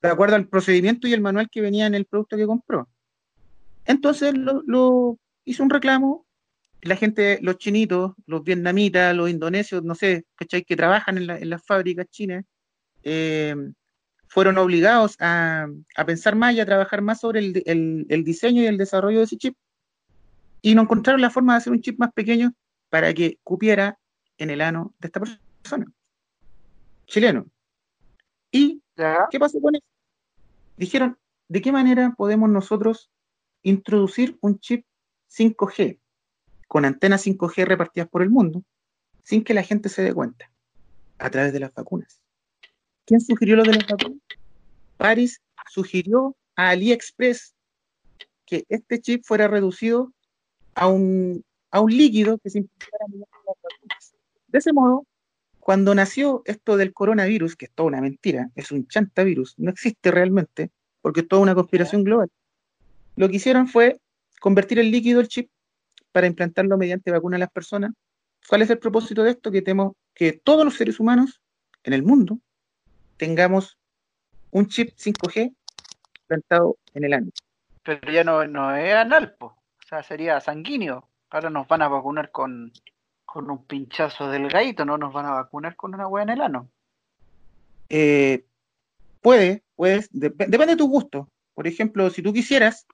de 0.00 0.08
acuerdo 0.08 0.36
al 0.36 0.48
procedimiento 0.48 1.06
y 1.06 1.12
el 1.12 1.20
manual 1.20 1.50
que 1.50 1.60
venía 1.60 1.86
en 1.86 1.94
el 1.94 2.06
producto 2.06 2.38
que 2.38 2.46
compró. 2.46 2.88
Entonces 3.84 4.32
lo, 4.34 5.18
hizo 5.44 5.62
un 5.62 5.68
reclamo, 5.68 6.26
la 6.80 6.96
gente, 6.96 7.38
los 7.42 7.58
chinitos, 7.58 8.14
los 8.24 8.42
vietnamitas, 8.42 9.14
los 9.14 9.28
indonesios, 9.28 9.84
no 9.84 9.94
sé, 9.94 10.24
¿cachai? 10.36 10.64
Que 10.64 10.74
trabajan 10.74 11.18
en, 11.18 11.28
en 11.28 11.50
las 11.50 11.62
fábricas 11.66 12.08
chinas, 12.08 12.46
eh, 13.02 13.54
fueron 14.26 14.56
obligados 14.56 15.16
a, 15.20 15.68
pensar 16.06 16.34
más 16.34 16.54
y 16.54 16.60
a 16.60 16.64
trabajar 16.64 17.02
más 17.02 17.20
sobre 17.20 17.40
el, 17.40 18.24
diseño 18.24 18.62
y 18.62 18.66
el 18.68 18.78
desarrollo 18.78 19.18
de 19.18 19.24
ese 19.24 19.36
chip. 19.36 19.54
Y 20.62 20.74
no 20.74 20.82
encontraron 20.82 21.20
la 21.20 21.30
forma 21.30 21.52
de 21.52 21.58
hacer 21.58 21.72
un 21.72 21.82
chip 21.82 21.98
más 21.98 22.12
pequeño 22.12 22.54
para 22.88 23.12
que 23.12 23.38
cupiera 23.42 23.98
en 24.38 24.50
el 24.50 24.60
ano 24.60 24.94
de 25.00 25.08
esta 25.08 25.20
persona, 25.20 25.92
chileno. 27.06 27.46
¿Y 28.50 28.82
qué 29.30 29.38
pasó 29.38 29.60
con 29.60 29.74
eso? 29.74 29.86
Dijeron, 30.76 31.18
¿de 31.48 31.60
qué 31.60 31.72
manera 31.72 32.14
podemos 32.16 32.48
nosotros 32.48 33.10
introducir 33.62 34.38
un 34.40 34.58
chip 34.60 34.86
5G 35.30 35.98
con 36.68 36.84
antenas 36.84 37.26
5G 37.26 37.64
repartidas 37.64 38.08
por 38.08 38.22
el 38.22 38.30
mundo 38.30 38.62
sin 39.22 39.44
que 39.44 39.54
la 39.54 39.62
gente 39.62 39.88
se 39.88 40.02
dé 40.02 40.14
cuenta? 40.14 40.50
A 41.18 41.30
través 41.30 41.52
de 41.52 41.60
las 41.60 41.74
vacunas. 41.74 42.20
¿Quién 43.04 43.20
sugirió 43.20 43.56
lo 43.56 43.64
de 43.64 43.74
los 43.74 43.86
vacunas? 43.86 44.18
Paris 44.96 45.42
sugirió 45.70 46.36
a 46.54 46.70
AliExpress 46.70 47.54
que 48.44 48.64
este 48.68 49.00
chip 49.00 49.24
fuera 49.24 49.48
reducido 49.48 50.12
a 50.74 50.86
un, 50.86 51.44
a 51.70 51.80
un 51.80 51.90
líquido 51.90 52.38
que 52.38 52.50
se 52.50 52.60
vacunas. 52.60 54.14
De 54.48 54.58
ese 54.58 54.72
modo, 54.72 55.06
cuando 55.60 55.94
nació 55.94 56.42
esto 56.44 56.76
del 56.76 56.92
coronavirus, 56.92 57.56
que 57.56 57.66
es 57.66 57.70
toda 57.72 57.88
una 57.88 58.00
mentira, 58.00 58.50
es 58.54 58.72
un 58.72 58.86
chantavirus, 58.86 59.58
no 59.58 59.70
existe 59.70 60.10
realmente, 60.10 60.70
porque 61.00 61.20
es 61.20 61.28
toda 61.28 61.42
una 61.42 61.54
conspiración 61.54 62.04
global, 62.04 62.30
lo 63.16 63.28
que 63.28 63.36
hicieron 63.36 63.68
fue 63.68 64.00
convertir 64.40 64.78
el 64.78 64.90
líquido, 64.90 65.20
el 65.20 65.28
chip, 65.28 65.50
para 66.12 66.26
implantarlo 66.26 66.76
mediante 66.76 67.10
vacuna 67.10 67.36
a 67.36 67.40
las 67.40 67.50
personas. 67.50 67.92
¿Cuál 68.48 68.62
es 68.62 68.70
el 68.70 68.78
propósito 68.78 69.22
de 69.22 69.30
esto? 69.30 69.50
Que 69.50 69.62
tenemos 69.62 69.94
que 70.14 70.32
todos 70.32 70.64
los 70.64 70.76
seres 70.76 71.00
humanos 71.00 71.40
en 71.84 71.92
el 71.92 72.02
mundo 72.02 72.38
tengamos 73.16 73.78
un 74.50 74.66
chip 74.68 74.90
5G 74.96 75.54
plantado 76.26 76.76
en 76.94 77.04
el 77.04 77.12
año. 77.12 77.30
Pero 77.82 78.12
ya 78.12 78.24
no, 78.24 78.42
es 78.76 78.94
anal, 78.94 79.36
o 79.40 79.54
sea, 79.92 80.02
sería 80.02 80.40
sanguíneo. 80.40 81.08
Ahora 81.30 81.50
nos 81.50 81.68
van 81.68 81.82
a 81.82 81.88
vacunar 81.88 82.30
con, 82.30 82.72
con 83.24 83.50
un 83.50 83.64
pinchazo 83.66 84.28
del 84.28 84.44
delgadito, 84.44 84.84
no 84.84 84.96
nos 84.96 85.12
van 85.12 85.26
a 85.26 85.32
vacunar 85.32 85.76
con 85.76 85.94
una 85.94 86.06
hueá 86.08 86.22
en 86.22 86.30
el 86.30 86.40
ano. 86.40 86.70
Eh, 87.88 88.44
puede, 89.20 89.62
puedes, 89.76 90.08
depende 90.12 90.66
de 90.66 90.76
tu 90.76 90.88
gusto. 90.88 91.28
Por 91.54 91.66
ejemplo, 91.66 92.08
si 92.08 92.22
tú 92.22 92.32
quisieras, 92.32 92.86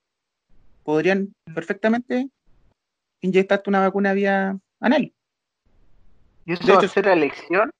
podrían 0.82 1.32
perfectamente 1.54 2.28
inyectarte 3.20 3.70
una 3.70 3.80
vacuna 3.80 4.12
vía 4.12 4.58
anal. 4.80 5.12
¿Y 6.46 6.52
eso 6.52 6.66
va 6.66 6.80
a 6.80 6.88
ser 6.88 7.08
a 7.08 7.12
elección? 7.12 7.70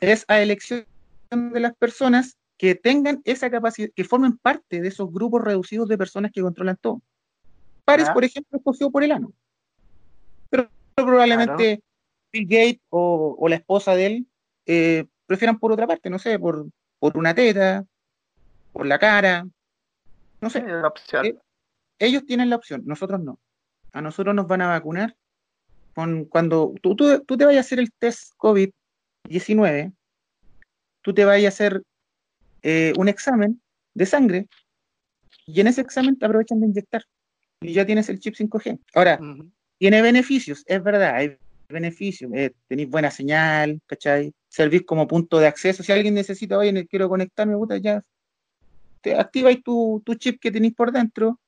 Es 0.00 0.24
a 0.28 0.40
elección 0.40 0.86
de 1.30 1.60
las 1.60 1.74
personas 1.76 2.38
que 2.56 2.74
tengan 2.74 3.20
esa 3.24 3.50
capacidad, 3.50 3.90
que 3.94 4.04
formen 4.04 4.38
parte 4.38 4.80
de 4.80 4.88
esos 4.88 5.12
grupos 5.12 5.42
reducidos 5.42 5.88
de 5.88 5.98
personas 5.98 6.30
que 6.32 6.42
controlan 6.42 6.76
todo. 6.76 7.02
Pares, 7.84 8.08
por 8.10 8.24
ejemplo, 8.24 8.58
escogió 8.58 8.90
por 8.90 9.04
el 9.04 9.12
ano. 9.12 9.32
Pero, 10.48 10.68
probablemente 10.94 11.82
Bill 12.32 12.46
Gates 12.46 12.80
o, 12.90 13.46
la 13.48 13.56
esposa 13.56 13.94
de 13.94 14.06
él 14.06 14.26
eh, 14.66 15.06
prefieran 15.26 15.58
por 15.58 15.72
otra 15.72 15.86
parte, 15.86 16.10
no 16.10 16.18
sé, 16.18 16.38
por, 16.38 16.66
por 16.98 17.16
una 17.16 17.34
teta, 17.34 17.84
por 18.72 18.86
la 18.86 18.98
cara, 18.98 19.46
no 20.40 20.50
sé. 20.50 20.64
Eh, 21.22 21.36
ellos 21.98 22.24
tienen 22.24 22.50
la 22.50 22.56
opción, 22.56 22.82
nosotros 22.84 23.20
no. 23.20 23.38
A 23.92 24.00
nosotros 24.00 24.34
nos 24.34 24.46
van 24.46 24.62
a 24.62 24.68
vacunar 24.68 25.16
con 25.94 26.24
cuando 26.24 26.74
tú, 26.82 26.94
tú, 26.94 27.20
tú 27.24 27.36
te 27.36 27.44
vayas 27.44 27.64
a 27.64 27.66
hacer 27.66 27.80
el 27.80 27.92
test 27.92 28.34
COVID-19, 28.38 29.92
tú 31.02 31.14
te 31.14 31.24
vayas 31.24 31.52
a 31.52 31.54
hacer 31.54 31.82
eh, 32.62 32.92
un 32.96 33.08
examen 33.08 33.60
de 33.94 34.06
sangre 34.06 34.48
y 35.46 35.60
en 35.60 35.66
ese 35.66 35.80
examen 35.80 36.18
te 36.18 36.26
aprovechan 36.26 36.60
de 36.60 36.66
inyectar 36.66 37.02
y 37.60 37.72
ya 37.72 37.84
tienes 37.84 38.08
el 38.08 38.18
chip 38.20 38.34
5G. 38.34 38.78
Ahora, 38.94 39.18
tiene 39.78 40.02
beneficios, 40.02 40.62
es 40.66 40.82
verdad, 40.82 41.14
hay 41.14 41.36
beneficios, 41.68 42.30
eh, 42.34 42.52
tenéis 42.68 42.88
buena 42.88 43.10
señal, 43.10 43.80
¿cachai? 43.86 44.32
Servís 44.48 44.82
como 44.82 45.06
punto 45.06 45.38
de 45.38 45.46
acceso. 45.46 45.82
Si 45.82 45.92
alguien 45.92 46.14
necesita, 46.14 46.58
oye, 46.58 46.86
quiero 46.86 47.08
conectarme, 47.08 47.56
puta, 47.56 47.76
ya 47.76 48.02
te 49.00 49.14
activáis 49.14 49.62
tu, 49.62 50.02
tu 50.04 50.14
chip 50.14 50.40
que 50.40 50.50
tenéis 50.50 50.74
por 50.74 50.92
dentro 50.92 51.38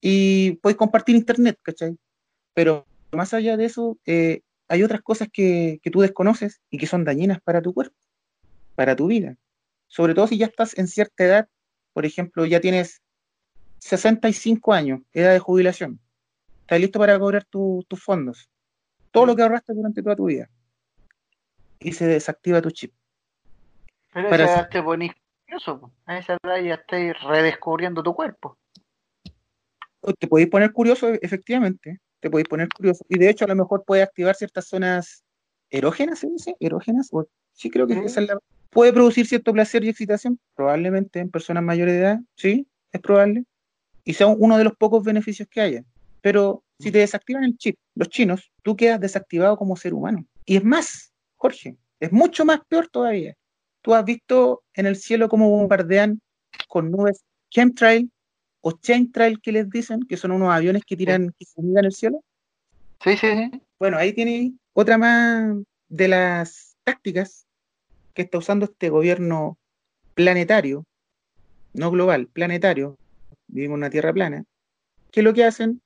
y 0.00 0.52
podéis 0.62 0.78
compartir 0.78 1.16
internet, 1.16 1.58
¿cachai? 1.62 1.96
Pero 2.54 2.86
más 3.12 3.34
allá 3.34 3.56
de 3.56 3.64
eso, 3.64 3.98
eh, 4.06 4.40
hay 4.68 4.82
otras 4.82 5.02
cosas 5.02 5.28
que, 5.32 5.80
que 5.82 5.90
tú 5.90 6.00
desconoces 6.00 6.60
y 6.70 6.78
que 6.78 6.86
son 6.86 7.04
dañinas 7.04 7.40
para 7.40 7.60
tu 7.60 7.74
cuerpo 7.74 7.96
para 8.76 8.94
tu 8.94 9.08
vida. 9.08 9.36
Sobre 9.88 10.14
todo 10.14 10.28
si 10.28 10.38
ya 10.38 10.46
estás 10.46 10.78
en 10.78 10.86
cierta 10.86 11.24
edad, 11.24 11.48
por 11.92 12.06
ejemplo, 12.06 12.46
ya 12.46 12.60
tienes 12.60 13.02
65 13.78 14.72
años, 14.72 15.00
edad 15.12 15.32
de 15.32 15.38
jubilación. 15.38 16.00
Estás 16.60 16.80
listo 16.80 16.98
para 16.98 17.18
cobrar 17.18 17.44
tus 17.44 18.02
fondos. 18.02 18.50
Todo 19.10 19.26
lo 19.26 19.36
que 19.36 19.42
ahorraste 19.42 19.72
durante 19.72 20.02
toda 20.02 20.16
tu 20.16 20.26
vida. 20.26 20.48
Y 21.78 21.92
se 21.92 22.06
desactiva 22.06 22.60
tu 22.60 22.70
chip. 22.70 22.92
Pero 24.12 24.28
para 24.28 24.44
esa 24.44 24.68
te 24.68 24.82
pones 24.82 25.12
curioso. 25.44 25.92
A 26.06 26.18
esa 26.18 26.36
edad 26.42 26.60
ya 26.60 26.74
estás 26.74 27.22
redescubriendo 27.22 28.02
tu 28.02 28.14
cuerpo. 28.14 28.58
Te 30.18 30.26
podéis 30.26 30.48
poner 30.48 30.72
curioso, 30.72 31.08
efectivamente. 31.20 32.00
Te 32.20 32.30
podéis 32.30 32.48
poner 32.48 32.68
curioso. 32.68 33.04
Y 33.08 33.18
de 33.18 33.30
hecho, 33.30 33.44
a 33.44 33.48
lo 33.48 33.56
mejor 33.56 33.84
puede 33.84 34.02
activar 34.02 34.34
ciertas 34.34 34.66
zonas 34.66 35.24
erógenas, 35.70 36.18
¿se 36.20 36.28
dice? 36.28 36.56
Erógenas. 36.60 37.10
sí, 37.52 37.70
creo 37.70 37.86
que 37.86 37.94
esa 37.94 38.20
es 38.20 38.28
la, 38.28 38.38
¿Puede 38.76 38.92
producir 38.92 39.26
cierto 39.26 39.54
placer 39.54 39.84
y 39.84 39.88
excitación? 39.88 40.38
Probablemente 40.54 41.20
en 41.20 41.30
personas 41.30 41.62
mayores 41.62 41.94
de 41.94 42.00
edad, 42.00 42.20
sí, 42.34 42.68
es 42.92 43.00
probable. 43.00 43.44
Y 44.06 44.14
sea 44.14 44.28
uno 44.28 44.56
de 44.56 44.64
los 44.64 44.74
pocos 44.76 45.04
beneficios 45.04 45.46
que 45.50 45.60
haya. 45.60 45.84
Pero 46.22 46.62
si 46.78 46.90
te 46.90 46.98
desactivan 46.98 47.44
el 47.44 47.58
chip, 47.58 47.76
los 47.94 48.08
chinos, 48.08 48.50
tú 48.62 48.76
quedas 48.76 49.00
desactivado 49.00 49.58
como 49.58 49.76
ser 49.76 49.92
humano. 49.92 50.24
Y 50.46 50.56
es 50.56 50.64
más, 50.64 51.12
Jorge, 51.34 51.76
es 52.00 52.12
mucho 52.12 52.44
más 52.44 52.60
peor 52.66 52.88
todavía. 52.88 53.34
Tú 53.82 53.94
has 53.94 54.04
visto 54.04 54.62
en 54.74 54.86
el 54.86 54.96
cielo 54.96 55.28
cómo 55.28 55.50
bombardean 55.50 56.20
con 56.68 56.90
nubes 56.90 57.24
chemtrail 57.50 58.10
o 58.60 58.72
chemtrail 58.72 59.40
que 59.40 59.52
les 59.52 59.68
dicen, 59.68 60.00
que 60.08 60.16
son 60.16 60.30
unos 60.30 60.50
aviones 60.50 60.84
que 60.84 60.96
tiran 60.96 61.34
que 61.38 61.46
en 61.56 61.84
el 61.84 61.92
cielo. 61.92 62.22
Sí, 63.02 63.16
sí, 63.16 63.28
sí. 63.28 63.62
Bueno, 63.78 63.98
ahí 63.98 64.12
tiene 64.12 64.54
otra 64.72 64.98
más 64.98 65.56
de 65.88 66.08
las 66.08 66.76
tácticas 66.84 67.46
que 68.14 68.22
está 68.22 68.38
usando 68.38 68.64
este 68.64 68.88
gobierno 68.88 69.58
planetario, 70.14 70.84
no 71.74 71.90
global, 71.90 72.28
planetario, 72.28 72.96
vivimos 73.48 73.74
en 73.74 73.80
una 73.80 73.90
tierra 73.90 74.12
plana, 74.12 74.44
que 75.10 75.22
lo 75.22 75.32
que 75.32 75.44
hacen 75.44 75.80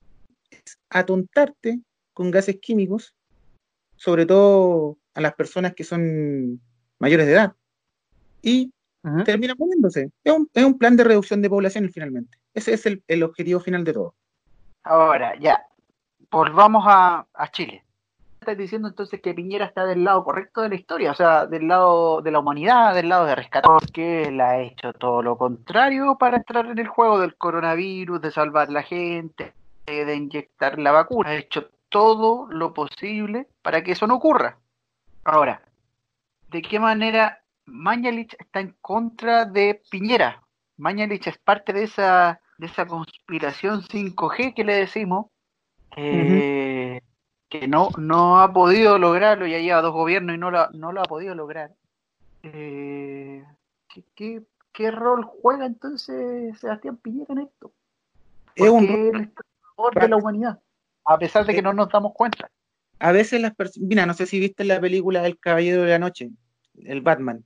es 0.51 0.79
atontarte 0.89 1.81
con 2.13 2.31
gases 2.31 2.59
químicos, 2.61 3.15
sobre 3.97 4.27
todo 4.27 4.99
a 5.15 5.21
las 5.21 5.35
personas 5.35 5.75
que 5.75 5.85
son 5.85 6.61
mayores 6.99 7.27
de 7.27 7.33
edad, 7.33 7.55
y 8.43 8.73
termina 9.25 9.55
poniéndose. 9.55 10.11
Es 10.25 10.33
un, 10.33 10.49
es 10.53 10.65
un, 10.65 10.79
plan 10.79 10.97
de 10.97 11.05
reducción 11.05 11.43
de 11.43 11.51
población 11.51 11.91
finalmente. 11.93 12.39
Ese 12.55 12.75
es 12.75 12.87
el, 12.87 13.03
el 13.09 13.23
objetivo 13.23 13.61
final 13.61 13.85
de 13.85 13.93
todo. 13.93 14.15
Ahora, 14.83 15.39
ya, 15.39 15.67
volvamos 16.31 16.85
a, 16.87 17.27
a 17.33 17.51
Chile. 17.51 17.85
Estás 18.41 18.57
diciendo 18.57 18.89
entonces 18.89 19.21
que 19.21 19.35
Piñera 19.35 19.67
está 19.67 19.85
del 19.85 20.03
lado 20.03 20.25
correcto 20.25 20.63
de 20.63 20.71
la 20.71 20.75
historia, 20.75 21.11
o 21.11 21.15
sea, 21.15 21.45
del 21.45 21.69
lado 21.69 22.23
de 22.23 22.31
la 22.31 22.39
humanidad, 22.39 22.95
del 22.95 23.11
lado 23.11 23.27
de 23.27 23.35
rescatar, 23.35 23.71
porque 23.71 24.23
él 24.23 24.41
ha 24.41 24.59
hecho 24.61 24.95
todo 24.95 25.21
lo 25.21 25.37
contrario 25.37 26.17
para 26.19 26.39
entrar 26.39 26.65
en 26.65 26.79
el 26.79 26.89
juego 26.89 27.21
del 27.21 27.37
coronavirus, 27.37 28.19
de 28.23 28.31
salvar 28.31 28.71
la 28.71 28.83
gente, 28.83 29.53
de 29.85 30.17
inyectar 30.17 30.79
la 30.79 30.91
vacuna. 30.91 31.31
Ha 31.31 31.35
hecho 31.35 31.69
todo 31.91 32.47
lo 32.51 32.73
posible 32.73 33.47
para 33.61 33.85
que 33.85 33.93
eso 33.93 34.07
no 34.07 34.15
ocurra. 34.15 34.57
Ahora, 35.23 35.61
¿de 36.49 36.63
qué 36.63 36.81
manera 36.81 37.43
Mañalich 37.67 38.35
está 38.39 38.61
en 38.61 38.75
contra 38.81 39.45
de 39.45 39.83
Piñera? 39.91 40.43
Mañalich 40.79 41.27
es 41.27 41.37
parte 41.37 41.75
de 41.75 41.85
esa, 41.85 42.41
de 42.57 42.67
esa 42.67 42.87
conspiración 42.87 43.83
5G 43.83 44.55
que 44.55 44.65
le 44.65 44.77
decimos, 44.77 45.27
eh, 45.95 47.03
que 47.51 47.67
no, 47.67 47.91
no 47.99 48.41
ha 48.41 48.53
podido 48.53 48.97
lograrlo, 48.97 49.47
ya 49.47 49.59
lleva 49.59 49.83
dos 49.83 49.93
gobiernos 49.93 50.37
y 50.37 50.39
no 50.39 50.51
lo, 50.51 50.71
no 50.71 50.93
lo 50.93 51.01
ha 51.01 51.05
podido 51.05 51.35
lograr. 51.35 51.73
Eh, 52.45 53.45
¿qué, 54.15 54.43
qué, 54.73 54.91
rol 54.91 55.25
juega 55.25 55.67
entonces 55.67 56.59
Sebastián 56.59 56.97
Piñera 56.97 57.35
en 57.35 57.39
esto? 57.41 57.73
Porque 58.57 58.65
es 58.65 58.71
un 58.71 58.85
él 58.87 59.33
de 59.95 60.09
la 60.09 60.17
humanidad, 60.17 60.61
a 61.05 61.19
pesar 61.19 61.45
de 61.45 61.55
que 61.55 61.61
no 61.61 61.73
nos 61.73 61.91
damos 61.91 62.13
cuenta. 62.15 62.51
A 63.01 63.13
veces 63.13 63.41
las 63.41 63.55
personas, 63.55 63.89
mira, 63.89 64.07
no 64.07 64.15
sé 64.15 64.27
si 64.27 64.39
viste 64.39 64.65
la 64.65 64.81
película 64.81 65.27
El 65.27 65.39
Caballero 65.39 65.83
de 65.83 65.91
la 65.91 65.99
Noche, 65.99 66.31
el 66.85 67.01
Batman. 67.01 67.45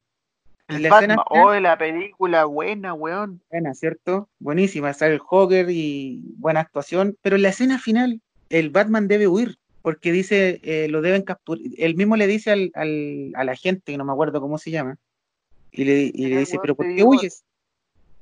El 0.69 0.83
la 0.83 0.91
Batman, 0.91 1.19
oh, 1.31 1.55
la 1.55 1.79
película 1.79 2.45
buena, 2.45 2.93
weón. 2.93 3.41
Buena, 3.51 3.75
¿cierto? 3.75 4.29
Buenísima, 4.39 4.93
sale 4.93 5.15
el 5.15 5.19
Joker 5.21 5.71
y 5.71 6.23
buena 6.37 6.61
actuación, 6.61 7.17
pero 7.23 7.37
en 7.37 7.43
la 7.43 7.51
escena 7.51 7.79
final 7.79 8.21
el 8.51 8.71
Batman 8.71 9.09
debe 9.09 9.29
huir, 9.29 9.59
porque 9.85 10.13
dice, 10.13 10.61
eh, 10.63 10.89
lo 10.89 11.03
deben 11.03 11.25
capturar, 11.25 11.63
él 11.77 11.95
mismo 11.95 12.17
le 12.17 12.27
dice 12.27 12.51
al, 12.51 12.71
al, 12.73 13.33
a 13.35 13.45
la 13.45 13.55
gente, 13.55 13.93
que 13.93 13.99
no 13.99 14.07
me 14.07 14.13
acuerdo 14.13 14.41
cómo 14.41 14.57
se 14.57 14.71
llama, 14.71 14.97
y 15.71 15.85
le, 15.85 16.05
y 16.05 16.27
le 16.29 16.39
dice, 16.39 16.57
pero 16.59 16.75
¿por 16.75 16.87
qué 16.97 17.05
huyes? 17.05 17.45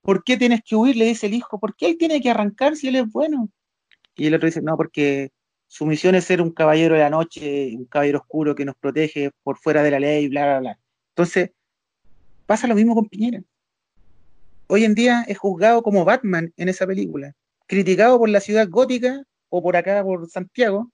¿Por 0.01 0.25
qué 0.25 0.37
tienes 0.37 0.63
que 0.65 0.75
huir? 0.75 0.97
Le 0.97 1.05
dice 1.05 1.29
el 1.29 1.35
hijo, 1.35 1.61
¿por 1.61 1.77
qué 1.77 1.87
él 1.87 1.99
tiene 1.99 2.21
que 2.21 2.31
arrancar 2.31 2.75
si 2.75 2.89
él 2.89 2.97
es 2.97 3.13
bueno? 3.13 3.49
Y 4.17 4.27
el 4.27 4.35
otro 4.35 4.47
dice, 4.47 4.61
no, 4.61 4.77
porque 4.77 5.31
su 5.69 5.87
misión 5.87 6.17
es 6.17 6.25
ser 6.25 6.43
un 6.43 6.51
caballero 6.51 6.97
de 6.97 7.03
la 7.03 7.11
noche, 7.11 7.77
un 7.77 7.85
caballero 7.85 8.19
oscuro 8.19 8.57
que 8.57 8.65
nos 8.65 8.75
protege 8.75 9.31
por 9.45 9.57
fuera 9.57 9.85
de 9.85 9.93
la 9.93 10.01
ley, 10.01 10.27
bla, 10.27 10.45
bla, 10.45 10.59
bla. 10.59 10.79
Entonces, 11.11 11.53
pasa 12.45 12.67
lo 12.67 12.75
mismo 12.75 12.97
con 12.97 13.07
Piñera. 13.07 13.41
Hoy 14.67 14.85
en 14.85 14.97
día 14.97 15.25
es 15.29 15.39
juzgado 15.39 15.85
como 15.85 16.05
Batman 16.05 16.53
en 16.57 16.69
esa 16.69 16.89
película, 16.89 17.37
criticado 17.69 18.19
por 18.19 18.29
la 18.31 18.41
ciudad 18.41 18.67
gótica 18.69 19.23
o 19.49 19.63
por 19.63 19.77
acá, 19.77 20.03
por 20.03 20.29
Santiago. 20.29 20.91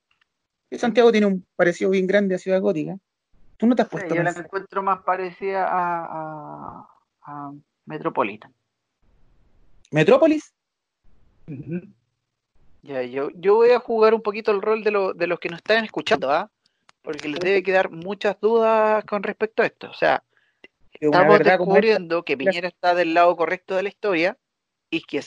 Santiago 0.77 1.11
tiene 1.11 1.27
un 1.27 1.47
parecido 1.57 1.91
bien 1.91 2.07
grande 2.07 2.35
a 2.35 2.39
Ciudad 2.39 2.61
Gótica. 2.61 2.99
Tú 3.57 3.67
no 3.67 3.75
te 3.75 3.83
has 3.83 3.89
puesto. 3.89 4.15
yo 4.15 4.23
la 4.23 4.31
encuentro 4.31 4.83
más 4.83 5.03
parecida 5.03 5.67
a, 5.69 6.89
a, 7.23 7.53
Metropolitan. 7.87 8.55
¿Metrópolis? 9.91 10.53
Ya, 12.83 13.03
yo, 13.03 13.31
yo 13.35 13.55
voy 13.55 13.71
a 13.71 13.81
jugar 13.81 14.15
un 14.15 14.23
poquito 14.23 14.51
el 14.51 14.61
rol 14.61 14.85
de, 14.85 14.91
lo, 14.91 15.15
de 15.15 15.27
los 15.27 15.41
que 15.41 15.49
nos 15.49 15.59
están 15.59 15.85
escuchando, 15.85 16.31
¿ah? 16.31 16.51
Porque 17.03 17.29
les 17.29 17.41
debe 17.41 17.63
quedar 17.63 17.91
muchas 17.91 18.39
dudas 18.41 19.05
con 19.07 19.23
respecto 19.23 19.63
a 19.63 19.67
esto. 19.67 19.91
O 19.91 19.95
sea, 19.95 20.23
estamos 20.93 21.39
descubriendo 21.39 22.25
que 22.25 22.37
Piñera 22.37 22.69
está 22.69 22.95
del 22.95 23.15
lado 23.15 23.35
correcto 23.37 23.75
de 23.75 23.83
la 23.85 23.89
historia, 23.89 24.37
Isquia, 24.91 25.23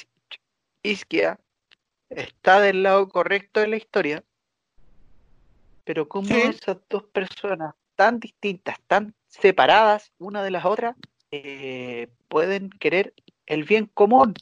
Isquia 0.84 1.40
está 2.10 2.60
del 2.60 2.84
lado 2.84 3.08
correcto 3.10 3.60
de 3.60 3.68
la 3.68 3.78
historia, 3.78 4.24
pero 5.84 6.08
cómo 6.08 6.36
esas 6.36 6.78
dos 6.90 7.04
personas 7.04 7.76
tan 7.96 8.20
distintas, 8.20 8.80
tan 8.88 9.14
separadas 9.28 10.12
una 10.18 10.44
de 10.44 10.52
las 10.52 10.66
otras, 10.66 10.96
eh, 11.32 12.08
pueden 12.28 12.70
querer 12.70 13.14
el 13.46 13.64
bien 13.64 13.86
común 13.94 14.34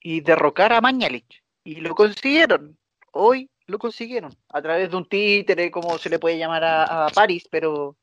y 0.00 0.20
derrocar 0.20 0.72
a 0.72 0.80
Mañalich. 0.80 1.42
Y 1.64 1.76
lo 1.76 1.94
consiguieron. 1.94 2.76
Hoy 3.12 3.48
lo 3.66 3.78
consiguieron. 3.78 4.34
A 4.48 4.60
través 4.60 4.90
de 4.90 4.96
un 4.96 5.08
títere, 5.08 5.70
como 5.70 5.98
se 5.98 6.10
le 6.10 6.18
puede 6.18 6.38
llamar 6.38 6.64
a, 6.64 7.06
a 7.06 7.08
París, 7.10 7.46
pero 7.50 7.96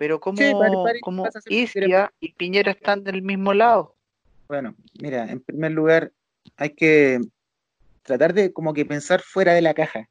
pero 0.00 0.18
como, 0.18 0.40
como 1.02 1.28
Isquia 1.50 2.10
y 2.20 2.32
Piñera 2.32 2.72
están 2.72 3.04
del 3.04 3.20
mismo 3.20 3.52
lado. 3.52 3.96
Bueno, 4.48 4.74
mira, 4.98 5.30
en 5.30 5.40
primer 5.40 5.72
lugar 5.72 6.10
hay 6.56 6.70
que 6.70 7.20
tratar 8.02 8.32
de 8.32 8.50
como 8.50 8.72
que 8.72 8.86
pensar 8.86 9.20
fuera 9.20 9.52
de 9.52 9.60
la 9.60 9.74
caja. 9.74 10.08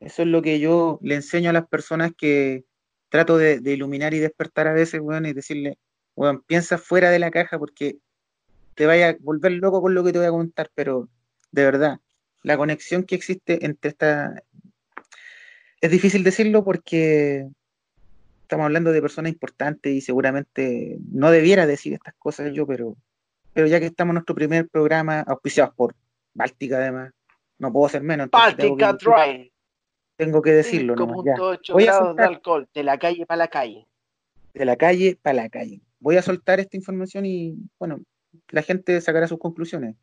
Eso 0.00 0.22
es 0.22 0.28
lo 0.28 0.40
que 0.40 0.58
yo 0.58 0.98
le 1.02 1.14
enseño 1.14 1.50
a 1.50 1.52
las 1.52 1.68
personas 1.68 2.12
que 2.16 2.64
trato 3.10 3.36
de, 3.36 3.60
iluminar 3.64 4.14
y 4.14 4.18
despertar 4.18 4.66
a 4.66 4.72
veces, 4.72 5.00
bueno, 5.00 5.28
y 5.28 5.34
decirle, 5.34 5.78
bueno, 6.16 6.42
piensa 6.46 6.78
fuera 6.78 7.10
de 7.10 7.18
la 7.18 7.30
caja 7.30 7.58
porque 7.58 7.98
te 8.74 8.86
vaya 8.86 9.10
a 9.10 9.16
volver 9.20 9.52
loco 9.52 9.82
con 9.82 9.94
lo 9.94 10.02
que 10.02 10.12
te 10.12 10.18
voy 10.18 10.28
a 10.28 10.30
contar, 10.30 10.70
pero 10.74 11.08
de 11.52 11.64
verdad, 11.64 11.98
la 12.42 12.56
conexión 12.56 13.04
que 13.04 13.14
existe 13.14 13.64
entre 13.64 13.90
esta... 13.90 14.42
Es 15.82 15.90
difícil 15.90 16.24
decirlo 16.24 16.64
porque 16.64 17.46
estamos 18.42 18.64
hablando 18.64 18.92
de 18.92 19.02
personas 19.02 19.32
importantes 19.32 19.92
y 19.92 20.00
seguramente 20.00 20.98
no 21.10 21.30
debiera 21.30 21.66
decir 21.66 21.92
estas 21.94 22.14
cosas 22.18 22.52
yo, 22.52 22.66
pero, 22.66 22.96
pero 23.52 23.66
ya 23.66 23.80
que 23.80 23.86
estamos 23.86 24.12
en 24.12 24.14
nuestro 24.16 24.34
primer 24.34 24.68
programa, 24.68 25.20
auspiciados 25.20 25.74
por 25.74 25.94
Báltica 26.32 26.78
además, 26.78 27.12
no 27.58 27.72
puedo 27.72 27.86
hacer 27.86 28.02
menos. 28.02 28.30
Báltica 28.30 28.92
Dry. 28.94 29.49
Tengo 30.20 30.42
que 30.42 30.50
decirlo. 30.52 30.96
Como 30.96 31.22
Voy 31.72 31.84
grados 31.86 32.14
de 32.14 32.22
alcohol, 32.22 32.68
de 32.74 32.84
la 32.84 32.98
calle 32.98 33.24
para 33.24 33.38
la 33.38 33.48
calle. 33.48 33.86
De 34.52 34.66
la 34.66 34.76
calle 34.76 35.18
para 35.22 35.32
la 35.32 35.48
calle. 35.48 35.80
Voy 35.98 36.18
a 36.18 36.22
soltar 36.22 36.60
esta 36.60 36.76
información 36.76 37.24
y, 37.24 37.54
bueno, 37.78 38.00
la 38.50 38.60
gente 38.60 39.00
sacará 39.00 39.26
sus 39.26 39.38
conclusiones. 39.38 39.96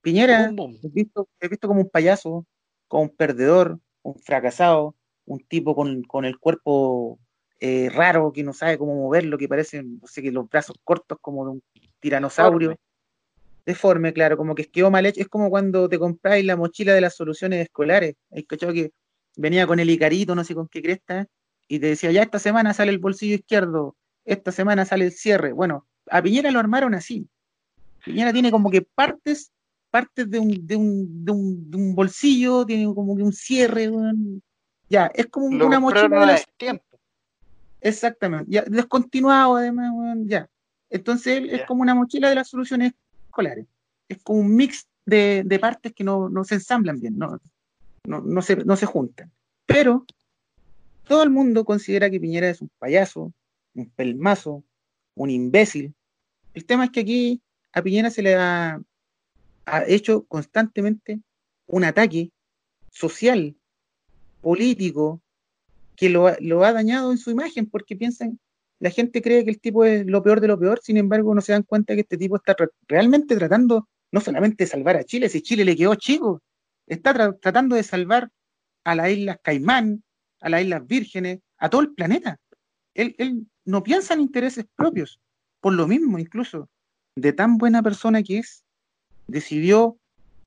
Piñera, 0.00 0.50
He, 0.82 0.88
visto, 0.88 1.28
he 1.40 1.48
visto 1.48 1.68
como 1.68 1.82
un 1.82 1.90
payaso, 1.90 2.46
como 2.88 3.02
un 3.02 3.10
perdedor, 3.10 3.78
un 4.00 4.14
fracasado, 4.14 4.94
un 5.26 5.40
tipo 5.40 5.74
con, 5.74 6.04
con 6.04 6.24
el 6.24 6.38
cuerpo 6.38 7.18
eh, 7.58 7.90
raro, 7.92 8.32
que 8.32 8.42
no 8.42 8.54
sabe 8.54 8.78
cómo 8.78 8.94
moverlo, 8.94 9.36
que 9.36 9.46
parece, 9.46 9.82
no 9.82 10.06
sé, 10.06 10.22
que 10.22 10.32
los 10.32 10.48
brazos 10.48 10.76
cortos 10.84 11.18
como 11.20 11.44
de 11.44 11.50
un 11.50 11.62
tiranosaurio. 11.98 12.78
Deforme, 13.66 14.14
claro, 14.14 14.38
como 14.38 14.54
que 14.54 14.64
quedó 14.64 14.90
mal 14.90 15.04
hecho. 15.04 15.20
Es 15.20 15.28
como 15.28 15.50
cuando 15.50 15.86
te 15.86 15.98
compráis 15.98 16.46
la 16.46 16.56
mochila 16.56 16.94
de 16.94 17.02
las 17.02 17.14
soluciones 17.14 17.62
escolares. 17.62 18.14
Hay 18.30 18.44
cachado 18.44 18.72
que 18.72 18.90
venía 19.40 19.66
con 19.66 19.80
el 19.80 19.90
Icarito, 19.90 20.34
no 20.34 20.44
sé 20.44 20.54
con 20.54 20.68
qué 20.68 20.82
cresta, 20.82 21.26
y 21.66 21.78
te 21.78 21.86
decía, 21.86 22.12
ya 22.12 22.22
esta 22.22 22.38
semana 22.38 22.74
sale 22.74 22.90
el 22.90 22.98
bolsillo 22.98 23.34
izquierdo, 23.36 23.96
esta 24.24 24.52
semana 24.52 24.84
sale 24.84 25.06
el 25.06 25.12
cierre. 25.12 25.52
Bueno, 25.52 25.86
a 26.10 26.22
Piñera 26.22 26.50
lo 26.50 26.58
armaron 26.58 26.94
así. 26.94 27.26
Piñera 28.04 28.32
tiene 28.32 28.50
como 28.50 28.70
que 28.70 28.82
partes, 28.82 29.50
partes 29.90 30.28
de 30.28 30.38
un, 30.38 30.66
de 30.66 30.76
un, 30.76 31.24
de 31.24 31.32
un, 31.32 31.70
de 31.70 31.76
un 31.76 31.94
bolsillo, 31.94 32.66
tiene 32.66 32.92
como 32.94 33.16
que 33.16 33.22
un 33.22 33.32
cierre. 33.32 33.90
ya, 34.88 35.06
es 35.14 35.26
como 35.26 35.46
una 35.46 35.80
mochila 35.80 36.26
de 36.26 36.44
tiempo. 36.56 36.84
Exactamente, 37.80 38.50
ya 38.50 38.62
descontinuado 38.62 39.56
además, 39.56 39.92
ya. 40.24 40.48
Entonces 40.90 41.44
es 41.50 41.62
como 41.66 41.82
una 41.82 41.94
mochila 41.94 42.28
de 42.28 42.34
las 42.34 42.48
soluciones 42.48 42.92
escolares. 43.24 43.66
Es 44.08 44.22
como 44.22 44.40
un 44.40 44.54
mix 44.54 44.86
de, 45.06 45.44
de 45.46 45.58
partes 45.58 45.94
que 45.94 46.04
no, 46.04 46.28
no, 46.28 46.44
se 46.44 46.56
ensamblan 46.56 47.00
bien, 47.00 47.16
no, 47.16 47.40
no, 48.04 48.20
no, 48.20 48.42
se, 48.42 48.56
no 48.56 48.76
se 48.76 48.86
juntan. 48.86 49.30
Pero 49.66 50.04
todo 51.06 51.22
el 51.22 51.30
mundo 51.30 51.64
considera 51.64 52.10
que 52.10 52.20
Piñera 52.20 52.48
es 52.48 52.60
un 52.60 52.70
payaso, 52.78 53.32
un 53.74 53.90
pelmazo, 53.90 54.64
un 55.14 55.30
imbécil. 55.30 55.94
El 56.54 56.64
tema 56.64 56.84
es 56.84 56.90
que 56.90 57.00
aquí 57.00 57.42
a 57.72 57.82
Piñera 57.82 58.10
se 58.10 58.22
le 58.22 58.34
ha, 58.34 58.80
ha 59.66 59.84
hecho 59.86 60.24
constantemente 60.24 61.20
un 61.66 61.84
ataque 61.84 62.30
social, 62.90 63.54
político, 64.40 65.20
que 65.96 66.08
lo, 66.08 66.26
ha 66.26 66.72
dañado 66.72 67.12
en 67.12 67.18
su 67.18 67.30
imagen, 67.30 67.66
porque 67.66 67.94
piensan, 67.94 68.38
la 68.78 68.90
gente 68.90 69.20
cree 69.20 69.44
que 69.44 69.50
el 69.50 69.60
tipo 69.60 69.84
es 69.84 70.06
lo 70.06 70.22
peor 70.22 70.40
de 70.40 70.48
lo 70.48 70.58
peor, 70.58 70.80
sin 70.82 70.96
embargo 70.96 71.34
no 71.34 71.42
se 71.42 71.52
dan 71.52 71.62
cuenta 71.62 71.94
que 71.94 72.00
este 72.00 72.16
tipo 72.16 72.36
está 72.36 72.56
realmente 72.88 73.36
tratando 73.36 73.86
no 74.10 74.20
solamente 74.20 74.64
de 74.64 74.70
salvar 74.70 74.96
a 74.96 75.04
Chile, 75.04 75.28
si 75.28 75.42
Chile 75.42 75.64
le 75.64 75.76
quedó 75.76 75.94
chico, 75.94 76.42
está 76.90 77.14
tratando 77.14 77.76
de 77.76 77.82
salvar 77.82 78.30
a 78.84 78.94
las 78.94 79.10
Islas 79.10 79.38
Caimán, 79.42 80.02
a 80.40 80.48
las 80.48 80.62
Islas 80.62 80.86
Vírgenes, 80.86 81.40
a 81.58 81.70
todo 81.70 81.82
el 81.82 81.92
planeta. 81.94 82.38
él, 82.94 83.14
él 83.18 83.46
no 83.64 83.82
piensa 83.82 84.14
en 84.14 84.20
intereses 84.20 84.66
propios. 84.76 85.20
Por 85.60 85.74
lo 85.74 85.86
mismo, 85.86 86.18
incluso, 86.18 86.68
de 87.14 87.32
tan 87.32 87.58
buena 87.58 87.82
persona 87.82 88.22
que 88.22 88.38
es, 88.38 88.64
decidió 89.26 89.98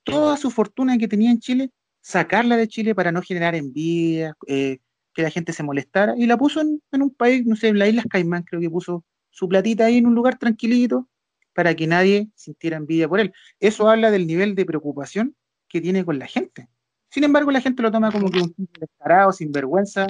toda 0.04 0.38
su 0.38 0.52
fortuna 0.52 0.98
que 0.98 1.08
tenía 1.08 1.32
en 1.32 1.40
Chile, 1.40 1.70
sacarla 2.02 2.58
de 2.58 2.68
Chile 2.68 2.94
para 2.94 3.12
no 3.12 3.22
generar 3.22 3.56
envidia, 3.56 4.36
eh, 4.48 4.80
que 5.14 5.22
la 5.22 5.30
gente 5.30 5.54
se 5.54 5.64
molestara, 5.64 6.16
y 6.18 6.26
la 6.26 6.38
puso 6.38 6.62
en, 6.62 6.82
un 6.92 7.12
país, 7.12 7.46
no 7.46 7.56
sé, 7.56 7.70
en 7.70 7.80
las 7.80 7.90
Islas 7.90 8.06
Caimán, 8.10 8.44
creo 8.44 8.60
que 8.60 8.70
puso 8.70 9.06
su 9.30 9.48
platita 9.48 9.86
ahí 9.86 9.98
en 9.98 10.08
un 10.08 10.16
lugar 10.16 10.38
tranquilito 10.38 11.08
para 11.54 11.76
que 11.76 11.88
nadie 11.88 12.30
sintiera 12.36 12.78
envidia 12.78 13.08
por 13.08 13.20
él. 13.20 13.32
Eso 13.60 13.90
habla 13.90 14.12
del 14.12 14.28
nivel 14.28 14.56
de 14.56 14.66
preocupación 14.66 15.36
que 15.74 15.82
tiene 15.82 16.06
con 16.06 16.20
la 16.20 16.28
gente. 16.28 16.70
Sin 17.10 17.24
embargo, 17.24 17.50
la 17.50 17.60
gente 17.60 17.82
lo 17.82 17.92
toma 17.92 18.12
como 18.12 18.30
que 18.30 18.40
un 18.40 18.54
tipo 18.54 18.80
descarado, 18.80 19.32
sinvergüenza, 19.32 20.06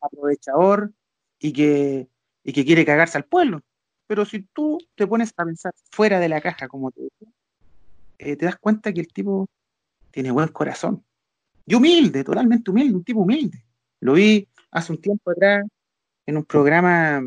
aprovechador 0.00 0.90
y 1.38 1.52
que, 1.52 2.08
y 2.42 2.52
que 2.54 2.64
quiere 2.64 2.86
cagarse 2.86 3.18
al 3.18 3.26
pueblo. 3.26 3.60
Pero 4.06 4.24
si 4.24 4.40
tú 4.54 4.78
te 4.94 5.06
pones 5.06 5.34
a 5.36 5.44
pensar 5.44 5.74
fuera 5.90 6.18
de 6.18 6.30
la 6.30 6.40
caja, 6.40 6.66
como 6.66 6.90
te 6.90 7.02
digo, 7.02 7.32
eh, 8.16 8.36
te 8.36 8.46
das 8.46 8.56
cuenta 8.56 8.90
que 8.90 9.00
el 9.00 9.12
tipo 9.12 9.46
tiene 10.10 10.30
buen 10.30 10.48
corazón. 10.48 11.04
Y 11.66 11.74
humilde, 11.74 12.24
totalmente 12.24 12.70
humilde, 12.70 12.94
un 12.94 13.04
tipo 13.04 13.20
humilde. 13.20 13.62
Lo 14.00 14.14
vi 14.14 14.48
hace 14.70 14.92
un 14.92 14.98
tiempo 14.98 15.30
atrás 15.30 15.66
en 16.24 16.38
un 16.38 16.44
programa, 16.46 17.22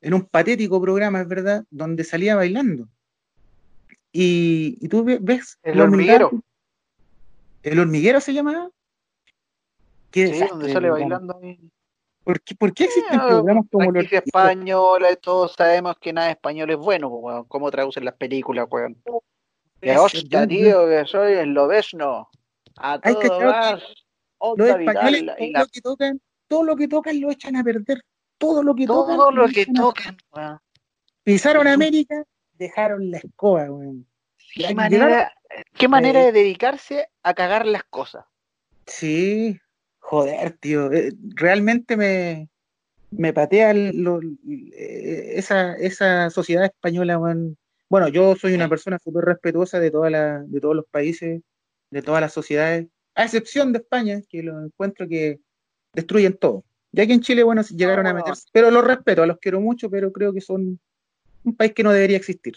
en 0.00 0.14
un 0.14 0.22
patético 0.24 0.80
programa, 0.80 1.20
es 1.20 1.28
verdad, 1.28 1.62
donde 1.68 2.04
salía 2.04 2.36
bailando. 2.36 2.88
Y, 4.12 4.88
tú 4.88 5.04
ves... 5.04 5.58
El 5.62 5.82
hormiguero. 5.82 6.42
¿El 7.62 7.78
hormiguero 7.78 8.20
se 8.20 8.32
llamaba? 8.32 8.70
¿Qué 10.10 10.28
sí, 10.28 10.44
donde 10.48 10.72
sale 10.72 10.90
bailando 10.90 11.38
ahí. 11.42 11.58
¿Por 12.24 12.40
qué, 12.42 12.54
¿Por 12.54 12.74
qué 12.74 12.84
existen 12.84 13.18
programas 13.18 13.64
como 13.70 13.90
los 13.90 14.12
española, 14.12 15.16
todos 15.16 15.54
sabemos 15.54 15.96
que 15.98 16.12
nada 16.12 16.30
español 16.30 16.70
es 16.70 16.76
bueno, 16.76 17.10
pues, 17.10 17.44
¿cómo 17.48 17.70
traducen 17.70 18.04
las 18.04 18.14
películas, 18.14 18.66
weón? 18.70 19.02
Que 19.80 19.96
hostia, 19.96 20.46
tío, 20.46 20.86
que 20.86 21.04
soy 21.06 21.32
el 21.34 21.50
lobesno. 21.50 22.28
A 22.76 23.00
todo 23.00 23.38
gas, 23.38 23.82
los 24.56 24.68
españoles, 24.68 25.26
todo, 25.26 25.52
lo 25.52 25.66
que 25.66 25.80
tocan, 25.80 26.20
todo 26.46 26.64
lo 26.64 26.76
que 26.76 26.88
tocan 26.88 27.20
lo 27.20 27.30
echan 27.30 27.56
a 27.56 27.64
perder. 27.64 28.02
Todo 28.38 28.62
lo 28.62 28.74
que 28.74 28.86
tocan. 28.86 29.16
Todo 29.16 29.30
lo 29.30 29.48
que 29.48 29.66
tocan, 29.66 30.16
Pisaron 31.22 31.66
América, 31.66 32.24
dejaron 32.52 33.10
la 33.10 33.18
escoba, 33.18 33.70
weón. 33.70 34.06
¿Qué 34.54 34.74
manera, 34.74 35.32
qué 35.76 35.88
manera 35.88 36.24
de 36.24 36.32
dedicarse 36.32 37.08
a 37.22 37.34
cagar 37.34 37.66
las 37.66 37.84
cosas? 37.84 38.24
Sí, 38.86 39.58
joder, 39.98 40.52
tío. 40.58 40.92
Eh, 40.92 41.12
realmente 41.34 41.96
me, 41.96 42.48
me 43.10 43.32
patea 43.32 43.72
eh, 43.72 45.32
esa, 45.34 45.74
esa 45.74 46.30
sociedad 46.30 46.64
española, 46.64 47.18
bueno, 47.88 48.08
yo 48.08 48.36
soy 48.36 48.54
una 48.54 48.68
persona 48.68 48.98
súper 49.02 49.24
respetuosa 49.24 49.80
de, 49.80 49.90
toda 49.90 50.10
la, 50.10 50.40
de 50.46 50.60
todos 50.60 50.76
los 50.76 50.86
países, 50.86 51.42
de 51.90 52.02
todas 52.02 52.20
las 52.20 52.32
sociedades, 52.32 52.86
a 53.14 53.24
excepción 53.24 53.72
de 53.72 53.78
España, 53.78 54.20
que 54.28 54.42
lo 54.42 54.64
encuentro 54.64 55.08
que 55.08 55.40
destruyen 55.92 56.34
todo. 56.34 56.64
Ya 56.92 57.06
que 57.06 57.12
en 57.12 57.20
Chile, 57.20 57.42
bueno, 57.42 57.62
llegaron 57.62 58.06
a 58.06 58.14
meterse, 58.14 58.48
pero 58.52 58.70
los 58.70 58.84
respeto, 58.84 59.26
los 59.26 59.38
quiero 59.38 59.60
mucho, 59.60 59.90
pero 59.90 60.12
creo 60.12 60.32
que 60.32 60.40
son 60.40 60.80
un 61.44 61.56
país 61.56 61.72
que 61.72 61.82
no 61.82 61.92
debería 61.92 62.16
existir. 62.16 62.54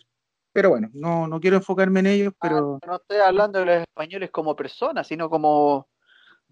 Pero 0.53 0.69
bueno, 0.69 0.89
no, 0.93 1.27
no 1.27 1.39
quiero 1.39 1.57
enfocarme 1.57 1.99
en 2.01 2.07
ellos, 2.07 2.33
pero... 2.39 2.79
no 2.85 2.95
estoy 2.95 3.17
hablando 3.17 3.59
de 3.59 3.65
los 3.65 3.75
españoles 3.81 4.29
como 4.29 4.55
personas, 4.55 5.07
sino 5.07 5.29
como, 5.29 5.87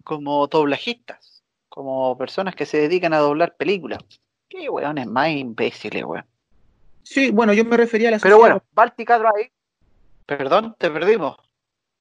como 0.02 0.48
doblajistas, 0.48 1.44
como 1.68 2.18
personas 2.18 2.56
que 2.56 2.66
se 2.66 2.78
dedican 2.78 3.14
a 3.14 3.18
doblar 3.18 3.56
películas. 3.56 4.00
Qué 4.48 4.68
weones 4.68 5.06
más 5.06 5.30
imbéciles, 5.30 6.04
weón. 6.04 6.26
Sí, 7.04 7.30
bueno, 7.30 7.52
yo 7.52 7.64
me 7.64 7.76
refería 7.76 8.08
a 8.08 8.12
la 8.12 8.18
Pero 8.18 8.38
bueno, 8.38 8.62
Baltica 8.72 9.18
Drive. 9.18 9.52
Perdón, 10.26 10.74
te 10.78 10.90
perdimos. 10.90 11.36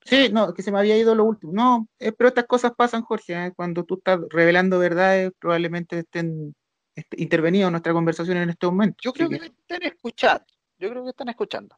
Sí, 0.03 0.29
no, 0.31 0.53
que 0.53 0.63
se 0.63 0.71
me 0.71 0.79
había 0.79 0.97
ido 0.97 1.13
lo 1.13 1.23
último. 1.23 1.53
No, 1.53 1.87
eh, 1.99 2.11
pero 2.11 2.29
estas 2.29 2.45
cosas 2.45 2.73
pasan, 2.75 3.03
Jorge. 3.03 3.33
¿eh? 3.33 3.53
Cuando 3.55 3.83
tú 3.83 3.95
estás 3.95 4.19
revelando 4.29 4.79
verdades, 4.79 5.31
probablemente 5.37 5.99
estén 5.99 6.55
este, 6.95 7.21
intervenidos 7.21 7.71
nuestra 7.71 7.93
conversación 7.93 8.37
en 8.37 8.49
este 8.49 8.65
momento. 8.65 8.97
Yo 9.01 9.13
creo 9.13 9.29
que, 9.29 9.35
están 9.35 9.83
escuchando. 9.83 10.45
Yo 10.79 10.89
creo 10.89 11.03
que 11.03 11.09
están 11.11 11.29
escuchando. 11.29 11.77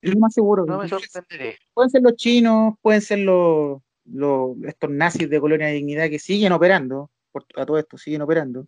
Es 0.00 0.14
lo 0.14 0.20
más 0.20 0.34
seguro. 0.34 0.64
No 0.66 0.78
me 0.78 0.88
sorprenderé. 0.88 1.58
Pueden 1.74 1.90
ser 1.90 2.02
los 2.02 2.16
chinos, 2.16 2.74
pueden 2.80 3.00
ser 3.00 3.20
los, 3.20 3.80
los 4.04 4.56
estos 4.64 4.90
nazis 4.90 5.28
de 5.28 5.40
Colonia 5.40 5.66
de 5.66 5.74
Dignidad 5.74 6.08
que 6.08 6.18
siguen 6.18 6.52
operando, 6.52 7.10
por, 7.32 7.44
a 7.56 7.66
todo 7.66 7.78
esto, 7.78 7.98
siguen 7.98 8.22
operando. 8.22 8.66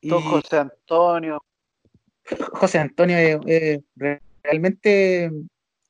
Y... 0.00 0.10
José 0.10 0.58
Antonio. 0.58 1.42
José 2.52 2.78
Antonio 2.78 3.16
eh, 3.16 3.40
eh, 3.46 4.20
realmente 4.42 5.30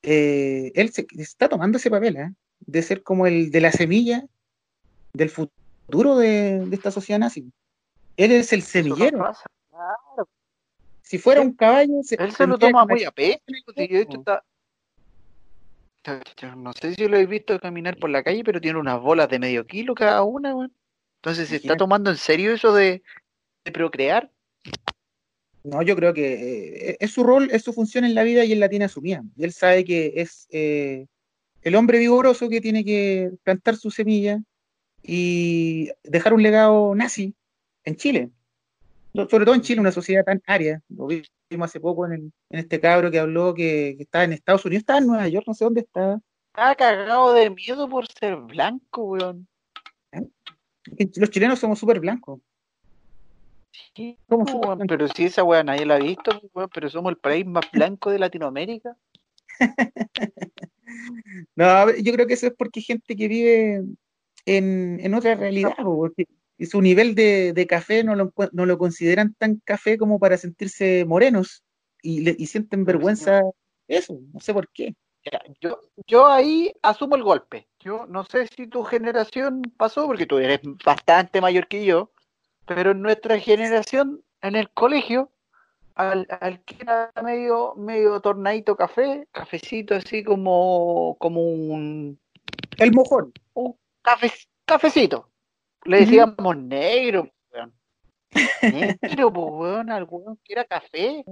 eh, 0.03 0.73
él 0.75 0.91
se, 0.91 1.07
está 1.19 1.49
tomando 1.49 1.79
ese 1.79 1.91
papel 1.91 2.35
de 2.61 2.83
ser 2.83 3.03
como 3.03 3.27
el 3.27 3.51
de 3.51 3.61
la 3.61 3.73
semilla 3.73 4.25
del 5.13 5.31
futuro 5.31 6.17
de, 6.17 6.67
esta 6.73 6.91
sociedad 6.91 7.19
nazi. 7.19 7.51
Él 8.17 8.33
es 8.33 8.53
el 8.53 8.63
semillero. 8.63 9.33
Si 11.03 11.19
fuera 11.19 11.41
un 11.41 11.53
caballo, 11.53 12.01
él 12.19 12.33
se 12.33 12.47
lo 12.47 12.59
toma 12.59 12.87
muy 12.87 13.05
a 13.05 13.11
pecho. 13.11 13.41
No 16.57 16.73
sé 16.73 16.95
si 16.95 17.07
lo 17.09 17.17
he 17.17 17.27
visto 17.27 17.59
caminar 17.61 17.97
por 17.99 18.11
la 18.11 18.23
calle, 18.23 18.43
pero 18.43 18.61
tiene 18.61 18.79
unas 18.79 19.01
bolas 19.01 19.29
de 19.29 19.39
medio 19.39 19.67
kilo 19.67 19.95
cada 19.95 20.23
una, 20.23 20.55
Entonces, 21.17 21.49
¿se 21.49 21.57
está 21.57 21.77
tomando 21.77 22.11
en 22.11 22.17
serio 22.17 22.53
eso 22.53 22.73
de, 22.73 23.03
de 23.65 23.73
procrear? 23.73 24.31
No, 25.63 25.83
yo 25.83 25.95
creo 25.95 26.15
que 26.15 26.91
eh, 26.93 26.97
es 27.01 27.11
su 27.11 27.23
rol, 27.23 27.51
es 27.51 27.63
su 27.63 27.75
función 27.75 28.05
en 28.05 28.15
la 28.15 28.23
vida 28.23 28.45
y 28.45 28.53
él 28.53 28.61
la 28.61 28.71
tiene 28.71 28.87
asumida. 28.87 29.23
Y 29.37 29.45
él 29.45 29.53
sabe 29.53 29.85
que 29.85 30.15
es 30.17 30.47
eh, 30.51 31.07
el 31.61 31.75
hombre 31.75 31.99
vigoroso 31.99 32.49
que 32.49 32.63
tiene 32.63 32.83
que 32.85 33.31
plantar 33.43 33.77
su 33.77 33.91
semilla 33.91 34.41
y 35.03 35.91
dejar 36.03 36.33
un 36.33 36.43
legado 36.43 36.95
nazi 36.95 37.35
en 37.85 37.97
Chile. 37.97 38.31
Sobre 39.13 39.45
todo 39.45 39.55
en 39.55 39.61
Chile, 39.63 39.81
una 39.81 39.93
sociedad 39.93 40.25
tan 40.25 40.41
aria. 40.47 40.83
Lo 40.89 41.07
vimos 41.07 41.25
hace 41.61 41.81
poco 41.81 42.07
en, 42.07 42.33
este 42.51 42.81
cabro 42.81 43.11
que 43.11 43.19
habló 43.19 43.55
que, 43.55 43.97
estaba 43.99 44.25
en 44.25 44.33
Estados 44.33 44.65
Unidos, 44.65 44.83
estaba 44.83 45.01
en 45.01 45.07
Nueva 45.07 45.29
York, 45.29 45.47
no 45.47 45.55
sé 45.55 45.65
dónde 45.65 45.81
estaba. 45.81 46.21
Estaba 46.53 46.75
cagado 46.75 47.33
de 47.33 47.51
miedo 47.51 47.89
por 47.89 48.07
ser 48.07 48.37
blanco, 48.37 49.03
weón. 49.05 49.49
¿Eh? 50.13 50.29
Los 51.17 51.31
chilenos 51.31 51.59
somos 51.59 51.79
súper 51.79 52.01
blancos. 52.01 52.41
Sí, 53.95 54.17
pero 54.89 55.09
si 55.09 55.27
esa 55.27 55.45
weá 55.45 55.63
nadie 55.63 55.87
la 55.87 55.97
ha 55.97 55.99
visto, 55.99 56.41
pero 56.73 56.89
somos 56.89 57.11
el 57.11 57.19
país 57.19 57.47
más 57.47 57.65
blanco 57.73 58.11
de 58.11 58.19
Latinoamérica. 58.19 58.97
no, 61.57 61.97
yo 61.97 62.13
creo 62.13 62.27
que 62.27 62.35
eso 62.35 62.47
es 62.47 62.55
porque 62.57 62.81
hay 62.81 62.85
gente 62.85 63.17
que 63.17 63.29
vive 63.29 63.85
en, 64.47 65.15
otra 65.15 65.35
realidad, 65.35 65.75
porque 65.83 66.27
su 66.67 66.81
nivel 66.83 67.15
de, 67.15 67.67
café 67.69 68.05
no 68.05 68.15
lo, 68.15 68.33
no 68.53 68.67
lo, 68.67 68.79
consideran 68.79 69.35
tan 69.39 69.61
café 69.65 69.97
como 69.99 70.19
para 70.19 70.37
sentirse 70.37 71.05
morenos 71.05 71.63
y, 72.03 72.43
y 72.43 72.47
sienten 72.47 72.85
vergüenza 72.85 73.43
eso, 73.91 74.21
no 74.33 74.39
sé 74.41 74.55
por 74.55 74.69
qué. 74.69 74.95
yo, 75.61 75.81
yo 76.07 76.27
ahí 76.27 76.73
asumo 76.81 77.17
el 77.17 77.25
golpe. 77.25 77.69
Yo 77.81 78.07
no 78.07 78.25
sé 78.25 78.47
si 78.47 78.69
tu 78.69 78.85
generación 78.85 79.63
pasó, 79.77 80.07
porque 80.07 80.27
tú 80.27 80.39
eres 80.39 80.61
bastante 80.85 81.41
mayor 81.41 81.67
que 81.67 81.85
yo, 81.85 82.13
pero 82.67 82.93
en 82.93 83.03
nuestra 83.03 83.39
generación, 83.41 84.23
en 84.43 84.55
el 84.55 84.71
colegio, 84.71 85.33
al, 85.97 86.27
que 86.65 86.77
era 86.81 87.11
medio, 87.23 87.75
medio 87.75 88.21
tornadito 88.21 88.77
café, 88.77 89.27
cafecito 89.33 89.95
así 89.97 90.23
como, 90.23 91.17
como 91.19 91.43
un... 91.43 92.21
El 92.79 92.93
mojón. 92.93 93.33
Un 93.55 93.77
café, 94.03 94.33
cafecito. 94.65 95.29
Le 95.85 96.01
decíamos 96.01 96.57
negro, 96.57 97.31
weón. 97.53 97.73
Negro, 98.63 99.33
pues, 99.33 99.47
weón, 99.51 99.91
al 99.91 100.05
weón 100.05 100.39
que 100.45 100.53
era 100.53 100.65
café, 100.65 101.25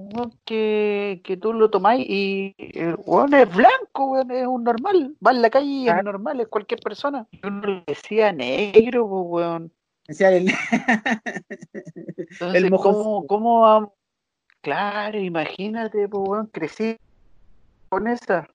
que, 0.44 1.20
que 1.22 1.36
tú 1.36 1.53
lo 1.53 1.70
tomáis 1.70 2.05
y 2.09 2.55
el 2.59 2.96
weón 3.05 3.34
es 3.34 3.55
blanco, 3.55 4.12
weón, 4.12 4.30
es 4.30 4.46
un 4.46 4.64
normal. 4.64 5.16
Va 5.24 5.30
en 5.32 5.42
la 5.42 5.51
calle 5.51 5.66
y 5.66 5.88
es 5.88 6.03
normal, 6.03 6.40
es 6.40 6.49
cualquier 6.49 6.80
persona. 6.80 7.26
Yo 7.32 7.51
no 7.51 7.66
le 7.66 7.84
decía 7.86 8.32
negro, 8.32 9.09
pues, 9.09 9.24
weón. 9.28 9.72
el, 10.09 10.51
el 12.55 12.70
¿cómo, 12.70 13.26
cómo 13.26 13.94
Claro, 14.61 15.18
imagínate, 15.18 16.09
pues, 16.09 16.24
bueno, 16.24 16.49
crecí 16.53 16.99
con 17.88 18.09
esa. 18.09 18.49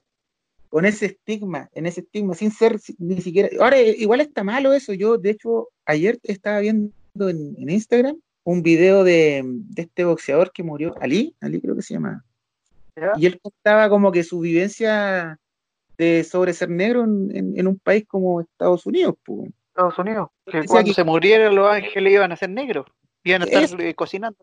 Con 0.74 0.86
ese 0.86 1.06
estigma, 1.06 1.70
en 1.76 1.86
ese 1.86 2.02
estigma, 2.02 2.34
sin 2.34 2.50
ser 2.50 2.80
ni 2.98 3.22
siquiera. 3.22 3.48
Ahora, 3.62 3.80
igual 3.80 4.22
está 4.22 4.44
malo 4.44 4.74
eso. 4.74 4.92
Yo, 4.92 5.20
de 5.20 5.30
hecho, 5.30 5.70
ayer 5.86 6.18
estaba 6.24 6.62
viendo 6.62 6.92
en, 7.30 7.70
Instagram 7.70 8.18
un 8.44 8.64
video 8.64 9.04
de, 9.04 9.46
este 9.76 10.04
boxeador 10.04 10.52
que 10.52 10.64
murió, 10.64 10.96
Ali, 11.00 11.36
Ali 11.42 11.62
creo 11.62 11.76
que 11.76 11.84
se 11.84 11.94
llama. 11.94 12.26
Y 13.18 13.28
él 13.28 13.40
contaba 13.40 13.88
como 13.88 14.12
que 14.12 14.24
su 14.24 14.40
vivencia 14.40 15.40
de 16.00 16.24
sobre 16.24 16.54
ser 16.54 16.72
negro 16.72 17.04
en, 17.04 17.54
en 17.56 17.68
un 17.68 17.78
país 17.78 18.06
como 18.08 18.42
Estados 18.42 18.88
Unidos, 18.88 19.14
pues. 19.24 19.52
Estados 19.68 20.00
Unidos. 20.00 20.30
Que 20.48 20.64
cuando 20.66 20.92
se 20.92 21.04
murieran 21.04 21.54
los 21.54 21.72
ángeles 21.72 22.14
iban 22.14 22.32
a 22.32 22.36
ser 22.36 22.50
negros. 22.50 22.88
Iban 23.24 23.44
a 23.44 23.46
estar 23.46 23.80
eh, 23.80 23.94
cocinando. 23.94 24.40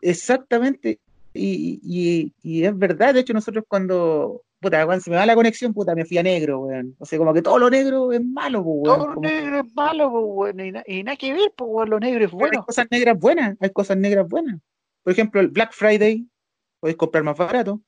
Exactamente. 0.00 0.98
Y, 1.32 2.32
y, 2.42 2.64
es 2.64 2.76
verdad, 2.76 3.14
de 3.14 3.20
hecho 3.20 3.32
nosotros 3.32 3.64
cuando, 3.68 4.42
puta, 4.60 4.84
cuando 4.84 5.02
se 5.02 5.10
me 5.10 5.16
va 5.16 5.26
la 5.26 5.34
conexión, 5.34 5.72
puta, 5.72 5.94
me 5.94 6.04
fui 6.04 6.18
a 6.18 6.22
negro, 6.22 6.60
weón. 6.60 6.94
O 6.98 7.04
sea, 7.04 7.18
como 7.18 7.32
que 7.32 7.42
todo 7.42 7.58
lo 7.58 7.70
negro 7.70 8.12
es 8.12 8.22
malo, 8.22 8.60
weón. 8.60 8.98
Todo 8.98 9.14
lo 9.14 9.20
negro 9.20 9.60
es 9.60 9.74
malo, 9.74 10.08
weón. 10.08 10.60
Y, 10.86 11.02
nada 11.02 11.16
que 11.16 11.32
ver, 11.32 11.52
pues, 11.56 11.70
weón, 11.70 11.90
lo 11.90 11.98
negro 11.98 12.24
es 12.24 12.30
bueno. 12.30 12.60
Hay 12.60 12.66
cosas 12.66 12.86
negras 12.90 13.18
buenas, 13.18 13.56
hay 13.60 13.70
cosas 13.70 13.96
negras 13.96 14.28
buenas. 14.28 14.60
Por 15.02 15.12
ejemplo, 15.12 15.40
el 15.40 15.48
Black 15.48 15.72
Friday, 15.72 16.26
podéis 16.78 16.98
comprar 16.98 17.24
más 17.24 17.36
barato. 17.36 17.80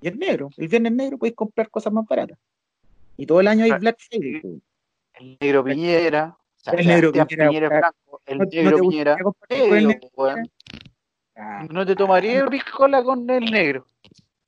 Y 0.00 0.08
el 0.08 0.18
negro, 0.18 0.50
el 0.56 0.68
viernes 0.68 0.92
negro 0.92 1.18
podéis 1.18 1.36
comprar 1.36 1.70
cosas 1.70 1.92
más 1.92 2.04
baratas. 2.06 2.38
Y 3.16 3.24
todo 3.24 3.40
el 3.40 3.48
año 3.48 3.64
hay 3.64 3.70
ah, 3.70 3.78
Black 3.78 3.96
Friday. 3.98 4.40
Pues. 4.40 4.54
El 5.14 5.38
negro 5.40 5.64
Piñera, 5.64 6.36
el 6.72 6.86
negro 6.86 7.12
Piñera, 7.12 7.68
blanco, 7.68 8.20
el 8.26 8.38
negro 8.38 8.78
Piñera, 8.78 9.16
no 11.70 11.86
te 11.86 11.96
tomaría 11.96 12.46
piscola 12.46 13.02
con 13.02 13.28
el 13.30 13.50
negro. 13.50 13.86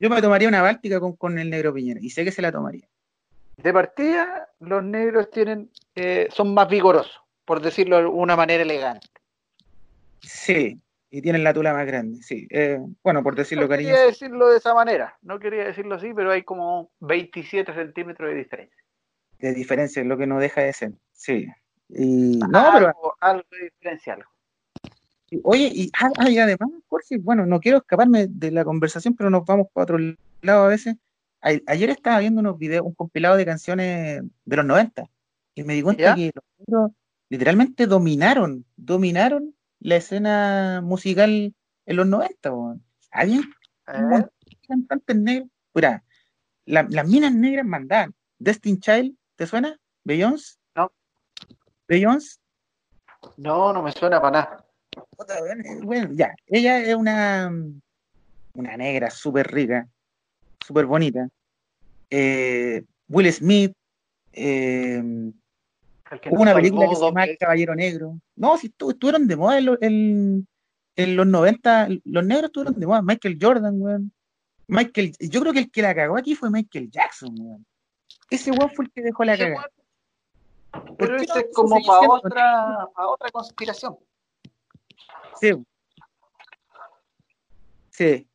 Yo 0.00 0.08
me 0.10 0.22
tomaría 0.22 0.48
una 0.48 0.62
báltica 0.62 1.00
con, 1.00 1.16
con, 1.16 1.38
el 1.38 1.50
negro 1.50 1.74
Piñera 1.74 2.00
y 2.00 2.10
sé 2.10 2.24
que 2.24 2.32
se 2.32 2.42
la 2.42 2.52
tomaría. 2.52 2.86
De 3.56 3.72
partida, 3.72 4.48
los 4.60 4.84
negros 4.84 5.30
tienen 5.30 5.70
eh, 5.96 6.28
son 6.30 6.54
más 6.54 6.68
vigorosos, 6.68 7.20
por 7.44 7.60
decirlo 7.60 7.98
de 7.98 8.06
una 8.06 8.36
manera 8.36 8.62
elegante. 8.62 9.08
Sí, 10.20 10.80
y 11.10 11.22
tienen 11.22 11.42
la 11.42 11.52
tula 11.52 11.72
más 11.72 11.86
grande, 11.86 12.22
sí. 12.22 12.46
Eh, 12.50 12.78
bueno, 13.02 13.22
por 13.24 13.34
decirlo 13.34 13.64
no 13.64 13.68
quería 13.70 14.02
decirlo 14.02 14.50
de 14.50 14.58
esa 14.58 14.74
manera, 14.74 15.18
no 15.22 15.40
quería 15.40 15.64
decirlo 15.64 15.96
así, 15.96 16.12
pero 16.14 16.30
hay 16.30 16.44
como 16.44 16.92
27 17.00 17.74
centímetros 17.74 18.30
de 18.30 18.36
diferencia. 18.36 18.84
De 19.40 19.52
diferencia, 19.54 20.02
es 20.02 20.06
lo 20.06 20.16
que 20.16 20.26
no 20.26 20.38
deja 20.38 20.60
de 20.60 20.72
ser, 20.72 20.92
sí. 21.12 21.48
Y, 21.88 22.38
no, 22.38 22.70
pero... 22.72 22.94
Algo 23.20 23.44
de 23.50 23.64
diferencia, 23.64 24.14
algo. 24.14 24.30
Oye, 25.42 25.70
y, 25.74 25.90
ah, 26.00 26.10
ah, 26.18 26.24
además, 26.26 26.70
Jorge, 26.88 27.18
bueno, 27.18 27.44
no 27.46 27.60
quiero 27.60 27.78
escaparme 27.78 28.26
de 28.28 28.50
la 28.50 28.64
conversación, 28.64 29.14
pero 29.14 29.30
nos 29.30 29.44
vamos 29.44 29.68
para 29.72 29.84
otro 29.84 29.98
lado 30.42 30.64
a 30.64 30.68
veces. 30.68 30.96
ayer 31.40 31.90
estaba 31.90 32.18
viendo 32.18 32.40
unos 32.40 32.58
videos, 32.58 32.86
un 32.86 32.94
compilado 32.94 33.36
de 33.36 33.44
canciones 33.44 34.22
de 34.44 34.56
los 34.56 34.64
90, 34.64 35.04
y 35.54 35.64
me 35.64 35.74
di 35.74 35.82
cuenta 35.82 36.14
que 36.14 36.32
los 36.34 36.44
negros 36.58 36.90
literalmente 37.28 37.86
dominaron, 37.86 38.64
dominaron 38.76 39.54
la 39.80 39.96
escena 39.96 40.80
musical 40.82 41.54
en 41.86 41.96
los 41.96 42.06
90. 42.06 42.50
Había 43.10 43.40
cantantes 44.66 45.16
negros. 45.16 45.48
Mira, 45.74 46.04
las 46.64 47.06
minas 47.06 47.34
negras 47.34 47.66
mandaban. 47.66 48.14
Destin 48.38 48.80
Child, 48.80 49.14
¿te 49.36 49.46
suena? 49.46 49.78
Beyoncé. 50.04 50.56
No. 50.74 50.92
Beyoncé. 51.86 52.38
No, 53.36 53.72
no 53.72 53.82
me 53.82 53.92
suena 53.92 54.20
para 54.20 54.40
nada. 54.40 54.67
Bueno, 55.82 56.10
ya, 56.12 56.34
ella 56.46 56.80
es 56.80 56.94
una, 56.94 57.52
una 58.54 58.76
negra 58.76 59.10
súper 59.10 59.50
rica, 59.52 59.86
súper 60.64 60.86
bonita. 60.86 61.28
Eh, 62.10 62.84
Will 63.08 63.32
Smith, 63.32 63.72
eh, 64.32 65.02
hubo 66.30 66.42
una 66.42 66.54
película 66.54 66.88
que 66.88 66.96
se 66.96 67.02
llama 67.02 67.24
El 67.24 67.38
Caballero 67.38 67.74
Negro. 67.74 68.18
No, 68.36 68.56
si 68.56 68.68
estuvieron 68.68 69.26
de 69.26 69.36
moda 69.36 69.58
en, 69.58 70.46
los 70.96 71.26
90, 71.26 71.88
los 72.04 72.24
negros 72.24 72.46
estuvieron 72.46 72.78
de 72.78 72.86
moda. 72.86 73.02
Michael 73.02 73.38
Jordan, 73.40 73.80
weón. 73.80 74.12
Michael, 74.66 75.14
yo 75.18 75.40
creo 75.40 75.52
que 75.52 75.60
el 75.60 75.70
que 75.70 75.82
la 75.82 75.94
cagó 75.94 76.18
aquí 76.18 76.34
fue 76.34 76.50
Michael 76.50 76.90
Jackson, 76.90 77.34
weón. 77.38 77.66
Ese 78.30 78.50
weón 78.50 78.70
fue 78.70 78.86
el 78.86 78.90
que 78.92 79.02
dejó 79.02 79.24
la 79.24 79.36
cagada. 79.36 79.70
Pero 80.98 81.16
ese 81.16 81.38
es 81.38 81.46
como 81.54 81.80
para 81.84 82.08
otra, 82.08 82.88
para 82.94 83.08
otra 83.08 83.30
conspiración. 83.30 83.96
Sí. 85.40 85.54
Sí. 87.90 88.28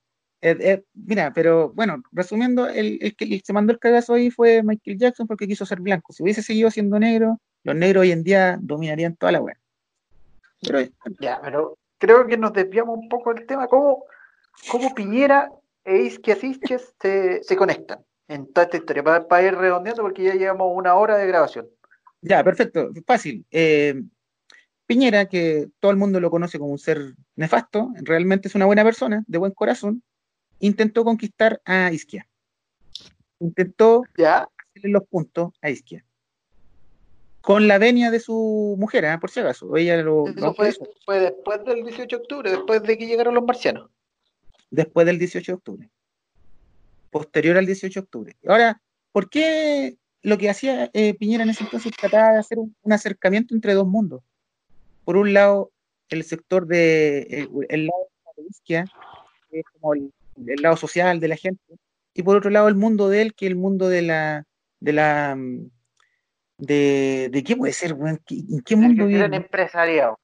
mira, 0.93 1.31
pero 1.33 1.71
bueno, 1.73 2.03
resumiendo, 2.11 2.67
el, 2.67 3.15
que 3.15 3.41
se 3.43 3.53
mandó 3.53 3.71
el 3.71 3.79
cagazo 3.79 4.13
ahí 4.13 4.29
fue 4.29 4.61
Michael 4.61 4.97
Jackson 4.97 5.27
porque 5.27 5.47
quiso 5.47 5.65
ser 5.65 5.79
blanco. 5.79 6.11
Si 6.11 6.21
hubiese 6.21 6.41
seguido 6.41 6.69
siendo 6.69 6.99
negro, 6.99 7.39
los 7.63 7.75
negros 7.75 8.01
hoy 8.01 8.11
en 8.11 8.23
día 8.23 8.57
dominarían 8.61 9.15
toda 9.15 9.31
la 9.31 9.41
web. 9.41 9.57
Pero, 10.61 10.79
ya, 11.19 11.39
pero 11.41 11.77
creo 11.97 12.27
que 12.27 12.37
nos 12.37 12.53
desviamos 12.53 12.97
un 12.97 13.09
poco 13.09 13.33
del 13.33 13.45
tema. 13.45 13.67
¿Cómo, 13.67 14.03
cómo 14.69 14.93
Piñera 14.93 15.49
e 15.85 15.97
Isquia 16.03 16.35
se, 16.35 17.43
se 17.43 17.55
conectan 17.55 17.99
en 18.27 18.51
toda 18.51 18.65
esta 18.65 18.77
historia? 18.77 19.03
Para, 19.03 19.43
ir 19.43 19.55
redondeando, 19.55 20.01
porque 20.01 20.23
ya 20.23 20.33
llevamos 20.33 20.71
una 20.75 20.95
hora 20.95 21.17
de 21.17 21.27
grabación. 21.27 21.67
Ya, 22.21 22.43
perfecto, 22.43 22.91
fácil. 23.05 23.45
Eh, 23.51 24.01
Piñera, 24.93 25.25
que 25.25 25.69
todo 25.79 25.89
el 25.89 25.97
mundo 25.97 26.19
lo 26.19 26.29
conoce 26.29 26.59
como 26.59 26.71
un 26.71 26.77
ser 26.77 27.15
nefasto, 27.35 27.89
realmente 28.03 28.47
es 28.47 28.53
una 28.53 28.67
buena 28.67 28.83
persona, 28.83 29.23
de 29.25 29.39
buen 29.39 29.51
corazón, 29.51 30.03
intentó 30.59 31.03
conquistar 31.03 31.59
a 31.65 31.91
Isquia. 31.91 32.29
Intentó 33.39 34.03
¿Ya? 34.15 34.47
hacerle 34.69 34.91
los 34.91 35.07
puntos 35.07 35.51
a 35.63 35.71
Isquia. 35.71 36.05
Con 37.41 37.67
la 37.67 37.79
venia 37.79 38.11
de 38.11 38.19
su 38.19 38.75
mujer, 38.77 39.03
¿eh? 39.05 39.17
por 39.19 39.31
si 39.31 39.39
acaso. 39.39 39.75
Ella 39.75 39.97
lo, 40.03 40.25
fue, 40.55 40.71
fue, 41.03 41.19
después 41.19 41.65
del 41.65 41.83
18 41.83 42.15
de 42.15 42.21
octubre, 42.21 42.51
después 42.51 42.83
de 42.83 42.95
que 42.95 43.07
llegaron 43.07 43.33
los 43.33 43.43
marcianos. 43.43 43.89
Después 44.69 45.07
del 45.07 45.17
18 45.17 45.53
de 45.53 45.55
octubre. 45.55 45.89
Posterior 47.09 47.57
al 47.57 47.65
18 47.65 47.99
de 47.99 48.03
octubre. 48.03 48.37
Ahora, 48.47 48.79
¿por 49.11 49.27
qué 49.27 49.97
lo 50.21 50.37
que 50.37 50.51
hacía 50.51 50.91
eh, 50.93 51.15
Piñera 51.15 51.45
en 51.45 51.49
ese 51.49 51.63
entonces 51.63 51.91
trataba 51.99 52.33
de 52.33 52.39
hacer 52.41 52.59
un 52.59 52.93
acercamiento 52.93 53.55
entre 53.55 53.73
dos 53.73 53.87
mundos? 53.87 54.21
Por 55.03 55.17
un 55.17 55.33
lado, 55.33 55.71
el 56.09 56.23
sector 56.23 56.67
de 56.67 57.47
el, 57.69 57.87
lado 57.87 58.07
de 58.37 58.43
la 58.43 58.49
izquierda, 58.49 58.91
que 59.49 59.59
es 59.59 59.65
como 59.79 59.93
el, 59.93 60.11
lado 60.61 60.77
social 60.77 61.19
de 61.19 61.27
la 61.27 61.35
gente, 61.35 61.61
y 62.13 62.23
por 62.23 62.37
otro 62.37 62.49
lado 62.49 62.67
el 62.67 62.75
mundo 62.75 63.09
de 63.09 63.21
él, 63.21 63.33
que 63.33 63.45
es 63.45 63.51
el 63.51 63.57
mundo 63.57 63.89
de 63.89 64.01
la 64.01 64.45
de 64.79 64.93
la 64.93 65.37
de, 66.57 67.29
de 67.31 67.43
qué 67.43 67.55
puede 67.55 67.73
ser, 67.73 67.91
¿en 67.91 68.61
qué 68.61 68.75
mundo 68.75 69.05
El 69.05 69.13
gran 69.13 69.33
empresariado. 69.33 70.19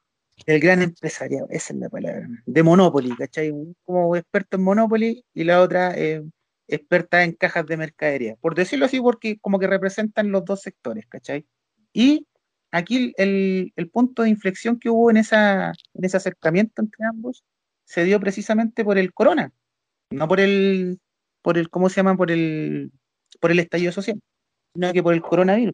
El 0.46 0.60
gran 0.60 0.82
empresariado, 0.82 1.48
esa 1.50 1.74
es 1.74 1.80
la 1.80 1.90
palabra. 1.90 2.28
De 2.46 2.64
Monopoly, 2.64 3.16
¿cachai? 3.16 3.52
Como 3.84 4.16
experto 4.16 4.58
en 4.58 4.64
Monopoly 4.64 5.26
y 5.34 5.44
la 5.44 5.62
otra 5.62 5.94
eh, 5.98 6.24
experta 6.68 7.24
en 7.24 7.34
cajas 7.34 7.66
de 7.66 7.78
mercadería. 7.78 8.36
Por 8.40 8.56
decirlo 8.56 8.86
así, 8.86 9.02
porque 9.02 9.38
como 9.40 9.60
que 9.60 9.68
representan 9.68 10.32
los 10.32 10.46
dos 10.46 10.62
sectores, 10.62 11.06
¿cachai? 11.08 11.46
Y 11.92 12.26
aquí 12.72 13.14
el, 13.18 13.74
punto 13.92 14.24
de 14.24 14.30
inflexión 14.30 14.80
que 14.80 14.90
hubo 14.90 15.10
en, 15.10 15.18
esa, 15.18 15.72
en 15.94 16.06
ese 16.06 16.18
acercamiento 16.18 16.82
entre 16.82 17.06
ambos 17.06 17.44
se 17.86 18.04
dio 18.04 18.20
precisamente 18.20 18.84
por 18.84 18.98
el 18.98 19.14
corona, 19.14 19.52
no 20.12 20.28
por 20.28 20.40
el, 20.40 21.00
por 21.42 21.58
el, 21.58 21.70
¿cómo 21.70 21.90
se 21.90 21.98
llama? 21.98 22.16
Por 22.16 22.30
el, 22.32 22.92
por 23.40 23.52
el 23.52 23.60
estallido 23.60 23.92
social, 23.92 24.22
sino 24.74 24.94
que 24.94 25.02
por 25.02 25.14
el 25.14 25.22
coronavirus. 25.22 25.74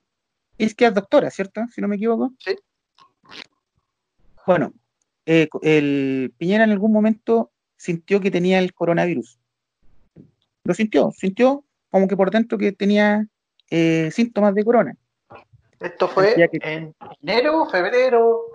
Es 0.57 0.73
que 0.73 0.85
es 0.85 0.93
doctora, 0.93 1.29
¿cierto? 1.29 1.61
Si 1.73 1.81
no 1.81 1.89
me 1.89 1.97
equivoco. 1.97 2.33
Sí. 2.39 2.55
Bueno, 4.47 4.73
eh, 5.25 5.49
el 5.61 6.33
Piñera 6.37 6.63
en 6.63 6.71
algún 6.71 6.93
momento 6.93 7.51
sintió 7.75 8.21
que 8.21 8.31
tenía 8.31 8.59
el 8.59 8.73
coronavirus. 8.73 9.37
Lo 10.63 10.73
sintió, 10.73 11.11
sintió 11.11 11.65
como 11.89 12.07
que 12.07 12.15
por 12.15 12.31
dentro 12.31 12.57
que 12.57 12.71
tenía 12.71 13.27
eh, 13.69 14.09
síntomas 14.11 14.55
de 14.55 14.63
corona. 14.63 14.97
¿Esto 15.79 16.07
fue 16.07 16.49
en 16.61 16.95
enero, 17.21 17.65
febrero? 17.67 18.45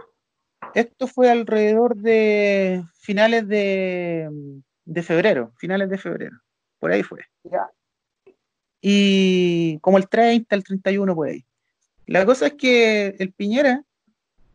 Esto 0.75 1.07
fue 1.07 1.31
alrededor 1.31 1.97
de 1.97 2.85
finales 2.95 3.47
de, 3.49 4.29
febrero, 5.03 5.53
finales 5.57 5.91
de 5.91 5.99
febrero. 5.99 6.37
Por 6.79 6.93
ahí 6.93 7.03
fue. 7.03 7.21
Y 8.81 9.79
como 9.81 9.99
el 9.99 10.09
30, 10.09 10.55
el 10.55 10.65
31, 10.65 11.15
por 11.15 11.29
ahí. 11.29 11.45
La 12.07 12.25
cosa 12.25 12.49
es 12.49 12.55
que 12.55 13.09
el 13.19 13.33
Piñera 13.33 13.85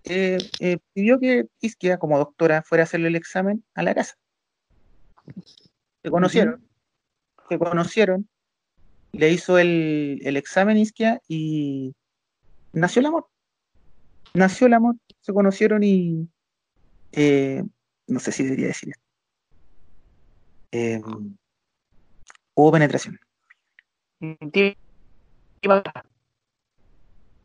eh, 0.03 0.37
eh, 0.59 0.77
pidió 0.93 1.19
que 1.19 1.47
Isquia, 1.61 1.97
como 1.97 2.17
doctora, 2.17 2.63
fuera 2.63 2.83
a 2.83 2.85
hacerle 2.85 3.09
el 3.09 3.15
examen 3.15 3.63
a 3.73 3.83
la 3.83 3.93
casa. 3.93 4.15
Se 6.03 6.09
conocieron. 6.09 6.67
Se 7.49 7.59
conocieron. 7.59 8.27
Le 9.11 9.31
hizo 9.31 9.57
el, 9.57 10.19
el 10.23 10.37
examen 10.37 10.77
Isquia 10.77 11.21
y 11.27 11.95
nació 12.75 12.99
el 12.99 13.05
amor. 13.07 13.27
Nació 14.33 14.67
el 14.67 14.73
amor, 14.73 14.95
se 15.21 15.33
conocieron 15.33 15.83
y 15.83 16.27
eh, 17.13 17.63
no 18.07 18.19
sé 18.19 18.31
si 18.31 18.43
debería 18.43 18.67
decir 18.67 18.89
esto. 18.89 19.03
Eh, 20.71 21.01
hubo 22.53 22.71
penetración. 22.71 23.17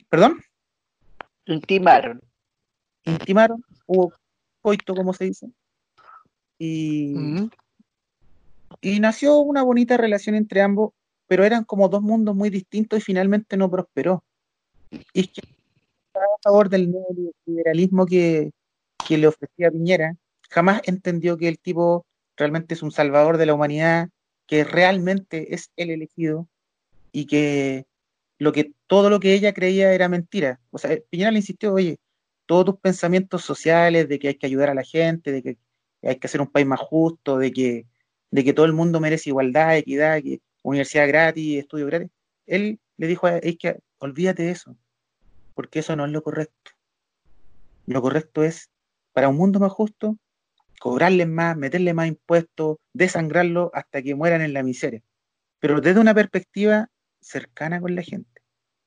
¿Perdón? 0.08 0.42
Intimaron. 1.46 2.20
Intimaron, 3.04 3.64
hubo 3.86 4.12
coito, 4.60 4.94
como 4.94 5.12
se 5.12 5.26
dice. 5.26 5.46
Y, 6.58 7.14
y 8.80 9.00
nació 9.00 9.38
una 9.38 9.62
bonita 9.62 9.96
relación 9.96 10.34
entre 10.34 10.60
ambos, 10.60 10.92
pero 11.28 11.44
eran 11.44 11.64
como 11.64 11.88
dos 11.88 12.02
mundos 12.02 12.34
muy 12.34 12.50
distintos 12.50 12.98
y 12.98 13.02
finalmente 13.02 13.56
no 13.56 13.70
prosperó 13.70 14.24
está 15.12 15.42
a 16.14 16.42
favor 16.42 16.68
del 16.68 16.90
neoliberalismo 16.90 18.06
que, 18.06 18.52
que 19.06 19.18
le 19.18 19.26
ofrecía 19.26 19.70
Piñera, 19.70 20.16
jamás 20.50 20.82
entendió 20.84 21.36
que 21.36 21.48
el 21.48 21.58
tipo 21.58 22.06
realmente 22.36 22.74
es 22.74 22.82
un 22.82 22.90
salvador 22.90 23.38
de 23.38 23.46
la 23.46 23.54
humanidad, 23.54 24.08
que 24.46 24.64
realmente 24.64 25.54
es 25.54 25.70
el 25.76 25.90
elegido 25.90 26.48
y 27.12 27.26
que 27.26 27.86
lo 28.38 28.52
que 28.52 28.72
todo 28.86 29.10
lo 29.10 29.20
que 29.20 29.34
ella 29.34 29.52
creía 29.52 29.92
era 29.92 30.08
mentira. 30.08 30.60
O 30.70 30.78
sea, 30.78 30.96
Piñera 31.10 31.30
le 31.30 31.38
insistió, 31.38 31.74
oye, 31.74 31.98
todos 32.46 32.64
tus 32.64 32.80
pensamientos 32.80 33.44
sociales 33.44 34.08
de 34.08 34.18
que 34.18 34.28
hay 34.28 34.34
que 34.34 34.46
ayudar 34.46 34.70
a 34.70 34.74
la 34.74 34.82
gente, 34.82 35.30
de 35.32 35.42
que 35.42 35.58
hay 36.02 36.16
que 36.16 36.26
hacer 36.26 36.40
un 36.40 36.48
país 36.48 36.66
más 36.66 36.80
justo, 36.80 37.38
de 37.38 37.52
que, 37.52 37.86
de 38.30 38.44
que 38.44 38.52
todo 38.52 38.66
el 38.66 38.72
mundo 38.72 39.00
merece 39.00 39.30
igualdad, 39.30 39.76
equidad, 39.76 40.20
universidad 40.62 41.06
gratis, 41.08 41.60
estudio 41.60 41.86
gratis. 41.86 42.10
Él 42.46 42.80
le 42.96 43.06
dijo 43.06 43.26
a 43.26 43.40
que 43.40 43.78
olvídate 44.00 44.44
de 44.44 44.50
eso, 44.50 44.76
porque 45.54 45.78
eso 45.78 45.94
no 45.94 46.04
es 46.04 46.10
lo 46.10 46.22
correcto. 46.22 46.72
Lo 47.86 48.02
correcto 48.02 48.42
es, 48.42 48.70
para 49.12 49.28
un 49.28 49.36
mundo 49.36 49.60
más 49.60 49.72
justo, 49.72 50.18
cobrarles 50.80 51.28
más, 51.28 51.56
meterle 51.56 51.94
más 51.94 52.08
impuestos, 52.08 52.78
desangrarlo 52.92 53.70
hasta 53.74 54.02
que 54.02 54.14
mueran 54.14 54.40
en 54.40 54.54
la 54.54 54.62
miseria. 54.62 55.02
Pero 55.60 55.80
desde 55.80 56.00
una 56.00 56.14
perspectiva 56.14 56.88
cercana 57.20 57.80
con 57.80 57.94
la 57.94 58.02
gente. 58.02 58.42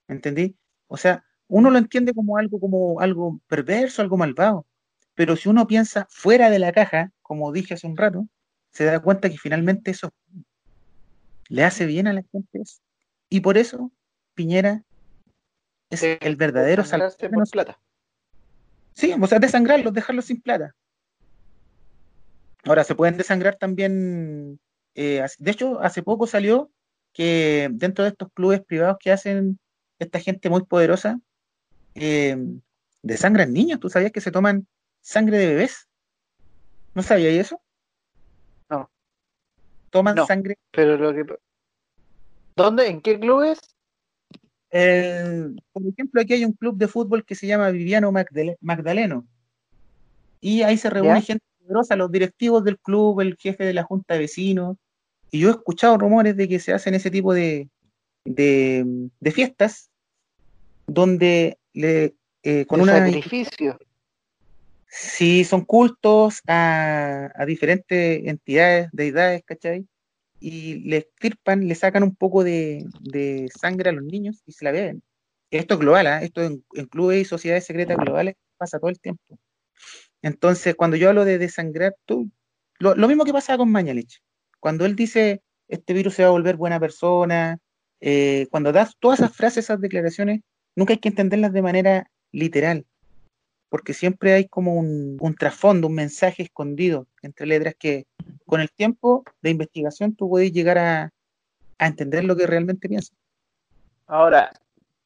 ¿Entendí? 0.08 0.58
O 0.88 0.98
sea, 0.98 1.24
uno 1.48 1.70
lo 1.70 1.78
entiende 1.78 2.14
como 2.14 2.38
algo, 2.38 2.60
como 2.60 3.00
algo 3.00 3.40
perverso, 3.48 4.02
algo 4.02 4.18
malvado. 4.18 4.66
Pero 5.14 5.36
si 5.36 5.50
uno 5.50 5.68
piensa 5.68 6.08
fuera 6.10 6.50
de 6.50 6.60
la 6.60 6.72
caja, 6.72 7.12
como 7.22 7.52
dije 7.52 7.76
hace 7.76 7.86
un 7.86 7.96
rato, 7.96 8.28
se 8.72 8.86
da 8.86 9.00
cuenta 9.00 9.30
que 9.30 9.38
finalmente 9.38 9.92
eso 9.92 10.12
le 11.50 11.64
hace 11.64 11.86
bien 11.86 12.08
a 12.08 12.14
la 12.14 12.24
gente. 12.32 12.64
Y 13.30 13.42
por 13.42 13.58
eso 13.58 13.92
Piñera 14.34 14.84
es 15.96 16.04
el 16.22 16.36
verdadero 16.36 16.84
salvador. 16.84 17.16
plata. 17.52 17.80
Sí, 18.94 19.14
o 19.20 19.28
sea, 19.28 19.40
desangrarlos, 19.40 19.94
dejarlos 19.94 20.26
sin 20.26 20.42
plata. 20.42 20.76
Ahora, 22.64 22.84
se 22.84 22.96
pueden 22.96 23.18
desangrar 23.18 23.56
también. 23.56 24.60
Eh, 24.96 25.26
de 25.40 25.52
hecho, 25.52 25.82
hace 25.82 26.04
poco 26.04 26.28
salió 26.28 26.72
que 27.12 27.70
dentro 27.72 28.04
de 28.04 28.12
estos 28.12 28.30
clubes 28.34 28.62
privados 28.62 28.98
que 29.00 29.12
hacen 29.12 29.60
esta 30.00 30.20
gente 30.20 30.50
muy 30.50 30.64
poderosa, 30.64 31.20
eh, 31.96 32.38
desangran 33.02 33.52
niños. 33.52 33.80
¿Tú 33.80 33.90
sabías 33.90 34.12
que 34.12 34.22
se 34.22 34.32
toman 34.32 34.68
sangre 35.02 35.38
de 35.38 35.48
bebés? 35.48 35.88
¿No 36.94 37.04
sabías 37.04 37.34
eso? 37.34 37.62
No. 38.70 38.90
Toman 39.90 40.26
sangre. 40.26 40.58
Pero 40.72 40.98
lo 40.98 41.14
que. 41.14 41.36
¿Dónde? 42.56 42.88
¿En 42.88 43.02
qué 43.02 43.20
clubes? 43.20 43.60
Por 44.74 45.84
ejemplo, 45.88 46.22
aquí 46.22 46.34
hay 46.34 46.46
un 46.46 46.54
club 46.54 46.78
de 46.78 46.88
fútbol 46.88 47.24
que 47.24 47.36
se 47.36 47.46
llama 47.46 47.70
Viviano 47.70 48.12
Magdaleno. 48.12 49.28
Y 50.42 50.64
ahí 50.64 50.78
se 50.78 50.90
reúne 50.90 51.22
gente 51.22 51.46
poderosa, 51.60 51.96
los 51.96 52.12
directivos 52.12 52.64
del 52.64 52.80
club, 52.80 53.22
el 53.22 53.38
jefe 53.38 53.64
de 53.64 53.74
la 53.74 53.84
junta 53.84 54.16
de 54.16 54.22
vecinos, 54.22 54.78
y 55.32 55.40
yo 55.40 55.50
he 55.50 55.52
escuchado 55.52 55.98
rumores 55.98 56.38
de 56.38 56.48
que 56.48 56.60
se 56.60 56.74
hacen 56.74 56.94
ese 56.94 57.10
tipo 57.10 57.34
de, 57.34 57.68
de, 58.24 59.32
fiestas 59.32 59.90
donde 60.86 61.58
le, 61.74 62.14
eh, 62.44 62.66
con 62.68 62.82
un 62.82 62.88
sacrificio. 62.88 63.80
Sí, 64.88 65.44
son 65.44 65.66
cultos 65.66 66.42
a, 66.48 67.32
diferentes 67.48 68.28
entidades, 68.28 68.90
deidades, 68.92 69.44
¿cachai? 69.44 69.88
Y 70.46 70.82
le 70.90 70.98
estirpan, 70.98 71.70
le 71.70 71.74
sacan 71.74 72.04
un 72.04 72.18
poco 72.18 72.44
de, 72.44 72.86
sangre 73.58 73.92
a 73.92 73.94
los 73.94 74.04
niños 74.04 74.44
y 74.46 74.52
se 74.52 74.66
la 74.66 74.74
beben. 74.74 75.02
Esto 75.50 75.76
es 75.76 75.80
global, 75.80 76.06
¿eh? 76.06 76.26
esto 76.26 76.42
en, 76.42 76.66
clubes 76.90 77.22
y 77.22 77.26
sociedades 77.26 77.66
secretas 77.66 77.96
globales 77.96 78.36
pasa 78.58 78.78
todo 78.78 78.90
el 78.90 79.00
tiempo. 79.00 79.40
Entonces, 80.22 80.76
cuando 80.76 80.98
yo 80.98 81.08
hablo 81.08 81.24
de 81.24 81.38
desangrar, 81.38 81.96
tú, 82.06 82.30
lo, 82.78 83.08
mismo 83.08 83.24
que 83.24 83.32
pasa 83.32 83.58
con 83.58 83.72
Mañalich. 83.72 84.22
Cuando 84.60 84.86
él 84.86 84.98
dice, 84.98 85.42
este 85.70 85.94
virus 85.94 86.16
se 86.16 86.24
va 86.24 86.28
a 86.28 86.32
volver 86.34 86.58
buena 86.58 86.78
persona, 86.78 87.60
eh, 88.02 88.48
cuando 88.52 88.74
das 88.74 88.98
todas 89.00 89.20
esas 89.20 89.34
frases, 89.34 89.64
esas 89.64 89.80
declaraciones, 89.80 90.42
nunca 90.76 90.92
hay 90.92 91.00
que 91.00 91.08
entenderlas 91.08 91.54
de 91.54 91.62
manera 91.62 92.12
literal, 92.34 92.86
porque 93.74 93.96
siempre 93.96 94.34
hay 94.34 94.48
como 94.48 94.76
un, 94.76 95.36
trasfondo, 95.40 95.88
un 95.88 95.96
mensaje 95.96 96.44
escondido 96.44 97.08
entre 97.24 97.48
letras 97.48 97.74
que 97.74 98.06
con 98.46 98.62
el 98.62 98.72
tiempo 98.72 99.24
de 99.42 99.50
investigación 99.50 100.14
tú 100.14 100.30
puedes 100.30 100.54
llegar 100.54 100.78
a, 100.78 101.12
entender 101.80 102.24
lo 102.24 102.36
que 102.36 102.46
realmente 102.46 102.88
piensa. 102.88 103.16
Ahora, 104.06 104.52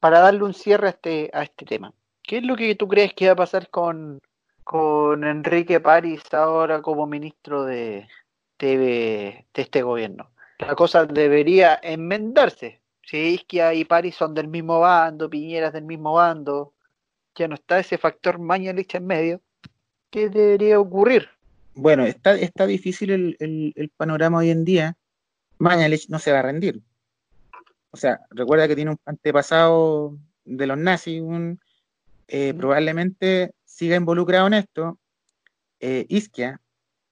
para 0.00 0.20
darle 0.20 0.44
un 0.44 0.52
cierre 0.52 0.88
a 0.88 0.90
este, 0.90 1.30
a 1.32 1.44
este 1.44 1.64
tema, 1.64 1.94
¿qué 2.22 2.36
es 2.36 2.42
lo 2.42 2.56
que 2.56 2.74
tú 2.74 2.88
crees 2.88 3.14
que 3.14 3.28
va 3.28 3.32
a 3.32 3.36
pasar 3.36 3.70
con, 3.70 4.20
con 4.64 5.24
Enrique 5.24 5.80
París 5.80 6.20
ahora 6.34 6.82
como 6.82 7.06
ministro 7.06 7.64
de, 7.64 8.06
de, 8.58 9.46
este 9.54 9.80
gobierno. 9.80 10.28
La 10.58 10.74
cosa 10.74 11.06
debería 11.06 11.80
enmendarse. 11.82 12.82
Si 13.00 13.16
Isquia 13.16 13.72
y 13.72 13.86
París 13.86 14.14
son 14.14 14.34
del 14.34 14.48
mismo 14.48 14.80
bando, 14.80 15.30
Piñera 15.30 15.68
es 15.68 15.72
del 15.72 15.84
mismo 15.84 16.12
bando, 16.12 16.74
ya 17.38 17.48
no 17.48 17.54
está 17.54 17.78
ese 17.78 17.96
factor 17.98 18.38
Mañalich 18.38 18.94
en 18.94 19.06
medio, 19.06 19.40
¿qué 20.10 20.28
debería 20.28 20.80
ocurrir? 20.80 21.28
Bueno, 21.74 22.04
está, 22.04 22.34
está 22.34 22.66
difícil 22.66 23.36
el, 23.38 23.92
panorama 23.96 24.38
hoy 24.38 24.50
en 24.50 24.64
día. 24.64 24.96
Mañalich 25.58 26.08
no 26.08 26.18
se 26.18 26.32
va 26.32 26.40
a 26.40 26.42
rendir. 26.42 26.82
O 27.90 27.96
sea, 27.96 28.20
recuerda 28.30 28.66
que 28.66 28.74
tiene 28.76 28.90
un 28.90 28.98
antepasado 29.06 30.18
de 30.44 30.66
los 30.66 30.76
nazis, 30.76 31.22
un, 31.22 31.60
eh, 32.26 32.52
probablemente 32.54 33.52
siga 33.64 33.96
involucrado 33.96 34.48
en 34.48 34.54
esto. 34.54 34.98
Eh, 35.80 36.04
Isquia 36.08 36.60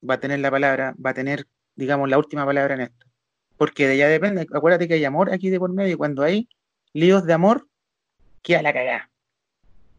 va 0.09 0.15
a 0.15 0.21
tener 0.21 0.41
la 0.41 0.51
palabra, 0.51 0.95
va 1.05 1.11
a 1.11 1.15
tener, 1.15 1.47
digamos, 1.77 2.09
la 2.11 2.19
última 2.19 2.45
palabra 2.45 2.75
en 2.75 2.81
esto. 2.83 3.07
Porque 3.57 3.87
de 3.87 3.95
ella 3.95 4.09
depende, 4.09 4.47
acuérdate 4.53 4.89
que 4.89 4.95
hay 4.95 5.05
amor 5.05 5.33
aquí 5.33 5.49
de 5.49 5.59
por 5.59 5.73
medio, 5.73 5.97
cuando 5.97 6.23
hay 6.23 6.49
líos 6.93 7.25
de 7.25 7.33
amor, 7.33 7.69
queda 8.43 8.63
la 8.63 8.73
cagada. 8.73 9.11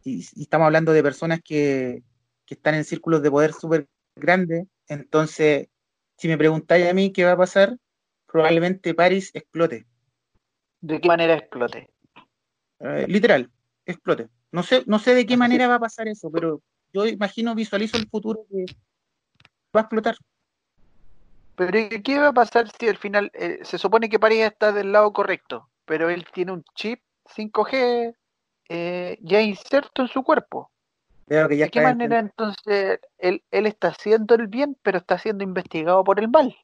Y, 0.04 0.20
estamos 0.40 0.66
hablando 0.66 0.92
de 0.92 1.02
personas 1.02 1.40
que, 1.42 2.02
están 2.48 2.74
en 2.74 2.84
círculos 2.84 3.22
de 3.22 3.30
poder 3.30 3.52
súper 3.52 3.86
grandes, 4.16 4.66
entonces, 4.86 5.68
si 6.16 6.28
me 6.28 6.38
preguntáis 6.38 6.88
a 6.88 6.94
mí 6.94 7.12
qué 7.12 7.24
va 7.24 7.32
a 7.32 7.36
pasar, 7.36 7.76
probablemente 8.26 8.94
París 8.94 9.30
explote. 9.34 9.86
¿De 10.80 10.98
qué 10.98 11.08
manera 11.08 11.34
explote? 11.34 11.90
Eh, 12.80 13.04
literal, 13.06 13.50
explote. 13.84 14.28
No 14.50 14.62
sé, 14.62 14.82
no 14.86 14.98
sé 14.98 15.14
de 15.14 15.26
qué 15.26 15.36
manera 15.36 15.68
va 15.68 15.74
a 15.74 15.80
pasar 15.80 16.08
eso, 16.08 16.30
pero 16.30 16.62
yo 16.92 17.06
imagino, 17.06 17.54
visualizo 17.54 17.98
el 17.98 18.08
futuro 18.08 18.46
que, 18.50 18.64
va 19.74 19.80
a 19.80 19.82
explotar. 19.82 20.16
Pero 21.56 22.02
¿qué 22.02 22.18
va 22.18 22.28
a 22.28 22.32
pasar 22.32 22.70
si 22.70 22.88
al 22.88 22.96
final 22.96 23.30
eh, 23.34 23.58
se 23.62 23.78
supone 23.78 24.08
que 24.08 24.18
París 24.18 24.40
está 24.40 24.72
del 24.72 24.92
lado 24.92 25.12
correcto, 25.12 25.68
pero 25.84 26.08
él 26.08 26.24
tiene 26.32 26.52
un 26.52 26.64
chip 26.74 27.00
5G 27.36 28.14
eh, 28.68 29.18
ya 29.20 29.40
inserto 29.40 30.02
en 30.02 30.08
su 30.08 30.22
cuerpo? 30.22 30.70
¿De 31.26 31.68
qué 31.70 31.80
manera 31.82 32.18
entonces 32.20 33.00
él, 33.18 33.42
él 33.50 33.66
está 33.66 33.88
haciendo 33.88 34.34
el 34.34 34.46
bien, 34.46 34.76
pero 34.82 34.98
está 34.98 35.18
siendo 35.18 35.44
investigado 35.44 36.02
por 36.02 36.18
el 36.20 36.28
mal? 36.28 36.56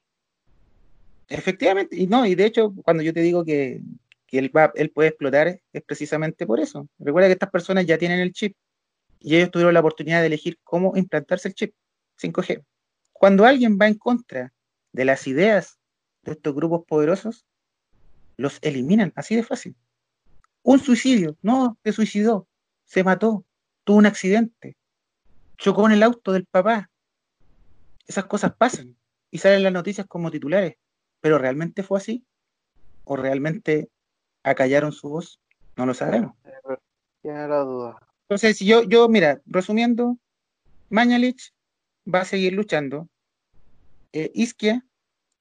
Efectivamente, 1.28 1.96
y 1.96 2.06
no, 2.06 2.24
y 2.24 2.34
de 2.34 2.46
hecho, 2.46 2.72
cuando 2.82 3.02
yo 3.02 3.12
te 3.12 3.20
digo 3.20 3.44
que, 3.44 3.82
que 4.26 4.38
él, 4.38 4.50
va, 4.56 4.72
él 4.74 4.90
puede 4.90 5.10
explotar, 5.10 5.60
es 5.72 5.82
precisamente 5.82 6.46
por 6.46 6.60
eso. 6.60 6.88
Recuerda 6.98 7.28
que 7.28 7.34
estas 7.34 7.50
personas 7.50 7.86
ya 7.86 7.98
tienen 7.98 8.20
el 8.20 8.32
chip 8.32 8.56
y 9.20 9.36
ellos 9.36 9.50
tuvieron 9.50 9.74
la 9.74 9.80
oportunidad 9.80 10.20
de 10.20 10.26
elegir 10.26 10.58
cómo 10.64 10.96
implantarse 10.96 11.48
el 11.48 11.54
chip 11.54 11.74
5G. 12.20 12.62
Cuando 13.12 13.44
alguien 13.44 13.78
va 13.80 13.86
en 13.86 13.94
contra 13.94 14.52
de 14.92 15.04
las 15.04 15.26
ideas 15.26 15.78
de 16.22 16.32
estos 16.32 16.54
grupos 16.54 16.84
poderosos, 16.86 17.46
los 18.36 18.58
eliminan, 18.62 19.12
así 19.16 19.36
de 19.36 19.42
fácil. 19.42 19.76
Un 20.64 20.80
suicidio, 20.80 21.36
no, 21.42 21.78
se 21.84 21.92
suicidó, 21.92 22.48
se 22.86 23.04
mató, 23.04 23.44
tuvo 23.84 23.98
un 23.98 24.06
accidente, 24.06 24.78
chocó 25.58 25.84
en 25.86 25.92
el 25.92 26.02
auto 26.02 26.32
del 26.32 26.46
papá. 26.46 26.90
Esas 28.06 28.24
cosas 28.24 28.54
pasan 28.56 28.96
y 29.30 29.38
salen 29.38 29.62
las 29.62 29.74
noticias 29.74 30.06
como 30.06 30.30
titulares, 30.30 30.76
pero 31.20 31.36
¿realmente 31.36 31.82
fue 31.82 31.98
así? 31.98 32.24
¿O 33.04 33.14
realmente 33.14 33.90
acallaron 34.42 34.92
su 34.92 35.10
voz? 35.10 35.38
No 35.76 35.84
lo 35.84 35.92
sabemos. 35.92 36.34
Tiene 37.20 37.46
la 37.46 37.58
duda. 37.58 37.98
Entonces, 38.22 38.58
yo, 38.60 38.84
yo, 38.84 39.06
mira, 39.10 39.42
resumiendo, 39.44 40.16
Mañalich 40.88 41.52
va 42.12 42.20
a 42.20 42.24
seguir 42.24 42.54
luchando, 42.54 43.06
eh, 44.12 44.30
Isquia 44.34 44.82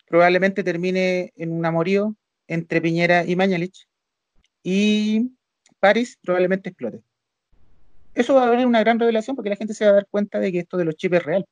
probablemente 0.05 0.65
termine 0.65 1.31
en 1.37 1.53
un 1.53 1.65
amorío 1.65 2.13
entre 2.47 2.81
Piñera 2.81 3.23
y 3.23 3.37
Mañalich 3.37 3.87
y 4.63 5.31
París 5.79 6.17
probablemente 6.21 6.69
explote. 6.69 7.03
Eso 8.15 8.35
va 8.35 8.43
a 8.43 8.47
haber 8.47 8.65
una 8.65 8.79
gran 8.79 8.99
revelación 8.99 9.35
porque 9.35 9.49
la 9.49 9.55
gente 9.55 9.73
se 9.73 9.85
va 9.85 9.91
a 9.91 9.95
dar 9.95 10.07
cuenta 10.09 10.39
de 10.39 10.51
que 10.51 10.59
esto 10.59 10.77
de 10.77 10.85
los 10.85 10.95
chips 10.95 11.17
es 11.17 11.23
real. 11.23 11.45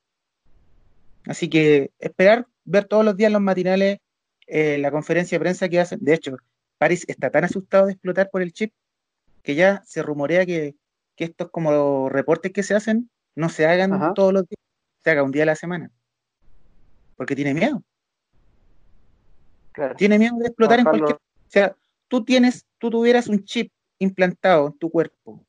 Así 1.25 1.49
que 1.49 1.91
esperar 1.99 2.47
ver 2.63 2.85
todos 2.85 3.03
los 3.03 3.17
días 3.17 3.31
los 3.31 3.41
matinales 3.41 3.99
eh, 4.47 4.77
la 4.77 4.91
conferencia 4.91 5.37
de 5.37 5.39
prensa 5.39 5.69
que 5.69 5.79
hacen. 5.79 5.99
De 6.01 6.13
hecho, 6.13 6.35
París 6.77 7.05
está 7.07 7.29
tan 7.29 7.45
asustado 7.45 7.85
de 7.85 7.93
explotar 7.93 8.29
por 8.29 8.41
el 8.41 8.53
chip 8.53 8.73
que 9.43 9.55
ya 9.55 9.81
se 9.85 10.03
rumorea 10.03 10.45
que, 10.45 10.75
que 11.15 11.23
estos 11.23 11.49
como 11.51 12.09
reportes 12.09 12.51
que 12.51 12.63
se 12.63 12.75
hacen 12.75 13.09
no 13.35 13.49
se 13.49 13.65
hagan 13.65 13.93
Ajá. 13.93 14.13
todos 14.13 14.33
los 14.33 14.43
días, 14.47 14.59
se 15.03 15.11
haga 15.11 15.23
un 15.23 15.31
día 15.31 15.43
a 15.43 15.45
la 15.47 15.55
semana. 15.55 15.89
Porque 17.15 17.35
tiene 17.35 17.53
miedo. 17.53 17.81
Claro. 19.71 19.95
Tiene 19.95 20.19
miedo 20.19 20.35
de 20.37 20.47
explotar 20.47 20.79
en 20.79 20.85
cualquier. 20.85 21.15
O 21.15 21.19
sea, 21.47 21.75
tú 22.07 22.25
tienes, 22.25 22.65
tú 22.81 22.89
tuvieras 22.89 23.27
un 23.27 23.45
chip 23.45 23.71
implantado 23.99 24.67
en 24.67 24.77
tu 24.79 24.89
cuerpo 24.89 25.45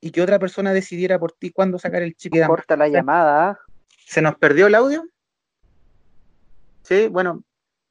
y 0.00 0.10
que 0.10 0.22
otra 0.22 0.38
persona 0.38 0.72
decidiera 0.72 1.18
por 1.18 1.32
ti 1.32 1.50
cuándo 1.50 1.78
sacar 1.78 2.02
el 2.02 2.16
chip. 2.16 2.32
Corta 2.46 2.76
la 2.76 2.88
llamada. 2.88 3.60
¿Se 4.06 4.22
nos 4.22 4.36
perdió 4.36 4.66
el 4.66 4.74
audio? 4.74 5.04
Sí, 6.82 7.08
bueno, 7.08 7.44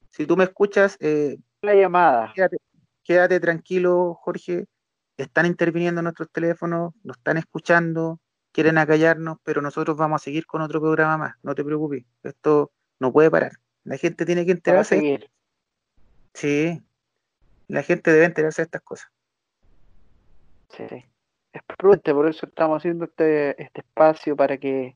si 0.10 0.26
tú 0.26 0.36
me 0.36 0.46
escuchas, 0.46 0.98
eh, 1.00 1.38
La 1.62 1.76
llamada. 1.76 2.34
quédate, 2.36 2.58
quédate 3.04 3.40
tranquilo, 3.40 4.16
Jorge. 4.16 4.66
Están 5.16 5.46
interviniendo 5.46 6.02
nuestros 6.02 6.32
teléfonos, 6.32 6.94
nos 7.04 7.18
están 7.18 7.38
escuchando, 7.38 8.20
quieren 8.52 8.80
acallarnos, 8.80 9.38
pero 9.44 9.62
nosotros 9.62 9.96
vamos 9.96 10.22
a 10.22 10.24
seguir 10.24 10.48
con 10.48 10.62
otro 10.62 10.82
programa 10.82 11.18
más. 11.18 11.36
No 11.44 11.54
te 11.54 11.64
preocupes, 11.64 12.04
esto 12.24 12.72
no 13.00 13.14
puede 13.14 13.30
parar. 13.30 13.52
La 13.84 13.98
gente 13.98 14.26
tiene 14.26 14.44
que 14.44 14.54
enterarse. 14.54 15.30
Sí, 16.34 16.82
la 17.72 17.84
gente 17.84 18.12
debe 18.12 18.26
enterarse 18.26 18.62
de 18.62 18.66
estas 18.66 18.82
cosas. 18.82 19.10
Sí, 20.70 20.84
sí. 20.90 21.06
Es 21.54 21.62
prudente, 21.64 22.14
por 22.14 22.28
eso 22.30 22.46
estamos 22.46 22.78
haciendo 22.78 23.06
este, 23.06 23.62
este 23.62 23.82
espacio 23.82 24.36
para 24.36 24.58
que 24.58 24.96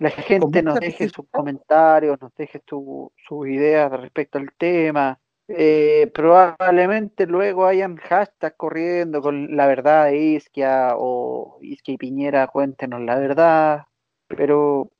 la 0.00 0.10
gente 0.10 0.62
nos 0.62 0.80
deje 0.80 1.08
sus 1.08 1.26
comentarios, 1.30 2.20
nos 2.20 2.34
deje 2.34 2.60
su- 2.66 3.12
sus 3.28 3.48
ideas 3.48 3.90
respecto 3.92 4.38
al 4.38 4.52
tema. 4.56 5.18
Eh, 5.48 6.10
probablemente 6.14 7.26
luego 7.26 7.66
hayan 7.66 7.96
hashtags 7.96 8.56
corriendo 8.56 9.20
con 9.20 9.54
la 9.56 9.66
verdad 9.66 10.06
de 10.06 10.16
Isquia 10.16 10.92
o 10.96 11.58
Isquia 11.60 11.94
y 11.94 11.98
Piñera, 11.98 12.46
cuéntenos 12.48 13.00
la 13.02 13.18
verdad. 13.18 13.86
Pero, 14.28 14.90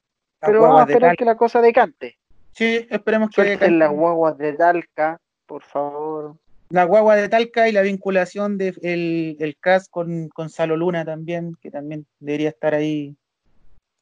pero 0.40 0.62
vamos 0.62 0.80
a 0.80 0.84
esperar 0.84 1.16
que 1.16 1.24
la 1.24 1.36
cosa 1.36 1.60
decante. 1.60 2.18
Sí, 2.52 2.86
esperemos 2.90 3.30
que 3.30 3.42
Suelten 3.42 3.78
las 3.78 3.90
guaguas 3.90 4.36
de 4.36 4.52
Talca, 4.52 5.20
por 5.46 5.62
favor. 5.62 6.36
La 6.72 6.84
guagua 6.84 7.16
de 7.16 7.28
Talca 7.28 7.68
y 7.68 7.72
la 7.72 7.82
vinculación 7.82 8.56
de 8.56 8.74
el, 8.80 9.36
el 9.40 9.56
CAS 9.58 9.90
con, 9.90 10.30
con 10.30 10.48
Salo 10.48 10.74
Luna 10.74 11.04
también, 11.04 11.54
que 11.60 11.70
también 11.70 12.06
debería 12.18 12.48
estar 12.48 12.72
ahí 12.72 13.14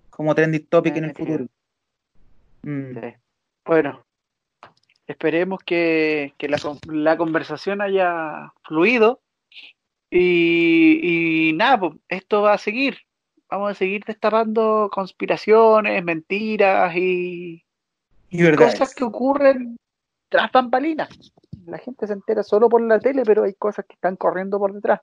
como 0.09 0.37
trending 0.37 0.67
topic 0.67 0.97
en 0.97 1.05
el 1.05 1.15
futuro. 1.15 1.47
Mm. 2.63 2.95
Sí. 2.95 3.15
Bueno, 3.65 4.07
esperemos 5.09 5.59
que, 5.67 6.33
que 6.39 6.49
la, 6.49 6.59
la 6.87 7.17
conversación 7.17 7.81
haya 7.81 8.53
fluido 8.63 9.21
y, 10.09 11.49
y 11.49 11.53
nada, 11.55 11.81
pues, 11.81 11.95
esto 12.09 12.43
va 12.43 12.53
a 12.53 12.59
seguir. 12.59 12.99
Vamos 13.49 13.73
a 13.73 13.75
seguir 13.75 14.05
destapando 14.07 14.89
conspiraciones, 14.93 16.05
mentiras 16.05 16.95
y, 16.95 17.65
Y 18.31 18.53
cosas 18.53 18.95
que 18.95 19.03
ocurren 19.03 19.77
tras 20.29 20.53
bambalinas. 20.53 21.09
La 21.71 21.79
gente 21.79 22.07
se 22.07 22.13
entera 22.13 22.43
solo 22.43 22.69
por 22.69 22.83
la 22.83 22.99
tele, 22.99 23.23
pero 23.25 23.45
hay 23.45 23.55
cosas 23.55 23.85
que 23.87 23.95
están 23.95 24.17
corriendo 24.17 24.59
por 24.59 24.73
detrás. 24.73 25.01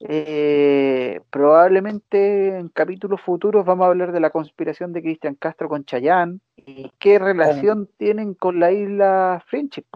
Eh, 0.00 1.20
probablemente 1.30 2.56
en 2.56 2.68
capítulos 2.68 3.20
futuros 3.20 3.64
vamos 3.64 3.84
a 3.84 3.88
hablar 3.88 4.12
de 4.12 4.20
la 4.20 4.30
conspiración 4.30 4.92
de 4.92 5.02
Cristian 5.02 5.34
Castro 5.34 5.68
con 5.68 5.84
Chayán 5.84 6.40
y 6.54 6.92
qué 7.00 7.18
relación 7.18 7.88
tienen 7.96 8.34
con 8.34 8.60
la 8.60 8.70
isla 8.70 9.42
Friendship, 9.48 9.86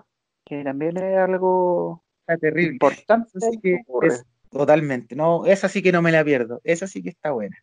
que 0.45 0.65
también 0.65 0.97
es 0.97 1.19
algo 1.19 2.03
Está 2.27 2.37
terrible. 2.37 2.73
importante 2.73 3.31
sí 3.39 3.61
que 3.61 3.81
es 4.03 4.25
totalmente. 4.51 5.15
No, 5.15 5.47
esa 5.47 5.69
sí 5.69 5.83
que 5.83 5.93
no 5.93 6.03
me 6.03 6.13
la 6.13 6.25
pierdo. 6.25 6.61
Esa 6.65 6.87
sí 6.87 7.03
que 7.03 7.11
está 7.11 7.31
buena. 7.31 7.57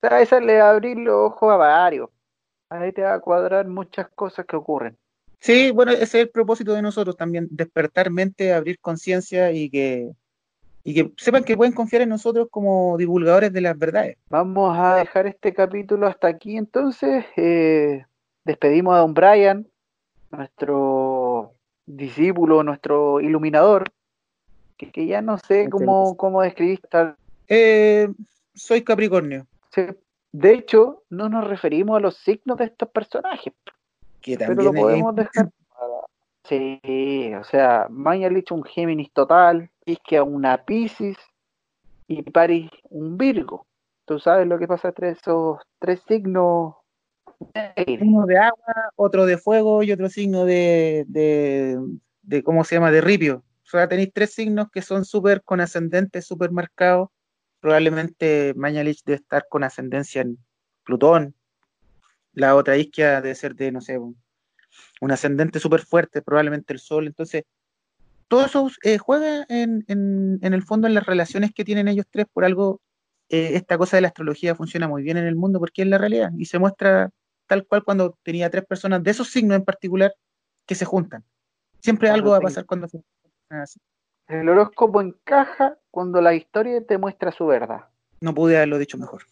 O 0.00 0.08
sea, 0.08 0.20
esa 0.20 0.40
le 0.40 0.58
va 0.58 0.68
a 0.68 0.70
abrir 0.70 0.96
los 0.96 1.32
ojos 1.32 1.52
a 1.52 1.56
varios. 1.56 2.08
Ahí 2.70 2.92
te 2.92 3.02
va 3.02 3.14
a 3.14 3.20
cuadrar 3.20 3.66
muchas 3.66 4.08
cosas 4.10 4.46
que 4.46 4.56
ocurren. 4.56 4.96
Sí, 5.40 5.70
bueno, 5.70 5.92
ese 5.92 6.02
es 6.02 6.14
el 6.14 6.30
propósito 6.30 6.72
de 6.72 6.82
nosotros 6.82 7.16
también, 7.16 7.48
despertar 7.50 8.10
mente, 8.10 8.52
abrir 8.52 8.78
conciencia 8.80 9.52
y 9.52 9.70
que, 9.70 10.10
y 10.82 10.94
que 10.94 11.12
sepan 11.16 11.44
que 11.44 11.56
pueden 11.56 11.72
confiar 11.72 12.02
en 12.02 12.08
nosotros 12.08 12.48
como 12.50 12.96
divulgadores 12.96 13.52
de 13.52 13.60
las 13.60 13.78
verdades. 13.78 14.16
Vamos 14.30 14.76
a 14.76 14.96
dejar 14.96 15.26
este 15.26 15.54
capítulo 15.54 16.06
hasta 16.06 16.28
aquí 16.28 16.56
entonces. 16.56 17.24
Eh, 17.36 18.04
despedimos 18.44 18.94
a 18.94 18.98
don 18.98 19.14
Brian, 19.14 19.66
nuestro 20.30 21.52
discípulo, 21.86 22.62
nuestro 22.62 23.20
iluminador, 23.20 23.84
que, 24.76 24.90
que 24.90 25.06
ya 25.06 25.22
no 25.22 25.38
sé 25.38 25.68
cómo, 25.70 26.16
cómo 26.16 26.42
describir 26.42 26.80
tal. 26.90 27.16
Eh, 27.48 28.08
soy 28.54 28.82
Capricornio, 28.82 29.46
De 30.32 30.52
hecho, 30.52 31.04
no 31.08 31.28
nos 31.28 31.46
referimos 31.46 31.96
a 31.96 32.00
los 32.00 32.16
signos 32.16 32.58
de 32.58 32.66
estos 32.66 32.90
personajes, 32.90 33.52
que 34.20 34.36
pero 34.36 34.54
también 34.54 34.74
lo 34.74 34.80
podemos 34.80 35.18
es, 35.18 35.26
dejar. 35.32 35.50
Sí, 36.44 37.32
o 37.38 37.44
sea, 37.44 37.86
Mañalich 37.90 38.50
un 38.52 38.64
Géminis 38.64 39.12
total, 39.12 39.70
Isquia 39.84 40.22
una 40.22 40.64
Piscis 40.64 41.18
y 42.06 42.22
Paris 42.22 42.70
un 42.88 43.18
Virgo. 43.18 43.66
Tú 44.06 44.18
sabes 44.18 44.46
lo 44.46 44.58
que 44.58 44.66
pasa 44.66 44.88
entre 44.88 45.10
esos 45.10 45.58
tres 45.78 46.00
signos. 46.08 46.74
uno 48.00 48.26
de 48.26 48.38
agua, 48.38 48.74
otro 48.96 49.26
de 49.26 49.36
fuego 49.36 49.82
y 49.82 49.92
otro 49.92 50.08
signo 50.08 50.46
de, 50.46 51.04
de, 51.08 51.78
de 52.22 52.42
¿cómo 52.42 52.64
se 52.64 52.76
llama? 52.76 52.90
De 52.90 53.02
ripio. 53.02 53.44
O 53.64 53.70
sea, 53.70 53.86
tenéis 53.86 54.12
tres 54.14 54.32
signos 54.32 54.70
que 54.70 54.80
son 54.80 55.04
súper 55.04 55.42
con 55.42 55.60
ascendentes 55.60 56.26
súper 56.26 56.50
marcados. 56.50 57.10
Probablemente 57.60 58.54
Mañalich 58.56 59.04
debe 59.04 59.16
estar 59.16 59.46
con 59.50 59.64
ascendencia 59.64 60.22
en 60.22 60.38
Plutón. 60.84 61.34
La 62.38 62.54
otra 62.54 62.76
isquia 62.76 63.20
debe 63.20 63.34
ser 63.34 63.54
de, 63.56 63.72
no 63.72 63.80
sé, 63.80 63.98
un, 63.98 64.16
ascendente 65.10 65.58
súper 65.58 65.80
fuerte, 65.80 66.22
probablemente 66.22 66.72
el 66.72 66.78
Sol. 66.78 67.06
Entonces, 67.06 67.42
todo 68.28 68.44
eso 68.44 68.70
eh, 68.82 68.98
juega 68.98 69.44
en, 69.48 69.84
en, 69.88 70.38
en 70.40 70.54
el 70.54 70.62
fondo 70.62 70.86
en 70.86 70.94
las 70.94 71.04
relaciones 71.04 71.52
que 71.52 71.64
tienen 71.64 71.88
ellos 71.88 72.06
tres. 72.10 72.26
Por 72.32 72.44
algo, 72.44 72.80
eh, 73.28 73.56
esta 73.56 73.76
cosa 73.76 73.96
de 73.96 74.02
la 74.02 74.08
astrología 74.08 74.54
funciona 74.54 74.86
muy 74.86 75.02
bien 75.02 75.16
en 75.16 75.26
el 75.26 75.34
mundo 75.34 75.58
porque 75.58 75.82
es 75.82 75.88
la 75.88 75.98
realidad 75.98 76.30
y 76.38 76.44
se 76.44 76.58
muestra 76.58 77.10
tal 77.46 77.66
cual 77.66 77.82
cuando 77.82 78.16
tenía 78.22 78.50
tres 78.50 78.64
personas 78.64 79.02
de 79.02 79.10
esos 79.10 79.30
signos 79.30 79.56
en 79.56 79.64
particular 79.64 80.14
que 80.64 80.76
se 80.76 80.84
juntan. 80.84 81.24
Siempre 81.80 82.08
algo 82.08 82.30
va 82.30 82.36
a 82.36 82.40
pasar 82.40 82.66
cuando 82.66 82.86
se 82.86 82.98
juntan 82.98 83.60
así. 83.62 83.80
El 84.28 84.48
horóscopo 84.48 85.00
encaja 85.00 85.76
cuando 85.90 86.20
la 86.20 86.34
historia 86.34 86.84
te 86.86 86.98
muestra 86.98 87.32
su 87.32 87.46
verdad. 87.46 87.86
No 88.20 88.34
pude 88.34 88.56
haberlo 88.56 88.78
dicho 88.78 88.96
mejor. 88.96 89.22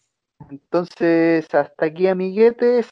Entonces, 0.49 1.53
hasta 1.53 1.85
aquí, 1.85 2.07
amiguetes. 2.07 2.87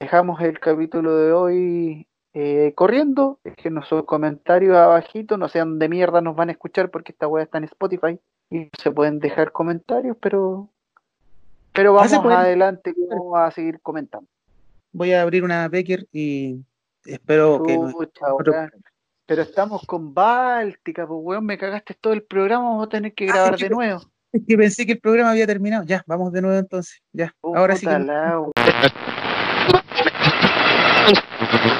Dejamos 0.00 0.40
el 0.40 0.58
capítulo 0.58 1.16
de 1.16 1.32
hoy 1.32 2.06
eh, 2.34 2.72
corriendo. 2.74 3.38
Déjenos 3.44 3.88
sus 3.88 4.04
comentarios 4.04 4.76
abajito. 4.76 5.36
No 5.36 5.48
sé 5.48 5.60
dónde 5.60 5.88
mierda 5.88 6.20
nos 6.20 6.36
van 6.36 6.48
a 6.48 6.52
escuchar 6.52 6.90
porque 6.90 7.12
esta 7.12 7.26
web 7.28 7.44
está 7.44 7.58
en 7.58 7.64
Spotify. 7.64 8.18
Y 8.50 8.70
se 8.78 8.90
pueden 8.90 9.18
dejar 9.18 9.52
comentarios, 9.52 10.16
pero 10.20 10.68
pero 11.78 11.96
Ah, 11.98 12.08
vamos 12.10 12.32
adelante 12.32 12.94
vamos 13.08 13.38
a 13.38 13.50
seguir 13.52 13.80
comentando. 13.80 14.28
Voy 14.90 15.12
a 15.12 15.22
abrir 15.22 15.44
una 15.44 15.68
Becker 15.68 16.06
y 16.12 16.64
espero 17.04 17.62
que 17.62 17.78
no-. 17.78 17.92
Pero 19.26 19.42
estamos 19.42 19.82
con 19.86 20.14
Báltica, 20.14 21.06
pues 21.06 21.20
weón, 21.22 21.44
me 21.44 21.58
cagaste 21.58 21.94
todo 21.94 22.14
el 22.14 22.22
programa, 22.22 22.64
vamos 22.64 22.86
a 22.86 22.88
tener 22.88 23.12
que 23.12 23.28
Ah, 23.28 23.32
grabar 23.32 23.58
de 23.58 23.68
nuevo. 23.68 24.00
Es 24.32 24.42
que 24.48 24.56
pensé 24.56 24.86
que 24.86 24.92
el 24.92 25.00
programa 25.00 25.30
había 25.30 25.46
terminado. 25.46 25.84
Ya, 25.84 26.02
vamos 26.06 26.32
de 26.32 26.42
nuevo 26.42 26.58
entonces. 26.58 27.00
Ya, 27.12 27.34
ahora 27.42 27.76
sí 27.76 27.86
que 27.86 27.92